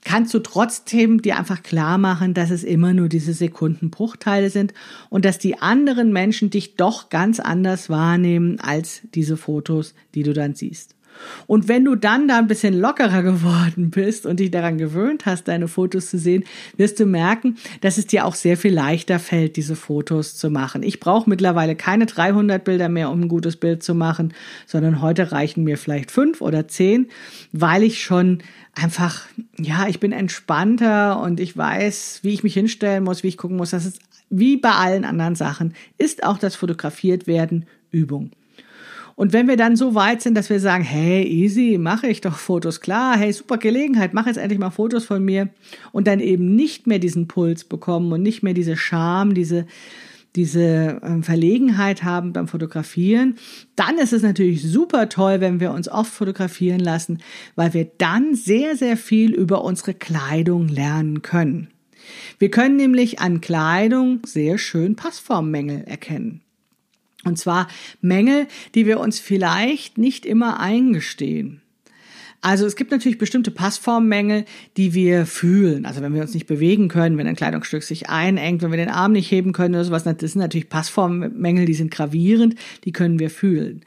kannst 0.05 0.35
du 0.35 0.41
trotzdem 0.41 1.23
dir 1.23 1.39
einfach 1.39 1.63
klar 1.63 1.99
machen, 1.99 2.35
dass 2.35 2.51
es 2.51 2.65
immer 2.65 2.93
nur 2.93 3.09
diese 3.09 3.33
Sekundenbruchteile 3.33 4.51
sind 4.51 4.75
und 5.11 5.25
dass 5.25 5.39
die 5.39 5.59
anderen 5.59 6.13
Menschen 6.13 6.51
dich 6.51 6.77
doch 6.77 7.09
ganz 7.09 7.41
anders 7.41 7.89
wahrnehmen 7.89 8.59
als 8.61 9.03
diese 9.15 9.37
Fotos, 9.37 9.95
die 10.15 10.23
du 10.23 10.33
dann 10.33 10.55
siehst. 10.55 10.95
Und 11.47 11.69
wenn 11.69 11.85
du 11.85 11.95
dann 11.95 12.29
da 12.29 12.39
ein 12.39 12.47
bisschen 12.47 12.79
lockerer 12.79 13.23
geworden 13.23 13.91
bist 13.91 14.27
und 14.27 14.41
dich 14.41 14.51
daran 14.51 14.79
gewöhnt 14.79 15.27
hast, 15.27 15.49
deine 15.49 15.69
Fotos 15.69 16.11
zu 16.11 16.19
sehen, 16.19 16.45
wirst 16.77 17.01
du 17.01 17.07
merken, 17.07 17.57
dass 17.81 17.99
es 17.99 18.07
dir 18.07 18.25
auch 18.27 18.35
sehr 18.35 18.57
viel 18.57 18.73
leichter 18.73 19.19
fällt, 19.19 19.57
diese 19.57 19.77
Fotos 19.77 20.37
zu 20.37 20.51
machen. 20.51 20.83
Ich 20.83 21.01
brauche 21.01 21.29
mittlerweile 21.29 21.77
keine 21.77 22.07
300 22.07 22.63
Bilder 22.63 22.89
mehr, 22.89 23.11
um 23.11 23.23
ein 23.23 23.29
gutes 23.29 23.57
Bild 23.57 23.83
zu 23.83 23.95
machen, 23.95 24.35
sondern 24.67 25.01
heute 25.03 25.33
reichen 25.33 25.65
mir 25.65 25.79
vielleicht 25.79 26.11
fünf 26.11 26.41
oder 26.41 26.69
zehn, 26.69 27.09
weil 27.53 27.83
ich 27.83 28.03
schon 28.03 28.39
einfach, 28.75 29.27
ja, 29.59 29.87
ich 29.89 30.01
bin 30.01 30.13
entspannter 30.13 31.21
und 31.21 31.41
ich 31.41 31.57
weiß, 31.57 32.21
wie 32.23 32.33
ich 32.33 32.43
mich 32.43 32.55
hinstellen 32.55 33.05
muss, 33.05 33.23
wie 33.23 33.29
ich 33.29 33.37
gucken 33.37 33.57
muss. 33.57 33.71
Das 33.71 33.85
ist 33.85 34.01
wie 34.31 34.57
bei 34.57 34.71
allen 34.71 35.05
anderen 35.05 35.35
Sachen, 35.35 35.75
ist 35.99 36.25
auch 36.25 36.39
das 36.39 36.57
Fotografiert 36.57 37.27
werden 37.27 37.67
Übung. 37.91 38.31
Und 39.15 39.33
wenn 39.33 39.49
wir 39.49 39.57
dann 39.57 39.77
so 39.77 39.95
weit 39.95 40.23
sind, 40.23 40.35
dass 40.35 40.51
wir 40.51 40.61
sagen, 40.61 40.85
hey, 40.85 41.25
easy, 41.25 41.79
mache 41.79 42.07
ich 42.07 42.21
doch 42.21 42.37
Fotos, 42.37 42.81
klar, 42.81 43.17
hey, 43.17 43.33
super 43.33 43.59
Gelegenheit, 43.59 44.15
mach 44.15 44.27
jetzt 44.27 44.39
endlich 44.39 44.59
mal 44.59 44.71
Fotos 44.71 45.05
von 45.05 45.25
mir 45.25 45.49
und 45.93 46.07
dann 46.07 46.21
eben 46.21 46.55
nicht 46.55 46.87
mehr 46.87 46.99
diesen 46.99 47.29
Puls 47.29 47.65
bekommen 47.65 48.13
und 48.13 48.23
nicht 48.23 48.43
mehr 48.43 48.55
diese 48.55 48.77
Scham, 48.77 49.35
diese, 49.35 49.67
diese 50.37 51.01
ähm, 51.03 51.23
Verlegenheit 51.23 52.05
haben 52.05 52.33
beim 52.33 52.49
Fotografieren, 52.49 53.37
dann 53.77 53.99
ist 53.99 54.13
es 54.13 54.23
natürlich 54.23 54.63
super 54.63 55.09
toll, 55.09 55.41
wenn 55.41 55.61
wir 55.61 55.73
uns 55.73 55.89
oft 55.89 56.13
fotografieren 56.13 56.81
lassen, 56.81 57.19
weil 57.55 57.75
wir 57.75 57.91
dann 57.99 58.35
sehr, 58.35 58.77
sehr 58.77 58.97
viel 58.97 59.35
über 59.35 59.65
unsere 59.65 59.95
Kleidung 59.95 60.69
lernen 60.69 61.23
können. 61.23 61.69
Wir 62.39 62.51
können 62.51 62.77
nämlich 62.77 63.21
an 63.21 63.41
Kleidung 63.41 64.21
sehr 64.27 64.59
schön 64.59 64.97
Passformmängel 64.97 65.85
erkennen. 65.85 66.43
Und 67.25 67.39
zwar 67.39 67.69
Mängel, 68.01 68.49
die 68.75 68.87
wir 68.87 69.01
uns 69.01 69.21
vielleicht 69.21 69.99
nicht 69.99 70.27
immer 70.27 70.61
eingestehen. 70.61 71.63
Also 72.45 72.67
es 72.67 72.75
gibt 72.75 72.91
natürlich 72.91 73.19
bestimmte 73.19 73.53
Passformmängel, 73.53 74.47
die 74.77 74.95
wir 74.95 75.27
fühlen. 75.27 75.87
Also 75.87 76.03
wenn 76.03 76.13
wir 76.13 76.23
uns 76.23 76.35
nicht 76.35 76.49
bewegen 76.49 76.89
können, 76.89 77.17
wenn 77.17 77.29
ein 77.29 77.37
Kleidungsstück 77.37 77.85
sich 77.85 78.11
einengt, 78.11 78.63
wenn 78.63 78.73
wir 78.73 78.79
den 78.79 78.89
Arm 78.89 79.13
nicht 79.13 79.31
heben 79.31 79.53
können 79.53 79.77
oder 79.77 79.85
sowas, 79.85 80.03
das 80.03 80.19
sind 80.19 80.41
natürlich 80.41 80.69
Passformmängel, 80.69 81.67
die 81.67 81.75
sind 81.75 81.93
gravierend, 81.93 82.57
die 82.85 82.91
können 82.91 83.21
wir 83.21 83.31
fühlen. 83.31 83.83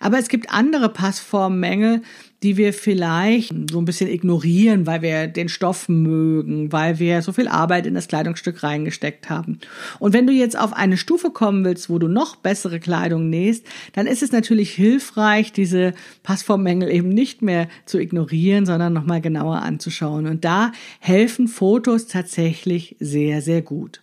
Aber 0.00 0.18
es 0.18 0.28
gibt 0.28 0.50
andere 0.50 0.88
Passformmängel, 0.88 2.02
die 2.42 2.56
wir 2.56 2.72
vielleicht 2.72 3.52
so 3.70 3.78
ein 3.78 3.84
bisschen 3.84 4.08
ignorieren, 4.08 4.86
weil 4.86 5.02
wir 5.02 5.26
den 5.26 5.48
Stoff 5.48 5.88
mögen, 5.88 6.72
weil 6.72 6.98
wir 6.98 7.20
so 7.20 7.32
viel 7.32 7.48
Arbeit 7.48 7.86
in 7.86 7.94
das 7.94 8.08
Kleidungsstück 8.08 8.62
reingesteckt 8.62 9.28
haben. 9.28 9.58
Und 9.98 10.14
wenn 10.14 10.26
du 10.26 10.32
jetzt 10.32 10.58
auf 10.58 10.72
eine 10.72 10.96
Stufe 10.96 11.30
kommen 11.30 11.64
willst, 11.64 11.90
wo 11.90 11.98
du 11.98 12.08
noch 12.08 12.36
bessere 12.36 12.80
Kleidung 12.80 13.28
nähst, 13.28 13.66
dann 13.92 14.06
ist 14.06 14.22
es 14.22 14.32
natürlich 14.32 14.70
hilfreich, 14.70 15.52
diese 15.52 15.92
Passformmängel 16.22 16.90
eben 16.90 17.10
nicht 17.10 17.42
mehr 17.42 17.68
zu 17.84 17.98
ignorieren, 17.98 18.64
sondern 18.64 18.92
nochmal 18.92 19.20
genauer 19.20 19.62
anzuschauen. 19.62 20.26
Und 20.26 20.44
da 20.44 20.72
helfen 20.98 21.46
Fotos 21.46 22.06
tatsächlich 22.06 22.96
sehr, 23.00 23.42
sehr 23.42 23.60
gut. 23.60 24.00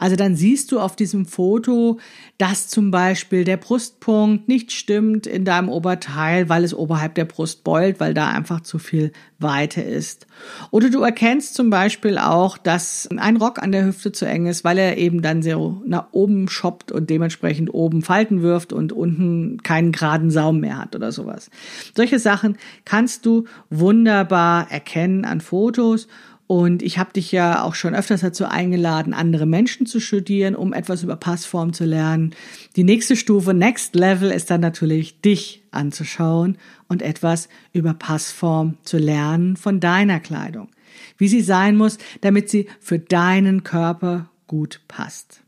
Also 0.00 0.16
dann 0.16 0.34
siehst 0.34 0.72
du 0.72 0.80
auf 0.80 0.96
diesem 0.96 1.26
Foto, 1.26 2.00
dass 2.38 2.68
zum 2.68 2.90
Beispiel 2.90 3.44
der 3.44 3.58
Brustpunkt 3.58 4.48
nicht 4.48 4.72
stimmt 4.72 5.26
in 5.26 5.44
deinem 5.44 5.68
Oberteil, 5.68 6.48
weil 6.48 6.64
es 6.64 6.72
oberhalb 6.72 7.14
der 7.16 7.26
Brust 7.26 7.64
beult, 7.64 8.00
weil 8.00 8.14
da 8.14 8.30
einfach 8.30 8.62
zu 8.62 8.78
viel 8.78 9.12
Weite 9.38 9.82
ist. 9.82 10.26
Oder 10.70 10.88
du 10.88 11.02
erkennst 11.02 11.54
zum 11.54 11.68
Beispiel 11.68 12.16
auch, 12.16 12.56
dass 12.56 13.10
ein 13.14 13.36
Rock 13.36 13.62
an 13.62 13.72
der 13.72 13.84
Hüfte 13.84 14.10
zu 14.10 14.24
eng 14.24 14.46
ist, 14.46 14.64
weil 14.64 14.78
er 14.78 14.96
eben 14.96 15.20
dann 15.20 15.42
so 15.42 15.82
nach 15.86 16.08
oben 16.12 16.48
schoppt 16.48 16.90
und 16.90 17.10
dementsprechend 17.10 17.72
oben 17.74 18.00
Falten 18.00 18.40
wirft 18.40 18.72
und 18.72 18.92
unten 18.92 19.62
keinen 19.62 19.92
geraden 19.92 20.30
Saum 20.30 20.60
mehr 20.60 20.78
hat 20.78 20.96
oder 20.96 21.12
sowas. 21.12 21.50
Solche 21.94 22.18
Sachen 22.18 22.56
kannst 22.86 23.26
du 23.26 23.44
wunderbar 23.68 24.70
erkennen 24.70 25.26
an 25.26 25.42
Fotos 25.42 26.08
und 26.50 26.82
ich 26.82 26.98
habe 26.98 27.12
dich 27.12 27.30
ja 27.30 27.62
auch 27.62 27.76
schon 27.76 27.94
öfters 27.94 28.22
dazu 28.22 28.44
eingeladen, 28.44 29.14
andere 29.14 29.46
Menschen 29.46 29.86
zu 29.86 30.00
studieren, 30.00 30.56
um 30.56 30.72
etwas 30.72 31.04
über 31.04 31.14
Passform 31.14 31.72
zu 31.72 31.84
lernen. 31.84 32.34
Die 32.74 32.82
nächste 32.82 33.14
Stufe, 33.14 33.54
Next 33.54 33.94
Level, 33.94 34.32
ist 34.32 34.50
dann 34.50 34.60
natürlich 34.60 35.20
dich 35.20 35.62
anzuschauen 35.70 36.58
und 36.88 37.02
etwas 37.02 37.48
über 37.72 37.94
Passform 37.94 38.78
zu 38.82 38.98
lernen 38.98 39.56
von 39.56 39.78
deiner 39.78 40.18
Kleidung. 40.18 40.70
Wie 41.16 41.28
sie 41.28 41.40
sein 41.40 41.76
muss, 41.76 41.98
damit 42.20 42.50
sie 42.50 42.66
für 42.80 42.98
deinen 42.98 43.62
Körper 43.62 44.28
gut 44.48 44.80
passt. 44.88 45.42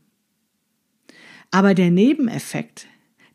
Aber 1.51 1.73
der 1.73 1.91
Nebeneffekt, 1.91 2.87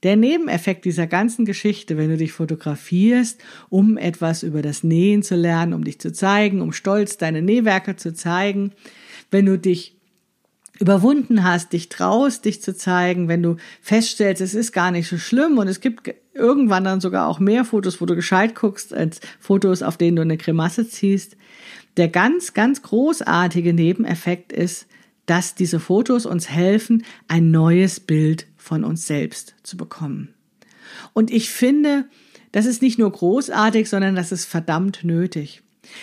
der 0.03 0.17
Nebeneffekt 0.17 0.85
dieser 0.85 1.07
ganzen 1.07 1.45
Geschichte, 1.45 1.97
wenn 1.97 2.11
du 2.11 2.17
dich 2.17 2.33
fotografierst, 2.33 3.41
um 3.69 3.97
etwas 3.97 4.43
über 4.43 4.63
das 4.63 4.85
Nähen 4.85 5.23
zu 5.23 5.35
lernen, 5.35 5.73
um 5.73 5.85
dich 5.85 5.99
zu 5.99 6.13
zeigen, 6.13 6.61
um 6.61 6.73
stolz 6.73 7.17
deine 7.17 7.43
Nähwerke 7.43 7.97
zu 7.97 8.15
zeigen, 8.15 8.73
wenn 9.31 9.47
du 9.47 9.59
dich 9.59 9.97
überwunden 10.79 11.43
hast, 11.43 11.73
dich 11.73 11.89
traust, 11.89 12.45
dich 12.45 12.63
zu 12.63 12.77
zeigen, 12.77 13.29
wenn 13.29 13.43
du 13.43 13.57
feststellst, 13.81 14.41
es 14.41 14.55
ist 14.55 14.73
gar 14.73 14.91
nicht 14.91 15.09
so 15.09 15.19
schlimm 15.19 15.59
und 15.59 15.67
es 15.67 15.81
gibt 15.81 16.15
irgendwann 16.35 16.85
dann 16.85 17.01
sogar 17.01 17.27
auch 17.27 17.41
mehr 17.41 17.65
Fotos, 17.65 18.01
wo 18.01 18.07
du 18.07 18.15
gescheit 18.15 18.55
guckst, 18.55 18.95
als 18.95 19.21
Fotos, 19.41 19.83
auf 19.83 19.97
denen 19.97 20.17
du 20.17 20.23
eine 20.23 20.39
Kremasse 20.39 20.89
ziehst. 20.89 21.37
Der 21.97 22.09
ganz, 22.09 22.55
ganz 22.55 22.83
großartige 22.83 23.75
Nebeneffekt 23.75 24.53
ist, 24.53 24.87
dass 25.27 25.57
diese 25.57 25.81
Fotos 25.81 26.27
uns 26.27 26.49
helfen, 26.49 27.05
ein 27.27 27.51
neues 27.51 28.01
Bild 28.01 28.47
von 28.69 28.85
uns 28.85 29.07
selbst 29.07 29.55
zu 29.63 29.79
bekommen. 29.79 30.35
Und 31.15 31.31
ich 31.31 31.51
finde, 31.51 32.07
das 32.53 32.67
ist 32.67 32.83
nicht 32.83 32.99
nur 32.99 33.11
großartig, 33.11 33.89
sondern 33.89 34.15
das 34.15 34.31
ist 34.31 34.45
verdammt 34.45 35.05
nötig. 35.05 35.63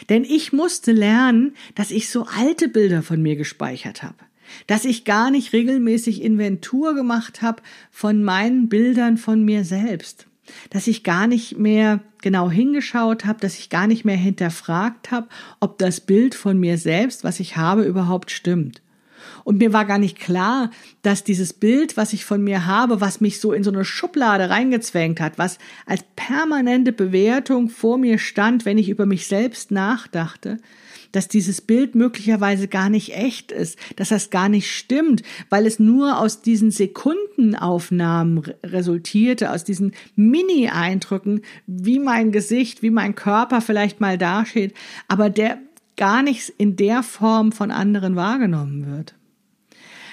Denn 0.09 0.23
ich 0.23 0.51
musste 0.51 0.91
lernen, 0.91 1.55
dass 1.75 1.91
ich 1.91 2.09
so 2.09 2.25
alte 2.25 2.67
Bilder 2.67 3.03
von 3.03 3.21
mir 3.21 3.35
gespeichert 3.35 4.01
habe. 4.01 4.15
Dass 4.65 4.83
ich 4.83 5.05
gar 5.05 5.29
nicht 5.29 5.53
regelmäßig 5.53 6.23
Inventur 6.23 6.95
gemacht 6.95 7.43
habe 7.43 7.61
von 7.91 8.23
meinen 8.23 8.67
Bildern 8.67 9.17
von 9.17 9.43
mir 9.45 9.63
selbst. 9.63 10.25
Dass 10.71 10.87
ich 10.87 11.03
gar 11.03 11.27
nicht 11.27 11.59
mehr 11.59 12.01
genau 12.21 12.49
hingeschaut 12.49 13.25
habe, 13.25 13.39
dass 13.39 13.59
ich 13.59 13.69
gar 13.69 13.85
nicht 13.85 14.05
mehr 14.05 14.17
hinterfragt 14.17 15.11
habe, 15.11 15.27
ob 15.59 15.77
das 15.77 16.01
Bild 16.01 16.33
von 16.33 16.59
mir 16.59 16.79
selbst, 16.79 17.23
was 17.23 17.39
ich 17.39 17.57
habe, 17.57 17.83
überhaupt 17.83 18.31
stimmt. 18.31 18.81
Und 19.45 19.59
mir 19.59 19.73
war 19.73 19.85
gar 19.85 19.99
nicht 19.99 20.19
klar, 20.19 20.71
dass 21.03 21.23
dieses 21.23 21.53
Bild, 21.53 21.97
was 21.97 22.13
ich 22.13 22.25
von 22.25 22.43
mir 22.43 22.65
habe, 22.65 22.99
was 22.99 23.21
mich 23.21 23.39
so 23.39 23.53
in 23.53 23.63
so 23.63 23.69
eine 23.69 23.85
Schublade 23.85 24.49
reingezwängt 24.49 25.21
hat, 25.21 25.37
was 25.37 25.59
als 25.85 26.03
permanente 26.15 26.91
Bewertung 26.91 27.69
vor 27.69 27.99
mir 27.99 28.17
stand, 28.17 28.65
wenn 28.65 28.79
ich 28.79 28.89
über 28.89 29.05
mich 29.05 29.27
selbst 29.27 29.69
nachdachte, 29.69 30.57
dass 31.11 31.27
dieses 31.27 31.61
Bild 31.61 31.93
möglicherweise 31.93 32.67
gar 32.67 32.89
nicht 32.89 33.15
echt 33.15 33.51
ist, 33.51 33.77
dass 33.97 34.09
das 34.09 34.31
gar 34.31 34.49
nicht 34.49 34.75
stimmt, 34.75 35.21
weil 35.51 35.67
es 35.67 35.77
nur 35.77 36.17
aus 36.19 36.41
diesen 36.41 36.71
Sekundenaufnahmen 36.71 38.39
resultierte, 38.63 39.51
aus 39.51 39.63
diesen 39.63 39.93
Mini-Eindrücken, 40.15 41.41
wie 41.67 41.99
mein 41.99 42.31
Gesicht, 42.31 42.81
wie 42.81 42.89
mein 42.89 43.13
Körper 43.13 43.61
vielleicht 43.61 44.01
mal 44.01 44.17
dasteht, 44.17 44.73
aber 45.07 45.29
der 45.29 45.59
gar 45.97 46.23
nicht 46.23 46.49
in 46.57 46.75
der 46.75 47.03
Form 47.03 47.51
von 47.51 47.69
anderen 47.69 48.15
wahrgenommen 48.15 48.87
wird. 48.87 49.13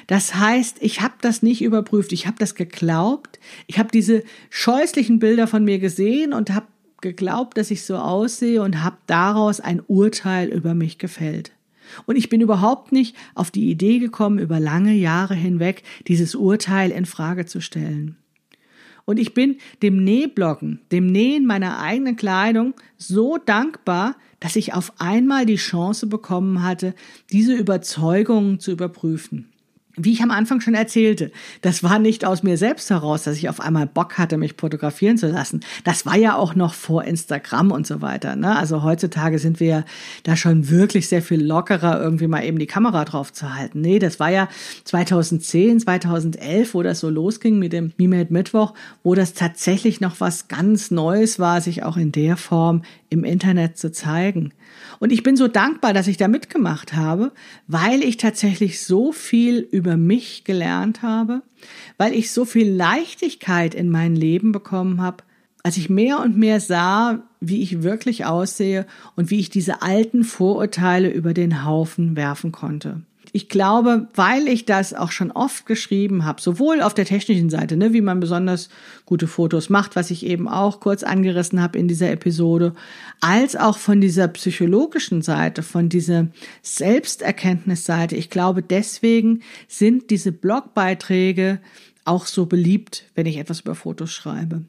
Das 0.06 0.34
heißt, 0.34 0.78
ich 0.80 1.00
habe 1.00 1.14
das 1.20 1.42
nicht 1.42 1.62
überprüft, 1.62 2.12
ich 2.12 2.26
habe 2.26 2.36
das 2.38 2.54
geglaubt, 2.54 3.38
ich 3.66 3.78
habe 3.78 3.90
diese 3.92 4.24
scheußlichen 4.50 5.18
Bilder 5.18 5.46
von 5.46 5.64
mir 5.64 5.78
gesehen 5.78 6.32
und 6.32 6.50
habe 6.50 6.66
geglaubt, 7.00 7.58
dass 7.58 7.70
ich 7.70 7.84
so 7.84 7.96
aussehe 7.96 8.62
und 8.62 8.82
habe 8.82 8.96
daraus 9.06 9.60
ein 9.60 9.82
Urteil 9.86 10.48
über 10.48 10.74
mich 10.74 10.98
gefällt. 10.98 11.52
Und 12.06 12.16
ich 12.16 12.28
bin 12.28 12.40
überhaupt 12.40 12.92
nicht 12.92 13.16
auf 13.34 13.50
die 13.50 13.70
Idee 13.70 13.98
gekommen, 13.98 14.38
über 14.38 14.60
lange 14.60 14.94
Jahre 14.94 15.34
hinweg 15.34 15.82
dieses 16.08 16.34
Urteil 16.34 16.90
in 16.90 17.04
Frage 17.04 17.44
zu 17.44 17.60
stellen. 17.60 18.16
Und 19.04 19.18
ich 19.18 19.34
bin 19.34 19.56
dem 19.82 20.02
Nähblocken, 20.04 20.80
dem 20.92 21.06
Nähen 21.06 21.44
meiner 21.44 21.80
eigenen 21.80 22.16
Kleidung 22.16 22.74
so 22.96 23.36
dankbar, 23.36 24.16
dass 24.38 24.56
ich 24.56 24.74
auf 24.74 24.92
einmal 24.98 25.44
die 25.44 25.56
Chance 25.56 26.06
bekommen 26.06 26.62
hatte, 26.62 26.94
diese 27.32 27.54
Überzeugungen 27.54 28.60
zu 28.60 28.70
überprüfen. 28.70 29.51
Wie 29.96 30.12
ich 30.12 30.22
am 30.22 30.30
Anfang 30.30 30.62
schon 30.62 30.72
erzählte, 30.72 31.30
das 31.60 31.82
war 31.82 31.98
nicht 31.98 32.24
aus 32.24 32.42
mir 32.42 32.56
selbst 32.56 32.88
heraus, 32.88 33.24
dass 33.24 33.36
ich 33.36 33.50
auf 33.50 33.60
einmal 33.60 33.86
Bock 33.86 34.16
hatte, 34.16 34.38
mich 34.38 34.54
fotografieren 34.56 35.18
zu 35.18 35.28
lassen. 35.28 35.60
Das 35.84 36.06
war 36.06 36.16
ja 36.16 36.34
auch 36.34 36.54
noch 36.54 36.72
vor 36.72 37.04
Instagram 37.04 37.70
und 37.70 37.86
so 37.86 38.00
weiter. 38.00 38.34
Ne? 38.34 38.56
Also 38.56 38.82
heutzutage 38.82 39.38
sind 39.38 39.60
wir 39.60 39.84
da 40.22 40.34
schon 40.34 40.70
wirklich 40.70 41.08
sehr 41.08 41.20
viel 41.20 41.44
lockerer, 41.44 42.00
irgendwie 42.00 42.26
mal 42.26 42.42
eben 42.42 42.58
die 42.58 42.66
Kamera 42.66 43.04
drauf 43.04 43.34
zu 43.34 43.54
halten. 43.54 43.82
Nee, 43.82 43.98
das 43.98 44.18
war 44.18 44.30
ja 44.30 44.48
2010, 44.84 45.80
2011, 45.80 46.72
wo 46.72 46.82
das 46.82 47.00
so 47.00 47.10
losging 47.10 47.58
mit 47.58 47.74
dem 47.74 47.92
Mimate 47.98 48.32
Mittwoch, 48.32 48.72
wo 49.02 49.14
das 49.14 49.34
tatsächlich 49.34 50.00
noch 50.00 50.20
was 50.20 50.48
ganz 50.48 50.90
Neues 50.90 51.38
war, 51.38 51.60
sich 51.60 51.82
auch 51.82 51.98
in 51.98 52.12
der 52.12 52.38
Form 52.38 52.80
im 53.10 53.24
Internet 53.24 53.76
zu 53.76 53.92
zeigen. 53.92 54.52
Und 55.02 55.10
ich 55.10 55.24
bin 55.24 55.36
so 55.36 55.48
dankbar, 55.48 55.92
dass 55.94 56.06
ich 56.06 56.16
da 56.16 56.28
mitgemacht 56.28 56.94
habe, 56.94 57.32
weil 57.66 58.04
ich 58.04 58.18
tatsächlich 58.18 58.84
so 58.84 59.10
viel 59.10 59.58
über 59.58 59.96
mich 59.96 60.44
gelernt 60.44 61.02
habe, 61.02 61.42
weil 61.98 62.14
ich 62.14 62.30
so 62.30 62.44
viel 62.44 62.70
Leichtigkeit 62.70 63.74
in 63.74 63.90
mein 63.90 64.14
Leben 64.14 64.52
bekommen 64.52 65.02
habe, 65.02 65.24
als 65.64 65.76
ich 65.76 65.90
mehr 65.90 66.20
und 66.20 66.38
mehr 66.38 66.60
sah, 66.60 67.24
wie 67.40 67.62
ich 67.62 67.82
wirklich 67.82 68.26
aussehe 68.26 68.86
und 69.16 69.28
wie 69.30 69.40
ich 69.40 69.50
diese 69.50 69.82
alten 69.82 70.22
Vorurteile 70.22 71.10
über 71.10 71.34
den 71.34 71.64
Haufen 71.64 72.14
werfen 72.14 72.52
konnte 72.52 73.02
ich 73.34 73.48
glaube, 73.48 74.08
weil 74.14 74.46
ich 74.46 74.66
das 74.66 74.92
auch 74.92 75.10
schon 75.10 75.30
oft 75.30 75.64
geschrieben 75.64 76.26
habe, 76.26 76.42
sowohl 76.42 76.82
auf 76.82 76.92
der 76.92 77.06
technischen 77.06 77.48
Seite, 77.48 77.78
ne, 77.78 77.94
wie 77.94 78.02
man 78.02 78.20
besonders 78.20 78.68
gute 79.06 79.26
Fotos 79.26 79.70
macht, 79.70 79.96
was 79.96 80.10
ich 80.10 80.26
eben 80.26 80.48
auch 80.48 80.80
kurz 80.80 81.02
angerissen 81.02 81.62
habe 81.62 81.78
in 81.78 81.88
dieser 81.88 82.10
Episode, 82.10 82.74
als 83.20 83.56
auch 83.56 83.78
von 83.78 84.02
dieser 84.02 84.28
psychologischen 84.28 85.22
Seite, 85.22 85.62
von 85.62 85.88
dieser 85.88 86.28
Selbsterkenntnisseite. 86.60 88.16
Ich 88.16 88.28
glaube, 88.28 88.62
deswegen 88.62 89.40
sind 89.66 90.10
diese 90.10 90.30
Blogbeiträge 90.30 91.60
auch 92.04 92.26
so 92.26 92.44
beliebt, 92.44 93.04
wenn 93.14 93.26
ich 93.26 93.38
etwas 93.38 93.60
über 93.60 93.74
Fotos 93.74 94.10
schreibe. 94.12 94.64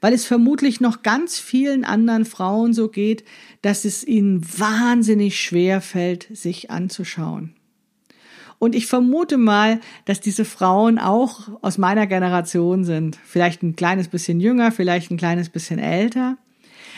Weil 0.00 0.12
es 0.12 0.24
vermutlich 0.24 0.80
noch 0.80 1.02
ganz 1.02 1.40
vielen 1.40 1.84
anderen 1.84 2.26
Frauen 2.26 2.74
so 2.74 2.88
geht, 2.88 3.24
dass 3.62 3.84
es 3.84 4.06
ihnen 4.06 4.46
wahnsinnig 4.58 5.40
schwer 5.40 5.80
fällt, 5.80 6.28
sich 6.32 6.70
anzuschauen. 6.70 7.54
Und 8.64 8.74
ich 8.74 8.86
vermute 8.86 9.36
mal, 9.36 9.78
dass 10.06 10.22
diese 10.22 10.46
Frauen 10.46 10.98
auch 10.98 11.50
aus 11.60 11.76
meiner 11.76 12.06
Generation 12.06 12.84
sind. 12.84 13.18
Vielleicht 13.22 13.62
ein 13.62 13.76
kleines 13.76 14.08
bisschen 14.08 14.40
jünger, 14.40 14.72
vielleicht 14.72 15.10
ein 15.10 15.18
kleines 15.18 15.50
bisschen 15.50 15.78
älter. 15.78 16.38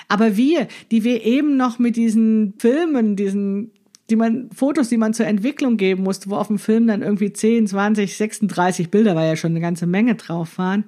Aber 0.07 0.37
wir, 0.37 0.69
die 0.93 1.03
wir 1.03 1.25
eben 1.25 1.57
noch 1.57 1.81
mit 1.81 1.97
diesen 1.97 2.55
Filmen, 2.59 3.17
diesen 3.17 3.73
die 4.11 4.14
man, 4.14 4.49
Fotos, 4.55 4.91
die 4.91 4.97
man 4.97 5.12
zur 5.12 5.27
Entwicklung 5.27 5.77
geben 5.77 6.05
musste, 6.05 6.31
wo 6.31 6.37
auf 6.37 6.47
dem 6.47 6.61
Film 6.61 6.87
dann 6.87 7.03
irgendwie 7.03 7.33
10, 7.33 7.67
20, 7.67 8.17
36 8.17 8.93
Bilder, 8.93 9.17
war 9.17 9.25
ja 9.25 9.35
schon 9.35 9.51
eine 9.51 9.61
ganze 9.61 9.89
Menge 9.89 10.14
drauf 10.14 10.59
waren. 10.59 10.85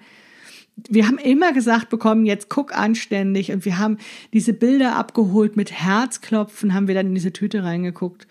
Wir 0.89 1.09
haben 1.09 1.19
immer 1.19 1.53
gesagt 1.53 1.89
bekommen, 1.89 2.25
jetzt 2.25 2.49
guck 2.49 2.73
anständig 2.73 3.51
und 3.51 3.65
wir 3.65 3.79
haben 3.79 3.99
diese 4.33 4.53
Bilder 4.53 4.95
abgeholt 4.95 5.57
mit 5.57 5.73
Herzklopfen, 5.73 6.73
haben 6.73 6.87
wir 6.87 6.95
dann 6.95 7.09
in 7.09 7.17
diese 7.17 7.33
Tüte 7.33 7.65
reingeguckt 7.65 8.29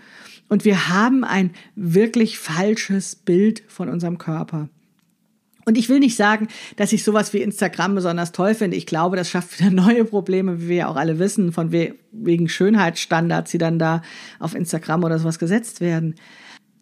und 0.50 0.66
wir 0.66 0.90
haben 0.90 1.24
ein 1.24 1.52
wirklich 1.76 2.40
falsches 2.40 3.16
Bild 3.16 3.64
von 3.68 3.90
unserem 3.90 4.18
Körper. 4.18 4.70
Und 5.68 5.78
ich 5.78 5.90
will 5.90 6.00
nicht 6.00 6.16
sagen, 6.16 6.48
dass 6.78 6.94
ich 6.94 7.04
sowas 7.04 7.34
wie 7.34 7.42
Instagram 7.42 7.96
besonders 7.96 8.32
toll 8.32 8.56
finde. 8.56 8.78
Ich 8.78 8.86
glaube, 8.86 9.18
das 9.18 9.30
schafft 9.30 9.60
wieder 9.60 9.70
neue 9.86 10.06
Probleme, 10.06 10.62
wie 10.62 10.70
wir 10.70 10.76
ja 10.78 10.88
auch 10.88 10.96
alle 10.96 11.20
wissen, 11.20 11.52
von 11.52 11.74
wegen 11.74 12.48
Schönheitsstandards, 12.48 13.52
die 13.52 13.58
dann 13.58 13.78
da 13.78 14.02
auf 14.40 14.56
Instagram 14.56 15.04
oder 15.04 15.20
sowas 15.20 15.40
gesetzt 15.40 15.82
werden. 15.82 16.16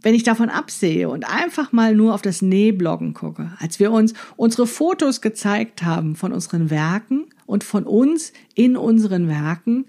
Wenn 0.04 0.14
ich 0.14 0.22
davon 0.22 0.50
absehe 0.50 1.10
und 1.10 1.28
einfach 1.28 1.72
mal 1.72 1.96
nur 1.96 2.14
auf 2.14 2.22
das 2.22 2.44
Nähbloggen 2.44 3.16
gucke, 3.16 3.54
als 3.58 3.80
wir 3.80 3.92
uns 3.92 4.14
unsere 4.36 4.68
Fotos 4.68 5.20
gezeigt 5.20 5.82
haben 5.82 6.16
von 6.16 6.32
unseren 6.32 6.70
Werken 6.70 7.26
und 7.48 7.64
von 7.64 7.86
uns 7.86 8.34
in 8.54 8.78
unseren 8.78 9.28
Werken, 9.28 9.86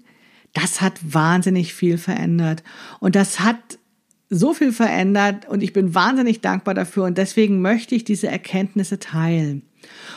das 0.53 0.81
hat 0.81 0.99
wahnsinnig 1.01 1.73
viel 1.73 1.97
verändert. 1.97 2.63
Und 2.99 3.15
das 3.15 3.39
hat 3.39 3.57
so 4.29 4.53
viel 4.53 4.73
verändert 4.73 5.47
und 5.47 5.63
ich 5.63 5.73
bin 5.73 5.95
wahnsinnig 5.95 6.41
dankbar 6.41 6.73
dafür 6.73 7.05
und 7.05 7.17
deswegen 7.17 7.61
möchte 7.61 7.95
ich 7.95 8.03
diese 8.03 8.27
Erkenntnisse 8.27 8.99
teilen. 8.99 9.61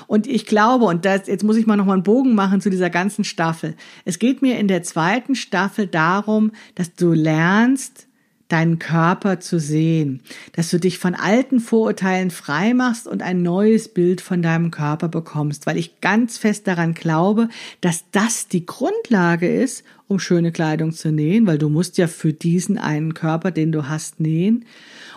Und 0.08 0.26
ich 0.26 0.46
glaube, 0.46 0.86
und 0.86 1.04
das, 1.04 1.28
jetzt 1.28 1.44
muss 1.44 1.56
ich 1.56 1.66
mal 1.66 1.76
nochmal 1.76 1.94
einen 1.94 2.02
Bogen 2.02 2.34
machen 2.34 2.60
zu 2.60 2.70
dieser 2.70 2.90
ganzen 2.90 3.22
Staffel. 3.22 3.76
Es 4.04 4.18
geht 4.18 4.42
mir 4.42 4.58
in 4.58 4.66
der 4.66 4.82
zweiten 4.82 5.36
Staffel 5.36 5.86
darum, 5.86 6.50
dass 6.74 6.94
du 6.94 7.12
lernst, 7.12 8.08
deinen 8.52 8.78
Körper 8.78 9.40
zu 9.40 9.58
sehen, 9.58 10.20
dass 10.52 10.70
du 10.70 10.78
dich 10.78 10.98
von 10.98 11.14
alten 11.14 11.60
Vorurteilen 11.60 12.30
frei 12.30 12.74
machst 12.74 13.06
und 13.06 13.22
ein 13.22 13.42
neues 13.42 13.88
Bild 13.88 14.20
von 14.20 14.42
deinem 14.42 14.70
Körper 14.70 15.08
bekommst, 15.08 15.66
weil 15.66 15.76
ich 15.76 16.00
ganz 16.00 16.36
fest 16.36 16.66
daran 16.66 16.94
glaube, 16.94 17.48
dass 17.80 18.04
das 18.10 18.48
die 18.48 18.66
Grundlage 18.66 19.48
ist, 19.48 19.84
um 20.08 20.18
schöne 20.18 20.50
Kleidung 20.50 20.92
zu 20.92 21.12
nähen, 21.12 21.46
weil 21.46 21.58
du 21.58 21.68
musst 21.68 21.96
ja 21.96 22.08
für 22.08 22.32
diesen 22.32 22.76
einen 22.76 23.14
Körper, 23.14 23.52
den 23.52 23.70
du 23.70 23.88
hast, 23.88 24.18
nähen. 24.18 24.64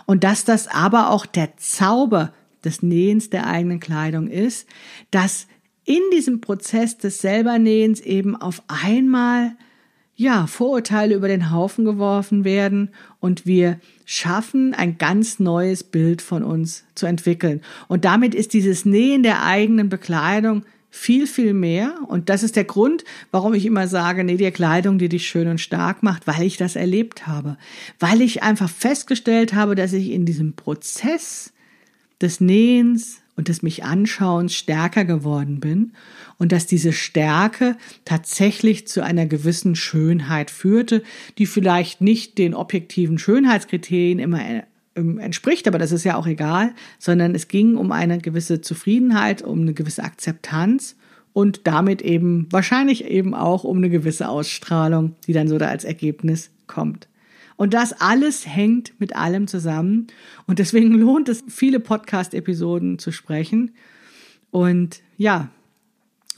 Und 0.06 0.22
dass 0.22 0.44
das 0.44 0.68
aber 0.68 1.10
auch 1.10 1.26
der 1.26 1.56
Zauber 1.56 2.32
des 2.64 2.82
Nähens 2.82 3.30
der 3.30 3.46
eigenen 3.46 3.80
Kleidung 3.80 4.28
ist, 4.28 4.68
dass 5.10 5.48
in 5.84 6.00
diesem 6.12 6.40
Prozess 6.40 6.96
des 6.96 7.18
Selbernähens 7.18 8.00
eben 8.00 8.36
auf 8.36 8.62
einmal 8.68 9.56
ja, 10.16 10.46
Vorurteile 10.46 11.14
über 11.14 11.28
den 11.28 11.50
Haufen 11.50 11.84
geworfen 11.84 12.44
werden 12.44 12.90
und 13.18 13.46
wir 13.46 13.80
schaffen, 14.04 14.74
ein 14.74 14.96
ganz 14.98 15.40
neues 15.40 15.82
Bild 15.82 16.22
von 16.22 16.44
uns 16.44 16.84
zu 16.94 17.06
entwickeln. 17.06 17.62
Und 17.88 18.04
damit 18.04 18.34
ist 18.34 18.52
dieses 18.52 18.84
Nähen 18.84 19.22
der 19.22 19.44
eigenen 19.44 19.88
Bekleidung 19.88 20.64
viel, 20.88 21.26
viel 21.26 21.54
mehr. 21.54 21.96
Und 22.06 22.28
das 22.28 22.44
ist 22.44 22.54
der 22.54 22.64
Grund, 22.64 23.04
warum 23.32 23.54
ich 23.54 23.66
immer 23.66 23.88
sage, 23.88 24.22
näh 24.22 24.36
dir 24.36 24.52
Kleidung, 24.52 24.98
die 24.98 25.08
dich 25.08 25.26
schön 25.26 25.48
und 25.48 25.60
stark 25.60 26.04
macht, 26.04 26.28
weil 26.28 26.42
ich 26.42 26.56
das 26.56 26.76
erlebt 26.76 27.26
habe. 27.26 27.56
Weil 27.98 28.22
ich 28.22 28.44
einfach 28.44 28.70
festgestellt 28.70 29.54
habe, 29.54 29.74
dass 29.74 29.92
ich 29.92 30.12
in 30.12 30.24
diesem 30.24 30.54
Prozess 30.54 31.52
des 32.20 32.40
Nähens 32.40 33.23
und 33.36 33.48
des 33.48 33.62
mich 33.62 33.84
Anschauens 33.84 34.54
stärker 34.54 35.04
geworden 35.04 35.60
bin 35.60 35.92
und 36.38 36.52
dass 36.52 36.66
diese 36.66 36.92
Stärke 36.92 37.76
tatsächlich 38.04 38.86
zu 38.86 39.02
einer 39.02 39.26
gewissen 39.26 39.74
Schönheit 39.74 40.50
führte, 40.50 41.02
die 41.38 41.46
vielleicht 41.46 42.00
nicht 42.00 42.38
den 42.38 42.54
objektiven 42.54 43.18
Schönheitskriterien 43.18 44.18
immer 44.18 44.40
ähm, 44.96 45.18
entspricht, 45.18 45.66
aber 45.66 45.78
das 45.78 45.92
ist 45.92 46.04
ja 46.04 46.16
auch 46.16 46.26
egal, 46.26 46.72
sondern 46.98 47.34
es 47.34 47.48
ging 47.48 47.76
um 47.76 47.92
eine 47.92 48.18
gewisse 48.18 48.60
Zufriedenheit, 48.60 49.42
um 49.42 49.62
eine 49.62 49.74
gewisse 49.74 50.04
Akzeptanz 50.04 50.96
und 51.32 51.66
damit 51.66 52.02
eben 52.02 52.46
wahrscheinlich 52.50 53.04
eben 53.04 53.34
auch 53.34 53.64
um 53.64 53.78
eine 53.78 53.90
gewisse 53.90 54.28
Ausstrahlung, 54.28 55.16
die 55.26 55.32
dann 55.32 55.48
so 55.48 55.58
da 55.58 55.66
als 55.66 55.84
Ergebnis 55.84 56.50
kommt. 56.66 57.08
Und 57.56 57.74
das 57.74 57.92
alles 57.92 58.46
hängt 58.46 58.98
mit 58.98 59.16
allem 59.16 59.46
zusammen. 59.46 60.08
Und 60.46 60.58
deswegen 60.58 60.92
lohnt 60.98 61.28
es, 61.28 61.44
viele 61.48 61.80
Podcast-Episoden 61.80 62.98
zu 62.98 63.12
sprechen. 63.12 63.72
Und 64.50 65.00
ja, 65.16 65.50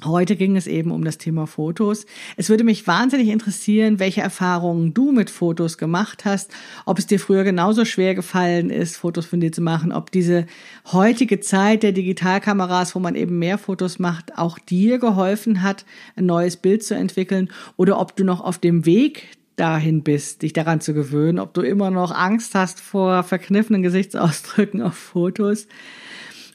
Heute 0.05 0.37
ging 0.37 0.57
es 0.57 0.67
eben 0.67 0.91
um 0.91 1.05
das 1.05 1.17
Thema 1.17 1.47
Fotos. 1.47 2.05
Es 2.37 2.51
würde 2.51 2.65
mich 2.65 2.87
wahnsinnig 2.87 3.29
interessieren, 3.29 3.99
welche 3.99 4.21
Erfahrungen 4.21 4.93
du 4.93 5.11
mit 5.11 5.31
Fotos 5.31 5.79
gemacht 5.79 6.27
hast, 6.27 6.53
ob 6.85 6.99
es 6.99 7.07
dir 7.07 7.19
früher 7.19 7.45
genauso 7.45 7.87
schwer 7.87 8.15
gefallen 8.15 8.69
ist, 8.69 8.99
Fotos 8.99 9.25
von 9.25 9.41
dir 9.41 9.53
zu 9.53 9.63
machen, 9.63 9.93
ob 9.93 10.11
diese 10.13 10.45
heutige 10.93 11.41
Zeit 11.41 11.83
der 11.83 11.93
Digitalkameras, 11.93 12.95
wo 12.95 12.99
man 12.99 13.15
eben 13.15 13.39
mehr 13.39 13.57
Fotos 13.57 13.99
macht, 13.99 14.37
auch 14.37 14.59
dir 14.59 14.99
geholfen 14.99 15.63
hat, 15.63 15.87
ein 16.15 16.27
neues 16.27 16.59
Bild 16.59 16.85
zu 16.85 16.95
entwickeln 16.95 17.49
oder 17.79 17.99
ob 17.99 18.17
du 18.17 18.25
noch 18.25 18.43
auf 18.43 18.59
dem 18.59 18.85
Weg 18.85 19.36
dahin 19.57 20.03
bist, 20.03 20.43
dich 20.43 20.53
daran 20.53 20.81
zu 20.81 20.95
gewöhnen, 20.95 21.39
ob 21.39 21.55
du 21.55 21.63
immer 21.63 21.91
noch 21.91 22.13
Angst 22.13 22.55
hast 22.55 22.81
vor 22.81 23.23
verkniffenen 23.23 23.83
Gesichtsausdrücken 23.83 24.83
auf 24.83 24.95
Fotos, 24.95 25.67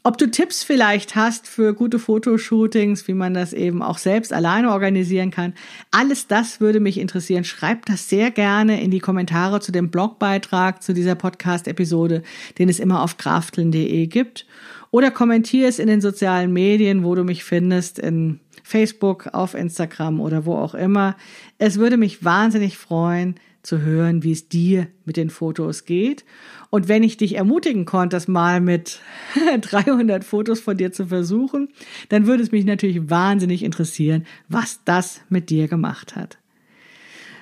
ob 0.04 0.18
du 0.18 0.32
Tipps 0.32 0.64
vielleicht 0.64 1.16
hast 1.16 1.48
für 1.48 1.76
gute 1.76 2.00
Fotoshootings, 2.00 3.08
wie 3.08 3.14
man 3.14 3.36
das 3.36 3.54
eben 3.54 3.84
auch 3.84 4.00
selbst 4.00 4.34
alleine 4.34 4.72
organisieren 4.72 5.30
kann. 5.30 5.54
Alles 5.92 6.26
das 6.26 6.60
würde 6.60 6.80
mich 6.80 7.00
interessieren. 7.00 7.44
Schreib 7.44 7.86
das 7.86 8.10
sehr 8.10 8.32
gerne 8.32 8.82
in 8.82 8.90
die 8.90 9.00
Kommentare 9.00 9.60
zu 9.60 9.72
dem 9.72 9.92
Blogbeitrag 9.92 10.82
zu 10.82 10.94
dieser 10.94 11.14
Podcast-Episode, 11.14 12.24
den 12.58 12.68
es 12.68 12.80
immer 12.80 13.04
auf 13.04 13.18
krafteln.de 13.18 14.08
gibt. 14.08 14.48
Oder 14.90 15.12
kommentier 15.12 15.68
es 15.68 15.78
in 15.78 15.88
den 15.88 16.02
sozialen 16.02 16.52
Medien, 16.52 17.04
wo 17.04 17.14
du 17.14 17.24
mich 17.24 17.44
findest, 17.44 18.00
in 18.00 18.40
Facebook, 18.72 19.28
auf 19.34 19.54
Instagram 19.54 20.20
oder 20.20 20.46
wo 20.46 20.56
auch 20.56 20.74
immer. 20.74 21.16
Es 21.58 21.78
würde 21.78 21.98
mich 21.98 22.24
wahnsinnig 22.24 22.78
freuen 22.78 23.36
zu 23.64 23.82
hören, 23.82 24.24
wie 24.24 24.32
es 24.32 24.48
dir 24.48 24.88
mit 25.06 25.18
den 25.18 25.30
Fotos 25.30 25.86
geht. 25.86 26.26
Und 26.70 26.88
wenn 26.88 27.04
ich 27.04 27.18
dich 27.18 27.36
ermutigen 27.36 27.86
konnte, 27.86 28.16
das 28.16 28.28
mal 28.28 28.62
mit 28.62 29.02
300 29.62 30.24
Fotos 30.24 30.62
von 30.62 30.78
dir 30.78 30.92
zu 30.92 31.06
versuchen, 31.08 31.70
dann 32.10 32.26
würde 32.26 32.44
es 32.44 32.52
mich 32.52 32.66
natürlich 32.66 33.10
wahnsinnig 33.10 33.64
interessieren, 33.64 34.26
was 34.48 34.80
das 34.86 35.22
mit 35.30 35.50
dir 35.50 35.68
gemacht 35.68 36.16
hat. 36.16 36.38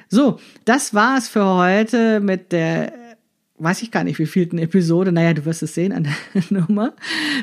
So, 0.10 0.40
das 0.66 0.96
war 0.96 1.18
es 1.18 1.30
für 1.30 1.46
heute 1.46 2.20
mit 2.20 2.52
der 2.52 2.92
weiß 3.60 3.82
ich 3.82 3.92
gar 3.92 4.04
nicht, 4.04 4.18
wie 4.20 4.26
vielten 4.26 4.58
Episode, 4.58 5.12
naja, 5.12 5.34
du 5.34 5.46
wirst 5.46 5.62
es 5.62 5.76
sehen 5.76 5.92
an 5.92 6.08
der 6.34 6.44
Nummer, 6.50 6.94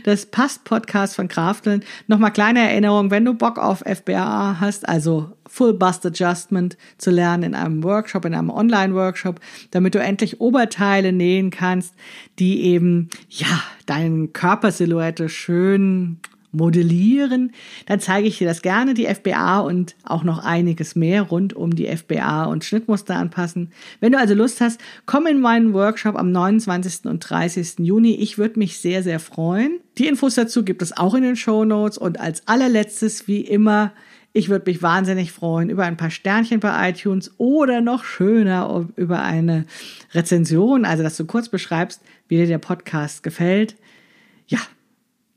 das 0.04 0.26
Passt-Podcast 0.26 1.14
von 1.14 1.28
Krafteln. 1.28 1.84
Nochmal 2.06 2.32
kleine 2.32 2.60
Erinnerung, 2.60 3.10
wenn 3.10 3.24
du 3.24 3.34
Bock 3.34 3.58
auf 3.58 3.80
FBA 3.86 4.58
hast, 4.60 4.88
also 4.88 5.32
Full 5.46 5.74
Bust 5.74 6.04
Adjustment 6.04 6.76
zu 6.98 7.10
lernen 7.10 7.42
in 7.42 7.54
einem 7.54 7.84
Workshop, 7.84 8.24
in 8.24 8.34
einem 8.34 8.50
Online-Workshop, 8.50 9.40
damit 9.70 9.94
du 9.94 10.00
endlich 10.00 10.40
Oberteile 10.40 11.12
nähen 11.12 11.50
kannst, 11.50 11.94
die 12.38 12.62
eben, 12.62 13.10
ja, 13.28 13.62
deinen 13.86 14.32
Körpersilhouette 14.32 15.28
schön 15.28 16.20
modellieren, 16.56 17.52
dann 17.86 18.00
zeige 18.00 18.26
ich 18.26 18.38
dir 18.38 18.46
das 18.46 18.62
gerne, 18.62 18.94
die 18.94 19.06
FBA 19.06 19.60
und 19.60 19.94
auch 20.04 20.24
noch 20.24 20.44
einiges 20.44 20.96
mehr 20.96 21.22
rund 21.22 21.54
um 21.54 21.74
die 21.74 21.86
FBA 21.86 22.44
und 22.44 22.64
Schnittmuster 22.64 23.16
anpassen. 23.16 23.72
Wenn 24.00 24.12
du 24.12 24.18
also 24.18 24.34
Lust 24.34 24.60
hast, 24.60 24.80
komm 25.04 25.26
in 25.26 25.40
meinen 25.40 25.72
Workshop 25.72 26.16
am 26.16 26.32
29. 26.32 27.06
und 27.06 27.20
30. 27.20 27.80
Juni. 27.80 28.14
Ich 28.16 28.38
würde 28.38 28.58
mich 28.58 28.78
sehr, 28.78 29.02
sehr 29.02 29.20
freuen. 29.20 29.80
Die 29.98 30.06
Infos 30.06 30.34
dazu 30.34 30.64
gibt 30.64 30.82
es 30.82 30.96
auch 30.96 31.14
in 31.14 31.22
den 31.22 31.36
Show 31.36 31.64
Notes 31.64 31.98
und 31.98 32.20
als 32.20 32.46
allerletztes, 32.46 33.28
wie 33.28 33.40
immer, 33.40 33.92
ich 34.32 34.50
würde 34.50 34.70
mich 34.70 34.82
wahnsinnig 34.82 35.32
freuen 35.32 35.70
über 35.70 35.84
ein 35.84 35.96
paar 35.96 36.10
Sternchen 36.10 36.60
bei 36.60 36.90
iTunes 36.90 37.32
oder 37.38 37.80
noch 37.80 38.04
schöner 38.04 38.86
über 38.96 39.22
eine 39.22 39.64
Rezension, 40.12 40.84
also 40.84 41.02
dass 41.02 41.16
du 41.16 41.24
kurz 41.24 41.48
beschreibst, 41.48 42.02
wie 42.28 42.36
dir 42.36 42.46
der 42.46 42.58
Podcast 42.58 43.22
gefällt. 43.22 43.76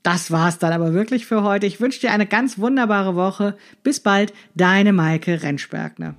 Das 0.03 0.31
war's 0.31 0.59
dann 0.59 0.73
aber 0.73 0.93
wirklich 0.93 1.25
für 1.25 1.43
heute. 1.43 1.65
Ich 1.65 1.81
wünsche 1.81 1.99
dir 1.99 2.11
eine 2.11 2.25
ganz 2.25 2.57
wunderbare 2.57 3.15
Woche. 3.15 3.57
Bis 3.83 3.99
bald, 3.99 4.33
deine 4.55 4.93
Maike 4.93 5.43
Rentschbergner. 5.43 6.15